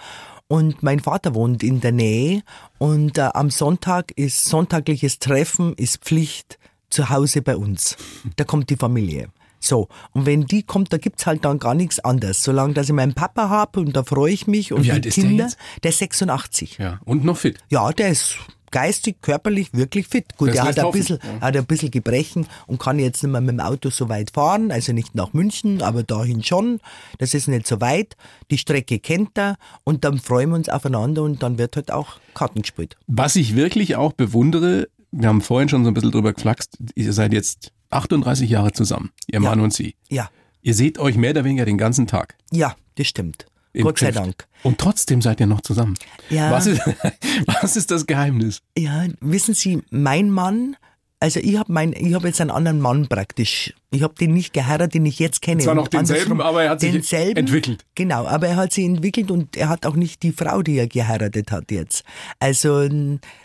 Und 0.48 0.82
mein 0.82 0.98
Vater 0.98 1.34
wohnt 1.34 1.62
in 1.62 1.80
der 1.80 1.92
Nähe. 1.92 2.42
Und 2.78 3.18
äh, 3.18 3.30
am 3.34 3.50
Sonntag 3.50 4.10
ist 4.16 4.44
sonntagliches 4.46 5.20
Treffen, 5.20 5.74
ist 5.74 5.98
Pflicht 5.98 6.58
zu 6.90 7.08
Hause 7.08 7.40
bei 7.40 7.56
uns. 7.56 7.96
Da 8.34 8.42
kommt 8.42 8.68
die 8.68 8.76
Familie. 8.76 9.28
So, 9.60 9.88
und 10.12 10.26
wenn 10.26 10.46
die 10.46 10.62
kommt, 10.64 10.92
da 10.92 10.96
gibt's 10.96 11.26
halt 11.26 11.44
dann 11.44 11.58
gar 11.60 11.74
nichts 11.74 12.00
anderes. 12.00 12.42
Solange 12.42 12.72
dass 12.74 12.88
ich 12.88 12.94
meinen 12.94 13.14
Papa 13.14 13.48
habe 13.48 13.78
und 13.80 13.94
da 13.94 14.02
freue 14.02 14.32
ich 14.32 14.46
mich 14.48 14.72
und 14.72 14.84
Wie 14.84 14.90
die 14.90 15.00
der 15.02 15.12
Kinder, 15.12 15.44
jetzt? 15.44 15.58
der 15.84 15.90
ist 15.90 15.98
86. 15.98 16.78
Ja, 16.78 16.98
und 17.04 17.24
noch 17.24 17.36
fit. 17.36 17.58
Ja, 17.68 17.92
der 17.92 18.08
ist 18.08 18.36
geistig, 18.70 19.16
körperlich 19.22 19.72
wirklich 19.72 20.06
fit. 20.06 20.36
Gut, 20.36 20.48
Das 20.48 20.54
der 20.56 20.64
hat 20.64 20.78
ein, 20.78 20.84
hoffen, 20.84 20.98
bisschen, 20.98 21.18
hat 21.40 21.56
ein 21.56 21.66
bisschen 21.66 21.90
Gebrechen 21.90 22.46
und 22.66 22.78
kann 22.80 22.98
jetzt 22.98 23.22
nicht 23.22 23.32
mehr 23.32 23.40
mit 23.40 23.50
dem 23.50 23.60
Auto 23.60 23.90
so 23.90 24.08
weit 24.08 24.30
fahren, 24.30 24.70
also 24.70 24.92
nicht 24.92 25.14
nach 25.14 25.32
München, 25.32 25.82
aber 25.82 26.02
dahin 26.02 26.42
schon. 26.42 26.80
Das 27.18 27.34
ist 27.34 27.48
nicht 27.48 27.66
so 27.66 27.80
weit. 27.80 28.16
Die 28.50 28.58
Strecke 28.58 28.98
kennt 28.98 29.36
er 29.38 29.56
und 29.84 30.04
dann 30.04 30.18
freuen 30.18 30.50
wir 30.50 30.56
uns 30.56 30.68
aufeinander 30.68 31.22
und 31.22 31.42
dann 31.42 31.58
wird 31.58 31.76
halt 31.76 31.90
auch 31.90 32.18
Karten 32.34 32.62
gespielt. 32.62 32.96
Was 33.06 33.36
ich 33.36 33.56
wirklich 33.56 33.96
auch 33.96 34.12
bewundere, 34.12 34.88
wir 35.12 35.28
haben 35.28 35.40
vorhin 35.40 35.68
schon 35.68 35.84
so 35.84 35.90
ein 35.90 35.94
bisschen 35.94 36.12
drüber 36.12 36.32
geflaxt, 36.32 36.78
ihr 36.94 37.12
seid 37.12 37.32
jetzt 37.32 37.72
38 37.90 38.48
Jahre 38.48 38.72
zusammen, 38.72 39.10
ihr 39.26 39.40
Mann 39.40 39.60
und 39.60 39.72
Sie. 39.72 39.96
Ja, 40.08 40.30
Ihr 40.62 40.74
seht 40.74 40.98
euch 40.98 41.16
mehr 41.16 41.30
oder 41.30 41.44
weniger 41.44 41.64
den 41.64 41.78
ganzen 41.78 42.06
Tag. 42.06 42.36
ja, 42.52 42.76
das 42.96 43.06
stimmt. 43.06 43.46
Gott 43.74 43.98
sei. 43.98 44.10
Dank. 44.10 44.46
Und 44.62 44.78
trotzdem 44.78 45.22
seid 45.22 45.40
ihr 45.40 45.46
noch 45.46 45.60
zusammen. 45.60 45.94
Ja. 46.28 46.50
Was 46.50 46.66
ist, 46.66 46.80
was 47.46 47.76
ist 47.76 47.90
das 47.90 48.06
Geheimnis? 48.06 48.62
Ja, 48.76 49.06
wissen 49.20 49.54
Sie, 49.54 49.82
mein 49.90 50.30
Mann, 50.30 50.76
also 51.22 51.38
ich 51.38 51.58
habe 51.58 51.70
mein, 51.70 51.92
ich 51.92 52.14
habe 52.14 52.28
jetzt 52.28 52.40
einen 52.40 52.50
anderen 52.50 52.80
Mann 52.80 53.06
praktisch. 53.06 53.74
Ich 53.90 54.02
habe 54.02 54.14
den 54.14 54.32
nicht 54.32 54.54
geheiratet, 54.54 54.94
den 54.94 55.04
ich 55.04 55.18
jetzt 55.18 55.42
kenne. 55.42 55.62
Zwar 55.62 55.74
noch 55.74 55.88
denselben, 55.88 56.40
aber 56.40 56.64
er 56.64 56.70
hat 56.70 56.80
sich 56.80 56.92
denselben, 56.92 57.36
entwickelt. 57.36 57.84
Genau, 57.94 58.26
aber 58.26 58.48
er 58.48 58.56
hat 58.56 58.72
sich 58.72 58.86
entwickelt 58.86 59.30
und 59.30 59.54
er 59.54 59.68
hat 59.68 59.84
auch 59.84 59.96
nicht 59.96 60.22
die 60.22 60.32
Frau, 60.32 60.62
die 60.62 60.78
er 60.78 60.88
geheiratet 60.88 61.52
hat 61.52 61.70
jetzt. 61.70 62.04
Also 62.38 62.88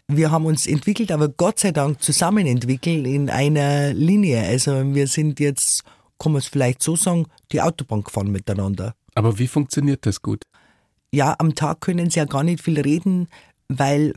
wir 0.08 0.32
haben 0.32 0.46
uns 0.46 0.66
entwickelt, 0.68 1.12
aber 1.12 1.28
Gott 1.28 1.60
sei 1.60 1.72
Dank 1.72 2.02
zusammen 2.02 2.48
entwickelt 2.48 3.06
in 3.06 3.30
einer 3.30 3.94
Linie. 3.94 4.42
Also 4.44 4.96
wir 4.96 5.08
sind 5.08 5.42
jetzt, 5.42 5.84
kann 6.18 6.32
man 6.32 6.40
es 6.40 6.48
vielleicht 6.48 6.82
so 6.82 6.96
sagen, 6.96 7.26
die 7.52 7.62
Autobahn 7.62 8.04
gefahren 8.04 8.32
miteinander. 8.32 8.96
Aber 9.16 9.40
wie 9.40 9.48
funktioniert 9.48 10.06
das 10.06 10.22
gut? 10.22 10.44
Ja, 11.12 11.36
am 11.40 11.56
Tag 11.56 11.82
können 11.82 12.10
sie 12.10 12.20
ja 12.20 12.26
gar 12.26 12.44
nicht 12.44 12.62
viel 12.62 12.80
reden, 12.80 13.28
weil 13.70 14.14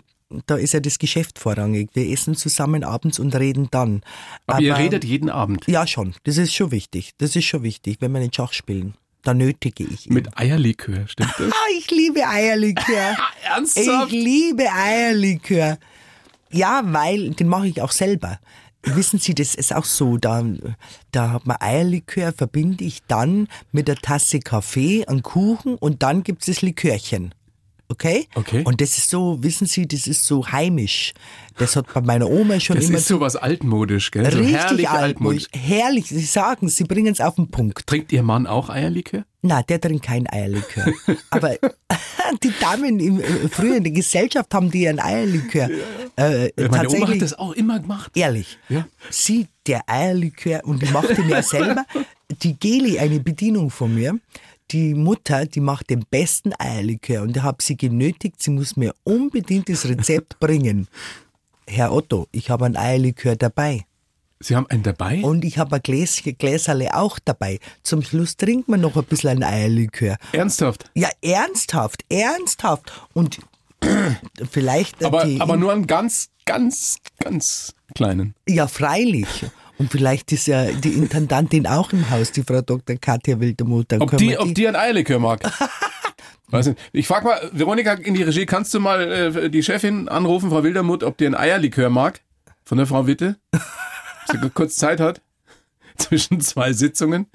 da 0.46 0.56
ist 0.56 0.74
ja 0.74 0.80
das 0.80 0.98
Geschäft 0.98 1.38
vorrangig. 1.38 1.90
Wir 1.94 2.10
essen 2.10 2.34
zusammen 2.34 2.84
abends 2.84 3.18
und 3.18 3.34
reden 3.34 3.68
dann. 3.70 4.02
Aber, 4.46 4.60
ihr 4.60 4.76
redet 4.76 5.04
jeden 5.04 5.30
Abend. 5.30 5.66
Ja, 5.66 5.86
schon. 5.86 6.14
Das 6.24 6.36
ist 6.36 6.52
schon 6.52 6.70
wichtig. 6.70 7.12
Das 7.18 7.34
ist 7.34 7.46
schon 7.46 7.62
wichtig, 7.62 7.98
wenn 8.00 8.12
wir 8.12 8.20
nicht 8.20 8.36
Schach 8.36 8.52
spielen. 8.52 8.94
Da 9.22 9.34
nötige 9.34 9.84
ich 9.84 10.06
ihn. 10.06 10.14
Mit 10.14 10.38
Eierlikör, 10.38 11.06
stimmt 11.06 11.34
das? 11.38 11.52
Ah, 11.52 11.70
ich 11.78 11.90
liebe 11.90 12.26
Eierlikör. 12.26 13.16
Ernsthaft? 13.44 14.12
Ich 14.12 14.24
liebe 14.24 14.70
Eierlikör. 14.70 15.78
Ja, 16.50 16.82
weil 16.84 17.30
den 17.30 17.48
mache 17.48 17.68
ich 17.68 17.80
auch 17.82 17.92
selber. 17.92 18.38
Wissen 18.82 19.18
Sie, 19.18 19.34
das 19.34 19.54
ist 19.54 19.74
auch 19.74 19.84
so, 19.84 20.16
da, 20.16 20.44
da 21.10 21.32
hat 21.32 21.46
man 21.46 21.56
Eierlikör, 21.60 22.32
verbinde 22.32 22.84
ich 22.84 23.02
dann 23.06 23.48
mit 23.72 23.88
der 23.88 23.96
Tasse 23.96 24.38
Kaffee, 24.38 25.04
einen 25.06 25.22
Kuchen 25.22 25.74
und 25.74 26.02
dann 26.02 26.22
gibt's 26.22 26.46
das 26.46 26.62
Likörchen. 26.62 27.34
Okay? 27.90 28.28
Okay. 28.34 28.62
Und 28.64 28.80
das 28.82 28.98
ist 28.98 29.08
so, 29.08 29.42
wissen 29.42 29.66
Sie, 29.66 29.88
das 29.88 30.06
ist 30.06 30.24
so 30.26 30.46
heimisch. 30.46 31.14
Das 31.56 31.74
hat 31.74 31.86
bei 31.94 32.00
meiner 32.02 32.28
Oma 32.28 32.60
schon 32.60 32.76
Das 32.76 32.86
immer 32.88 32.98
ist 32.98 33.08
sowas 33.08 33.34
altmodisch, 33.34 34.10
gell? 34.10 34.30
So 34.30 34.38
richtig 34.38 34.56
herrlich 34.56 34.88
altmodisch. 34.90 35.46
Herrlich, 35.52 36.06
Sie 36.08 36.20
sagen, 36.20 36.68
Sie 36.68 36.84
bringen 36.84 37.12
es 37.12 37.20
auf 37.20 37.36
den 37.36 37.50
Punkt. 37.50 37.86
Trinkt 37.86 38.12
Ihr 38.12 38.22
Mann 38.22 38.46
auch 38.46 38.68
Eierlikör? 38.68 39.24
Na, 39.40 39.62
der 39.62 39.80
trinkt 39.80 40.04
kein 40.04 40.28
Eierlikör. 40.30 40.92
Aber 41.30 41.56
die 42.42 42.52
Damen 42.60 43.00
im, 43.00 43.20
äh, 43.20 43.48
früher 43.50 43.76
in 43.76 43.84
der 43.84 43.92
Gesellschaft 43.92 44.52
haben 44.52 44.70
die 44.70 44.82
ihren 44.82 45.00
Eierlikör. 45.00 45.70
Äh, 46.16 46.50
Meine 46.70 46.90
Oma 46.90 47.08
hat 47.08 47.22
das 47.22 47.38
auch 47.38 47.52
immer 47.52 47.80
gemacht. 47.80 48.10
ehrlich, 48.16 48.58
Ja. 48.68 48.86
sie, 49.10 49.46
der 49.66 49.82
Eierlikör, 49.88 50.60
und 50.64 50.82
die 50.82 50.90
macht 50.90 51.16
ihn 51.16 51.28
ja 51.28 51.42
selber, 51.42 51.84
die 52.42 52.54
Geli, 52.58 52.98
eine 52.98 53.20
Bedienung 53.20 53.70
von 53.70 53.94
mir, 53.94 54.18
die 54.70 54.94
Mutter, 54.94 55.46
die 55.46 55.60
macht 55.60 55.90
den 55.90 56.04
besten 56.10 56.52
Eierlikör 56.58 57.22
und 57.22 57.36
ich 57.36 57.42
habe 57.42 57.62
sie 57.62 57.76
genötigt, 57.76 58.42
sie 58.42 58.50
muss 58.50 58.76
mir 58.76 58.94
unbedingt 59.04 59.68
das 59.68 59.86
Rezept 59.86 60.38
bringen. 60.40 60.88
Herr 61.66 61.92
Otto, 61.92 62.26
ich 62.32 62.50
habe 62.50 62.66
ein 62.66 62.76
Eierlikör 62.76 63.36
dabei. 63.36 63.84
Sie 64.40 64.54
haben 64.54 64.66
einen 64.70 64.84
dabei? 64.84 65.20
Und 65.22 65.44
ich 65.44 65.58
habe 65.58 65.76
ein 65.76 65.82
Gläschen, 65.82 66.38
Gläserle 66.38 66.94
auch 66.94 67.18
dabei. 67.18 67.58
Zum 67.82 68.02
Schluss 68.02 68.36
trinkt 68.36 68.68
man 68.68 68.80
noch 68.80 68.96
ein 68.96 69.04
bisschen 69.04 69.30
ein 69.30 69.42
Eierlikör. 69.42 70.16
Ernsthaft? 70.32 70.88
Ja, 70.94 71.08
ernsthaft, 71.22 72.04
ernsthaft. 72.08 72.92
Und 73.14 73.38
vielleicht 74.50 75.02
äh, 75.02 75.06
Aber, 75.06 75.26
aber 75.40 75.56
nur 75.56 75.72
einen 75.72 75.86
ganz, 75.86 76.28
ganz, 76.44 76.98
ganz 77.18 77.74
kleinen. 77.94 78.34
ja 78.48 78.68
freilich. 78.68 79.26
Und 79.78 79.90
vielleicht 79.90 80.32
ist 80.32 80.46
ja 80.46 80.72
die 80.72 80.92
Intendantin 80.92 81.66
auch 81.66 81.92
im 81.92 82.10
Haus, 82.10 82.32
die 82.32 82.42
Frau 82.42 82.60
Dr. 82.60 82.96
Katja 82.96 83.38
Wildermuth. 83.38 83.86
Dann 83.88 84.02
Ob 84.02 84.16
die, 84.16 84.30
wir 84.30 84.40
ob 84.40 84.54
die 84.54 84.66
ein 84.66 84.74
Eierlikör 84.74 85.20
mag? 85.20 85.40
Weiß 86.48 86.66
nicht. 86.66 86.78
Ich 86.92 87.06
frag 87.06 87.24
mal, 87.24 87.38
Veronika 87.52 87.92
in 87.92 88.14
die 88.14 88.22
Regie, 88.22 88.46
kannst 88.46 88.74
du 88.74 88.80
mal 88.80 89.00
äh, 89.02 89.50
die 89.50 89.62
Chefin 89.62 90.08
anrufen, 90.08 90.50
Frau 90.50 90.64
Wildermuth, 90.64 91.04
ob 91.04 91.16
die 91.16 91.26
ein 91.26 91.34
Eierlikör 91.34 91.90
mag? 91.90 92.20
Von 92.64 92.78
der 92.78 92.86
Frau 92.86 93.06
Witte? 93.06 93.36
Ob 93.52 93.60
sie 94.42 94.50
kurz 94.54 94.76
Zeit 94.76 94.98
hat? 94.98 95.20
Zwischen 95.96 96.40
zwei 96.40 96.72
Sitzungen? 96.72 97.26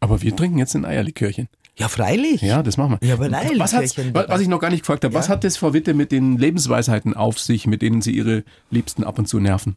Aber 0.00 0.22
wir 0.22 0.34
trinken 0.34 0.58
jetzt 0.58 0.74
ein 0.74 0.84
Eierlikörchen. 0.84 1.48
Ja, 1.76 1.88
freilich. 1.88 2.40
Ja, 2.40 2.62
das 2.62 2.78
machen 2.78 2.98
wir. 2.98 3.06
Ja, 3.06 3.14
aber 3.14 3.26
ein 3.26 3.58
was, 3.58 3.74
was 3.74 4.40
ich 4.40 4.48
noch 4.48 4.60
gar 4.60 4.70
nicht 4.70 4.80
gefragt 4.80 5.04
habe, 5.04 5.12
was 5.12 5.28
hat 5.28 5.44
das 5.44 5.58
Frau 5.58 5.74
Witte 5.74 5.92
mit 5.92 6.10
den 6.10 6.38
Lebensweisheiten 6.38 7.14
auf 7.14 7.38
sich, 7.38 7.66
mit 7.66 7.82
denen 7.82 8.00
sie 8.00 8.12
ihre 8.12 8.44
Liebsten 8.70 9.04
ab 9.04 9.18
und 9.18 9.26
zu 9.26 9.38
nerven? 9.38 9.76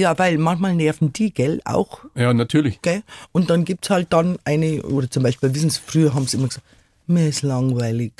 Ja, 0.00 0.18
weil 0.18 0.38
manchmal 0.38 0.74
nerven 0.74 1.12
die, 1.12 1.30
gell, 1.30 1.60
auch. 1.66 2.00
Ja, 2.14 2.32
natürlich. 2.32 2.80
Gell? 2.80 3.02
Und 3.32 3.50
dann 3.50 3.66
gibt's 3.66 3.90
halt 3.90 4.10
dann 4.14 4.38
eine, 4.44 4.82
oder 4.82 5.10
zum 5.10 5.22
Beispiel, 5.22 5.54
wissen 5.54 5.68
Sie, 5.68 5.78
früher 5.84 6.14
haben 6.14 6.26
sie 6.26 6.38
immer 6.38 6.48
gesagt, 6.48 6.66
mir 7.06 7.28
ist 7.28 7.42
langweilig. 7.42 8.12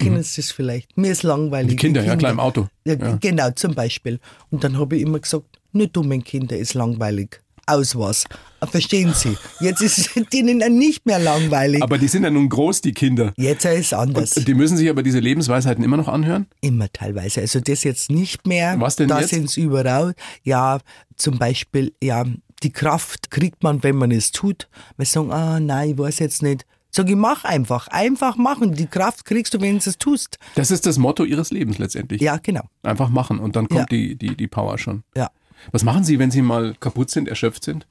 Kennen 0.00 0.24
Sie 0.24 0.40
das 0.40 0.50
vielleicht? 0.50 0.96
Mir 0.96 1.12
ist 1.12 1.22
langweilig. 1.22 1.66
Mhm. 1.66 1.70
Die 1.70 1.76
Kinder, 1.76 2.02
ja 2.02 2.16
klar, 2.16 2.32
im 2.32 2.40
Auto. 2.40 2.66
Ja, 2.84 2.94
Ja. 2.94 3.16
Genau, 3.20 3.50
zum 3.52 3.76
Beispiel. 3.76 4.18
Und 4.50 4.64
dann 4.64 4.76
habe 4.76 4.96
ich 4.96 5.02
immer 5.02 5.20
gesagt, 5.20 5.44
nur 5.72 5.86
dummen 5.86 6.24
Kinder 6.24 6.56
ist 6.56 6.74
langweilig. 6.74 7.40
Aus 7.70 7.96
was. 7.96 8.24
Verstehen 8.70 9.14
Sie? 9.14 9.36
Jetzt 9.60 9.80
ist 9.80 9.98
es 9.98 10.24
denen 10.32 10.58
nicht 10.76 11.06
mehr 11.06 11.18
langweilig. 11.18 11.82
Aber 11.82 11.96
die 11.98 12.08
sind 12.08 12.24
ja 12.24 12.30
nun 12.30 12.48
groß, 12.48 12.80
die 12.82 12.92
Kinder. 12.92 13.32
Jetzt 13.36 13.64
ist 13.64 13.86
es 13.86 13.92
anders. 13.92 14.36
Und 14.36 14.46
die 14.46 14.54
müssen 14.54 14.76
sich 14.76 14.90
aber 14.90 15.02
diese 15.02 15.18
Lebensweisheiten 15.18 15.82
immer 15.82 15.96
noch 15.96 16.08
anhören? 16.08 16.46
Immer 16.60 16.92
teilweise. 16.92 17.40
Also 17.40 17.60
das 17.60 17.84
jetzt 17.84 18.10
nicht 18.10 18.46
mehr. 18.46 18.78
Was 18.78 18.96
denn 18.96 19.08
da 19.08 19.20
jetzt? 19.20 19.30
sind's 19.30 19.56
überall. 19.56 20.14
Ja, 20.42 20.78
zum 21.16 21.38
Beispiel, 21.38 21.94
ja, 22.02 22.24
die 22.62 22.72
Kraft 22.72 23.30
kriegt 23.30 23.62
man, 23.62 23.82
wenn 23.82 23.96
man 23.96 24.10
es 24.10 24.32
tut. 24.32 24.68
Wir 24.98 25.06
sagen, 25.06 25.32
ah, 25.32 25.58
nein, 25.60 25.90
ich 25.92 25.98
weiß 25.98 26.18
jetzt 26.18 26.42
nicht. 26.42 26.66
Sag 26.92 27.08
ich, 27.08 27.16
mach 27.16 27.44
einfach. 27.44 27.86
Einfach 27.88 28.36
machen. 28.36 28.74
Die 28.74 28.86
Kraft 28.86 29.24
kriegst 29.24 29.54
du, 29.54 29.60
wenn 29.60 29.78
du 29.78 29.88
es 29.88 29.96
tust. 29.96 30.38
Das 30.56 30.70
ist 30.72 30.84
das 30.86 30.98
Motto 30.98 31.24
ihres 31.24 31.50
Lebens 31.52 31.78
letztendlich. 31.78 32.20
Ja, 32.20 32.36
genau. 32.42 32.64
Einfach 32.82 33.08
machen 33.10 33.38
und 33.38 33.54
dann 33.56 33.68
kommt 33.68 33.80
Ja. 33.80 33.86
die, 33.86 34.16
die, 34.16 34.36
die 34.36 34.48
Power 34.48 34.76
schon. 34.76 35.04
Ja. 35.16 35.30
Was 35.72 35.84
machen 35.84 36.04
Sie, 36.04 36.18
wenn 36.18 36.30
Sie 36.30 36.42
mal 36.42 36.74
kaputt 36.80 37.10
sind, 37.10 37.28
erschöpft 37.28 37.64
sind? 37.64 37.86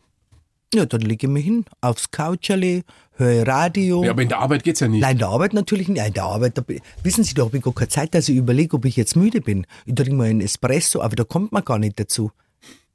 Ja, 0.74 0.86
dann 0.86 1.02
lege 1.02 1.26
ich 1.26 1.34
mich 1.34 1.46
hin, 1.46 1.66
aufs 1.82 2.12
Coucherle, 2.12 2.84
höre 3.14 3.48
Radio. 3.48 4.04
Ja, 4.04 4.12
aber 4.12 4.22
in 4.22 4.30
der 4.30 4.38
Arbeit 4.38 4.64
geht's 4.64 4.80
ja 4.82 4.88
nicht. 4.88 5.02
Nein, 5.02 5.14
in 5.14 5.18
der 5.18 5.30
Arbeit 5.30 5.54
natürlich 5.54 5.88
nicht. 5.88 5.98
Nein, 5.98 6.10
in 6.10 6.14
der 6.14 6.26
Arbeit, 6.26 6.60
da, 6.60 6.64
wissen 7.02 7.24
Sie, 7.24 7.34
da 7.34 7.44
habe 7.44 7.58
ich 7.58 7.64
gar 7.64 7.74
keine 7.74 7.90
Zeit, 7.90 8.14
dass 8.14 8.30
ich 8.30 8.38
überlege, 8.38 8.76
ob 8.78 8.86
ich 8.86 8.96
jetzt 8.96 9.16
müde 9.16 9.42
bin. 9.42 9.66
Ich 9.88 9.96
trinke 9.96 10.14
mal 10.14 10.28
einen 10.28 10.42
Espresso, 10.42 11.02
aber 11.02 11.16
da 11.16 11.24
kommt 11.24 11.52
man 11.52 11.66
gar 11.66 11.80
nicht 11.80 12.00
dazu. 12.00 12.32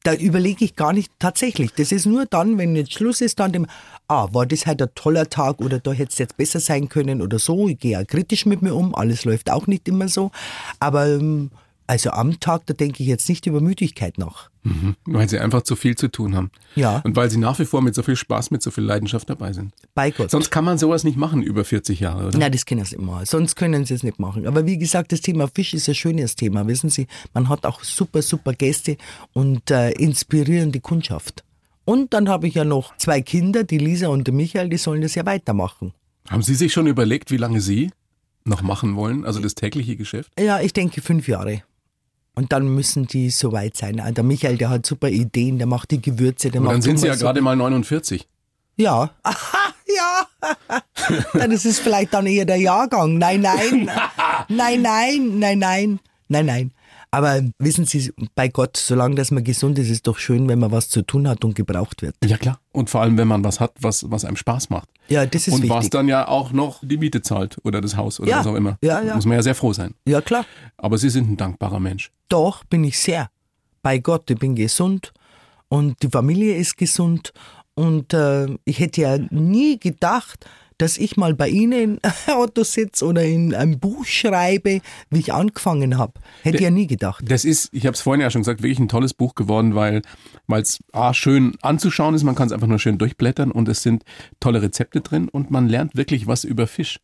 Da 0.04 0.14
überlege 0.14 0.64
ich 0.64 0.76
gar 0.76 0.92
nicht 0.92 1.10
tatsächlich. 1.18 1.72
Das 1.72 1.90
ist 1.90 2.06
nur 2.06 2.26
dann, 2.26 2.58
wenn 2.58 2.76
jetzt 2.76 2.92
Schluss 2.92 3.20
ist, 3.20 3.40
dann 3.40 3.50
dem, 3.52 3.66
ah, 4.06 4.28
war 4.32 4.46
das 4.46 4.66
heute 4.66 4.84
ein 4.84 4.90
toller 4.94 5.28
Tag 5.28 5.60
oder 5.60 5.80
da 5.80 5.92
hätte 5.92 6.12
es 6.12 6.18
jetzt 6.18 6.37
besser 6.37 6.60
sein 6.60 6.88
können 6.88 7.22
oder 7.22 7.40
so. 7.40 7.68
Ich 7.68 7.80
gehe 7.80 7.98
auch 7.98 8.06
kritisch 8.06 8.46
mit 8.46 8.62
mir 8.62 8.74
um. 8.74 8.94
Alles 8.94 9.24
läuft 9.24 9.50
auch 9.50 9.66
nicht 9.66 9.88
immer 9.88 10.08
so. 10.08 10.30
Aber 10.78 11.08
ähm, 11.08 11.50
also 11.86 12.10
am 12.10 12.40
Tag, 12.40 12.66
da 12.66 12.74
denke 12.74 13.02
ich 13.02 13.08
jetzt 13.08 13.28
nicht 13.28 13.46
über 13.46 13.60
Müdigkeit 13.60 14.18
nach. 14.18 14.50
Mhm. 14.62 14.96
Weil 15.04 15.28
Sie 15.28 15.38
einfach 15.38 15.62
zu 15.62 15.76
viel 15.76 15.96
zu 15.96 16.08
tun 16.08 16.34
haben. 16.34 16.50
Ja. 16.74 17.02
Und 17.04 17.16
weil 17.16 17.30
Sie 17.30 17.36
nach 17.36 17.58
wie 17.58 17.66
vor 17.66 17.82
mit 17.82 17.94
so 17.94 18.02
viel 18.02 18.16
Spaß, 18.16 18.50
mit 18.50 18.62
so 18.62 18.70
viel 18.70 18.84
Leidenschaft 18.84 19.28
dabei 19.28 19.52
sind. 19.52 19.72
Bei 19.94 20.10
Gott. 20.10 20.30
Sonst 20.30 20.50
kann 20.50 20.64
man 20.64 20.78
sowas 20.78 21.04
nicht 21.04 21.18
machen 21.18 21.42
über 21.42 21.64
40 21.64 22.00
Jahre, 22.00 22.28
oder? 22.28 22.38
Nein, 22.38 22.52
das 22.52 22.64
können 22.64 22.84
sie 22.84 22.96
nicht 22.96 23.04
machen. 23.04 23.26
Sonst 23.26 23.56
können 23.56 23.84
sie 23.84 23.94
es 23.94 24.02
nicht 24.02 24.18
machen. 24.18 24.46
Aber 24.46 24.66
wie 24.66 24.78
gesagt, 24.78 25.12
das 25.12 25.20
Thema 25.20 25.48
Fisch 25.48 25.74
ist 25.74 25.88
ein 25.88 25.94
schönes 25.94 26.36
Thema. 26.36 26.66
Wissen 26.66 26.88
Sie, 26.88 27.06
man 27.34 27.48
hat 27.48 27.66
auch 27.66 27.84
super, 27.84 28.22
super 28.22 28.54
Gäste 28.54 28.96
und 29.34 29.70
äh, 29.70 29.90
inspirierende 29.90 30.80
Kundschaft. 30.80 31.44
Und 31.84 32.14
dann 32.14 32.30
habe 32.30 32.48
ich 32.48 32.54
ja 32.54 32.64
noch 32.64 32.96
zwei 32.96 33.20
Kinder, 33.20 33.64
die 33.64 33.78
Lisa 33.78 34.08
und 34.08 34.26
der 34.26 34.32
Michael, 34.34 34.70
die 34.70 34.78
sollen 34.78 35.02
das 35.02 35.14
ja 35.14 35.26
weitermachen. 35.26 35.92
Haben 36.30 36.42
Sie 36.42 36.54
sich 36.54 36.72
schon 36.72 36.86
überlegt, 36.86 37.30
wie 37.30 37.36
lange 37.36 37.60
Sie 37.60 37.90
noch 38.44 38.62
machen 38.62 38.96
wollen? 38.96 39.26
Also 39.26 39.40
das 39.40 39.54
tägliche 39.54 39.96
Geschäft? 39.96 40.32
Ja, 40.40 40.60
ich 40.60 40.72
denke 40.72 41.02
fünf 41.02 41.28
Jahre. 41.28 41.62
Und 42.36 42.52
dann 42.52 42.66
müssen 42.68 43.06
die 43.06 43.30
soweit 43.30 43.76
sein. 43.76 44.00
Ah, 44.00 44.10
Der 44.10 44.24
Michael, 44.24 44.56
der 44.56 44.68
hat 44.70 44.84
super 44.86 45.08
Ideen, 45.08 45.58
der 45.58 45.66
macht 45.68 45.90
die 45.92 46.02
Gewürze, 46.02 46.50
der 46.50 46.60
Und 46.60 46.64
macht 46.66 46.74
dann 46.74 46.82
sind 46.82 46.98
Sie 46.98 47.06
ja 47.06 47.12
Hummersuppe. 47.12 47.26
gerade 47.26 47.40
mal 47.42 47.54
49. 47.56 48.26
Ja. 48.76 49.10
Aha, 49.22 49.58
ja. 49.86 50.80
Dann 51.34 51.52
ist 51.52 51.64
es 51.64 51.78
vielleicht 51.78 52.12
dann 52.12 52.26
eher 52.26 52.44
der 52.44 52.56
Jahrgang. 52.56 53.18
Nein, 53.18 53.40
nein. 53.42 53.88
Nein, 54.48 54.82
nein, 54.82 55.38
nein, 55.38 55.58
nein. 55.60 56.00
Nein, 56.28 56.46
nein. 56.46 56.70
Aber 57.14 57.42
wissen 57.59 57.85
Sie, 57.85 58.12
bei 58.35 58.48
Gott, 58.48 58.77
solange 58.77 59.14
dass 59.14 59.31
man 59.31 59.44
gesund 59.44 59.79
ist, 59.79 59.87
ist 59.87 59.92
es 59.92 60.03
doch 60.03 60.18
schön, 60.18 60.48
wenn 60.48 60.59
man 60.59 60.72
was 60.72 60.88
zu 60.88 61.03
tun 61.03 61.29
hat 61.29 61.44
und 61.44 61.55
gebraucht 61.55 62.03
wird. 62.03 62.16
Ja 62.24 62.37
klar. 62.37 62.59
Und 62.72 62.90
vor 62.90 63.03
allem, 63.03 63.16
wenn 63.18 63.29
man 63.29 63.44
was 63.44 63.61
hat, 63.61 63.72
was, 63.81 64.11
was 64.11 64.24
einem 64.24 64.37
Spaß 64.37 64.70
macht. 64.70 64.88
Ja, 65.09 65.24
das 65.27 65.46
ist 65.46 65.55
Und 65.55 65.68
was 65.68 65.77
wichtig. 65.85 65.90
dann 65.92 66.09
ja 66.09 66.27
auch 66.29 66.53
noch 66.53 66.81
die 66.83 66.96
Miete 66.96 67.22
zahlt 67.22 67.57
oder 67.62 67.81
das 67.81 67.96
Haus 67.96 68.18
oder 68.20 68.31
Ja. 68.31 68.38
was 68.40 68.46
auch 68.46 68.55
immer. 68.55 68.79
Ja, 68.83 69.00
ja. 69.03 69.14
Muss 69.14 69.27
man 69.27 69.37
ja 69.37 69.42
sehr 69.42 69.55
froh 69.55 69.72
sein. 69.72 69.94
Ja, 70.07 70.20
klar. 70.20 70.44
Aber 70.77 70.98
Sie 70.98 71.11
sind 71.11 71.31
ein 71.31 71.37
dankbarer 71.37 71.79
Mensch. 71.81 72.11
Doch, 72.29 72.64
bin 72.64 72.85
ich 72.85 72.98
sehr. 72.98 73.31
Bei 73.83 73.98
Gott, 73.98 74.31
ich 74.31 74.38
bin 74.38 74.55
gesund 74.55 75.12
und 75.68 76.03
die 76.03 76.09
Familie 76.09 76.57
ist 76.57 76.77
gesund. 76.77 77.33
Und 77.74 78.14
äh, 78.14 78.46
ich 78.64 78.79
hätte 78.81 79.00
ja 79.03 79.18
nie 79.31 79.79
gedacht, 79.79 80.46
dass 80.78 80.98
ich 80.98 81.16
mal 81.16 81.34
bei 81.34 81.48
Ihnen 81.48 82.00
Herr 82.24 82.38
Otto 82.40 82.64
sitze 82.64 83.04
oder 83.04 83.22
in 83.24 83.54
einem 83.54 83.78
Buch 83.78 84.04
schreibe, 84.04 84.80
wie 85.10 85.18
ich 85.18 85.32
angefangen 85.32 85.98
habe. 85.98 86.14
Hätte 86.42 86.56
ich 86.58 86.62
ja 86.62 86.70
nie 86.70 86.87
gedacht. 86.87 87.24
Das 87.28 87.44
ist, 87.44 87.68
ich 87.72 87.87
habe 87.87 87.94
es 87.94 88.00
vorhin 88.00 88.20
ja 88.20 88.30
schon 88.30 88.42
gesagt, 88.42 88.62
wirklich 88.62 88.78
ein 88.78 88.88
tolles 88.88 89.14
Buch 89.14 89.34
geworden, 89.34 89.74
weil 89.74 90.02
es 90.48 90.82
A, 90.92 91.14
schön 91.14 91.54
anzuschauen 91.62 92.14
ist, 92.14 92.24
man 92.24 92.34
kann 92.34 92.46
es 92.46 92.52
einfach 92.52 92.66
nur 92.66 92.78
schön 92.78 92.98
durchblättern 92.98 93.50
und 93.50 93.68
es 93.68 93.82
sind 93.82 94.04
tolle 94.40 94.62
Rezepte 94.62 95.00
drin 95.00 95.28
und 95.28 95.50
man 95.50 95.68
lernt 95.68 95.96
wirklich 95.96 96.26
was 96.26 96.44
über 96.44 96.66
Fisch. 96.66 97.00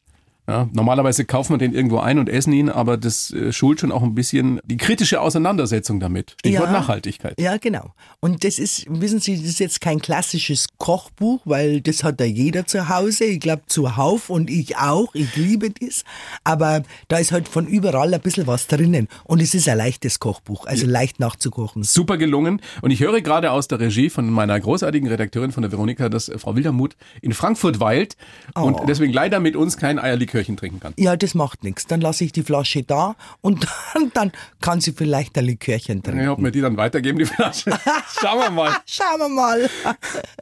Ja, 0.50 0.68
normalerweise 0.72 1.24
kauft 1.24 1.50
man 1.50 1.58
den 1.58 1.72
irgendwo 1.72 1.98
ein 1.98 2.18
und 2.18 2.28
essen 2.28 2.52
ihn, 2.52 2.68
aber 2.68 2.96
das 2.96 3.30
äh, 3.32 3.52
schult 3.52 3.80
schon 3.80 3.92
auch 3.92 4.02
ein 4.02 4.14
bisschen 4.14 4.60
die 4.64 4.76
kritische 4.76 5.20
Auseinandersetzung 5.20 6.00
damit. 6.00 6.36
Stichwort 6.40 6.66
Ja. 6.66 6.72
Nachhaltigkeit. 6.72 7.40
Ja, 7.40 7.56
genau. 7.56 7.92
Und 8.20 8.44
das 8.44 8.58
ist, 8.58 8.84
wissen 8.88 9.20
Sie, 9.20 9.36
das 9.36 9.46
ist 9.46 9.60
jetzt 9.60 9.80
kein 9.80 10.00
klassisches 10.00 10.66
Kochbuch, 10.78 11.40
weil 11.44 11.80
das 11.80 12.02
hat 12.04 12.20
ja 12.20 12.26
jeder 12.26 12.66
zu 12.66 12.88
Hause. 12.88 13.24
Ich 13.24 13.40
glaube 13.40 13.62
zuhauf 13.66 14.28
und 14.30 14.50
ich 14.50 14.76
auch. 14.76 15.14
Ich 15.14 15.36
liebe 15.36 15.70
das. 15.70 16.04
Aber 16.44 16.82
da 17.08 17.18
ist 17.18 17.32
halt 17.32 17.48
von 17.48 17.66
überall 17.66 18.12
ein 18.12 18.20
bisschen 18.20 18.46
was 18.46 18.66
drinnen. 18.66 19.08
Und 19.24 19.40
es 19.40 19.54
ist 19.54 19.68
ein 19.68 19.78
leichtes 19.78 20.18
Kochbuch, 20.20 20.66
also 20.66 20.86
leicht 20.86 21.20
nachzukochen. 21.20 21.82
Super 21.84 22.16
gelungen. 22.18 22.60
Und 22.82 22.90
ich 22.90 23.00
höre 23.00 23.20
gerade 23.20 23.52
aus 23.52 23.68
der 23.68 23.80
Regie 23.80 24.10
von 24.10 24.28
meiner 24.30 24.58
großartigen 24.58 25.08
Redakteurin 25.08 25.52
von 25.52 25.62
der 25.62 25.70
Veronika, 25.72 26.08
dass 26.08 26.30
Frau 26.36 26.56
Wildermuth 26.56 26.96
in 27.22 27.32
Frankfurt 27.32 27.80
weilt 27.80 28.16
und 28.54 28.74
Oh. 28.80 28.84
deswegen 28.86 29.12
leider 29.12 29.40
mit 29.40 29.56
uns 29.56 29.76
kein 29.76 29.98
Eierlikörchen 30.40 30.57
trinken 30.57 30.81
kann. 30.81 30.94
Ja, 30.96 31.16
das 31.16 31.35
macht 31.35 31.64
nichts. 31.64 31.87
Dann 31.87 32.00
lasse 32.00 32.24
ich 32.24 32.33
die 32.33 32.42
Flasche 32.42 32.83
da 32.83 33.16
und 33.40 33.66
dann, 33.94 34.11
dann 34.12 34.33
kann 34.61 34.81
sie 34.81 34.92
vielleicht 34.92 35.37
ein 35.38 35.44
Likörchen 35.44 36.03
trinken. 36.03 36.22
Ja, 36.22 36.33
ob 36.33 36.42
wir 36.42 36.50
die 36.50 36.61
dann 36.61 36.76
weitergeben, 36.76 37.18
die 37.18 37.26
Flasche. 37.26 37.70
Schauen 38.20 38.40
wir 38.40 38.50
mal. 38.50 38.72
Schauen 38.87 39.18
wir 39.18 39.29
mal. 39.29 39.70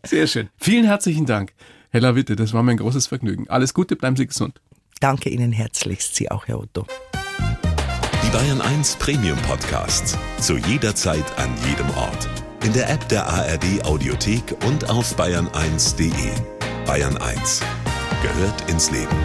Sehr 0.04 0.26
schön. 0.26 0.48
Vielen 0.58 0.84
herzlichen 0.84 1.26
Dank, 1.26 1.52
Hella 1.90 2.14
Witte. 2.14 2.36
Das 2.36 2.52
war 2.52 2.62
mein 2.62 2.76
großes 2.76 3.06
Vergnügen. 3.06 3.48
Alles 3.48 3.74
Gute, 3.74 3.96
bleiben 3.96 4.16
Sie 4.16 4.26
gesund. 4.26 4.60
Danke 5.00 5.30
Ihnen 5.30 5.52
herzlichst, 5.52 6.16
Sie 6.16 6.30
auch, 6.30 6.48
Herr 6.48 6.58
Otto. 6.58 6.86
Die 8.24 8.30
Bayern 8.30 8.60
1 8.60 8.96
Premium 8.96 9.38
Podcasts. 9.42 10.18
Zu 10.40 10.58
jeder 10.58 10.94
Zeit, 10.94 11.24
an 11.38 11.50
jedem 11.68 11.88
Ort. 11.96 12.28
In 12.64 12.72
der 12.72 12.90
App 12.90 13.08
der 13.08 13.26
ARD 13.26 13.84
Audiothek 13.84 14.42
und 14.66 14.90
auf 14.90 15.16
bayern1.de. 15.16 16.10
Bayern 16.84 17.16
1 17.16 17.62
gehört 18.22 18.68
ins 18.68 18.90
Leben. 18.90 19.16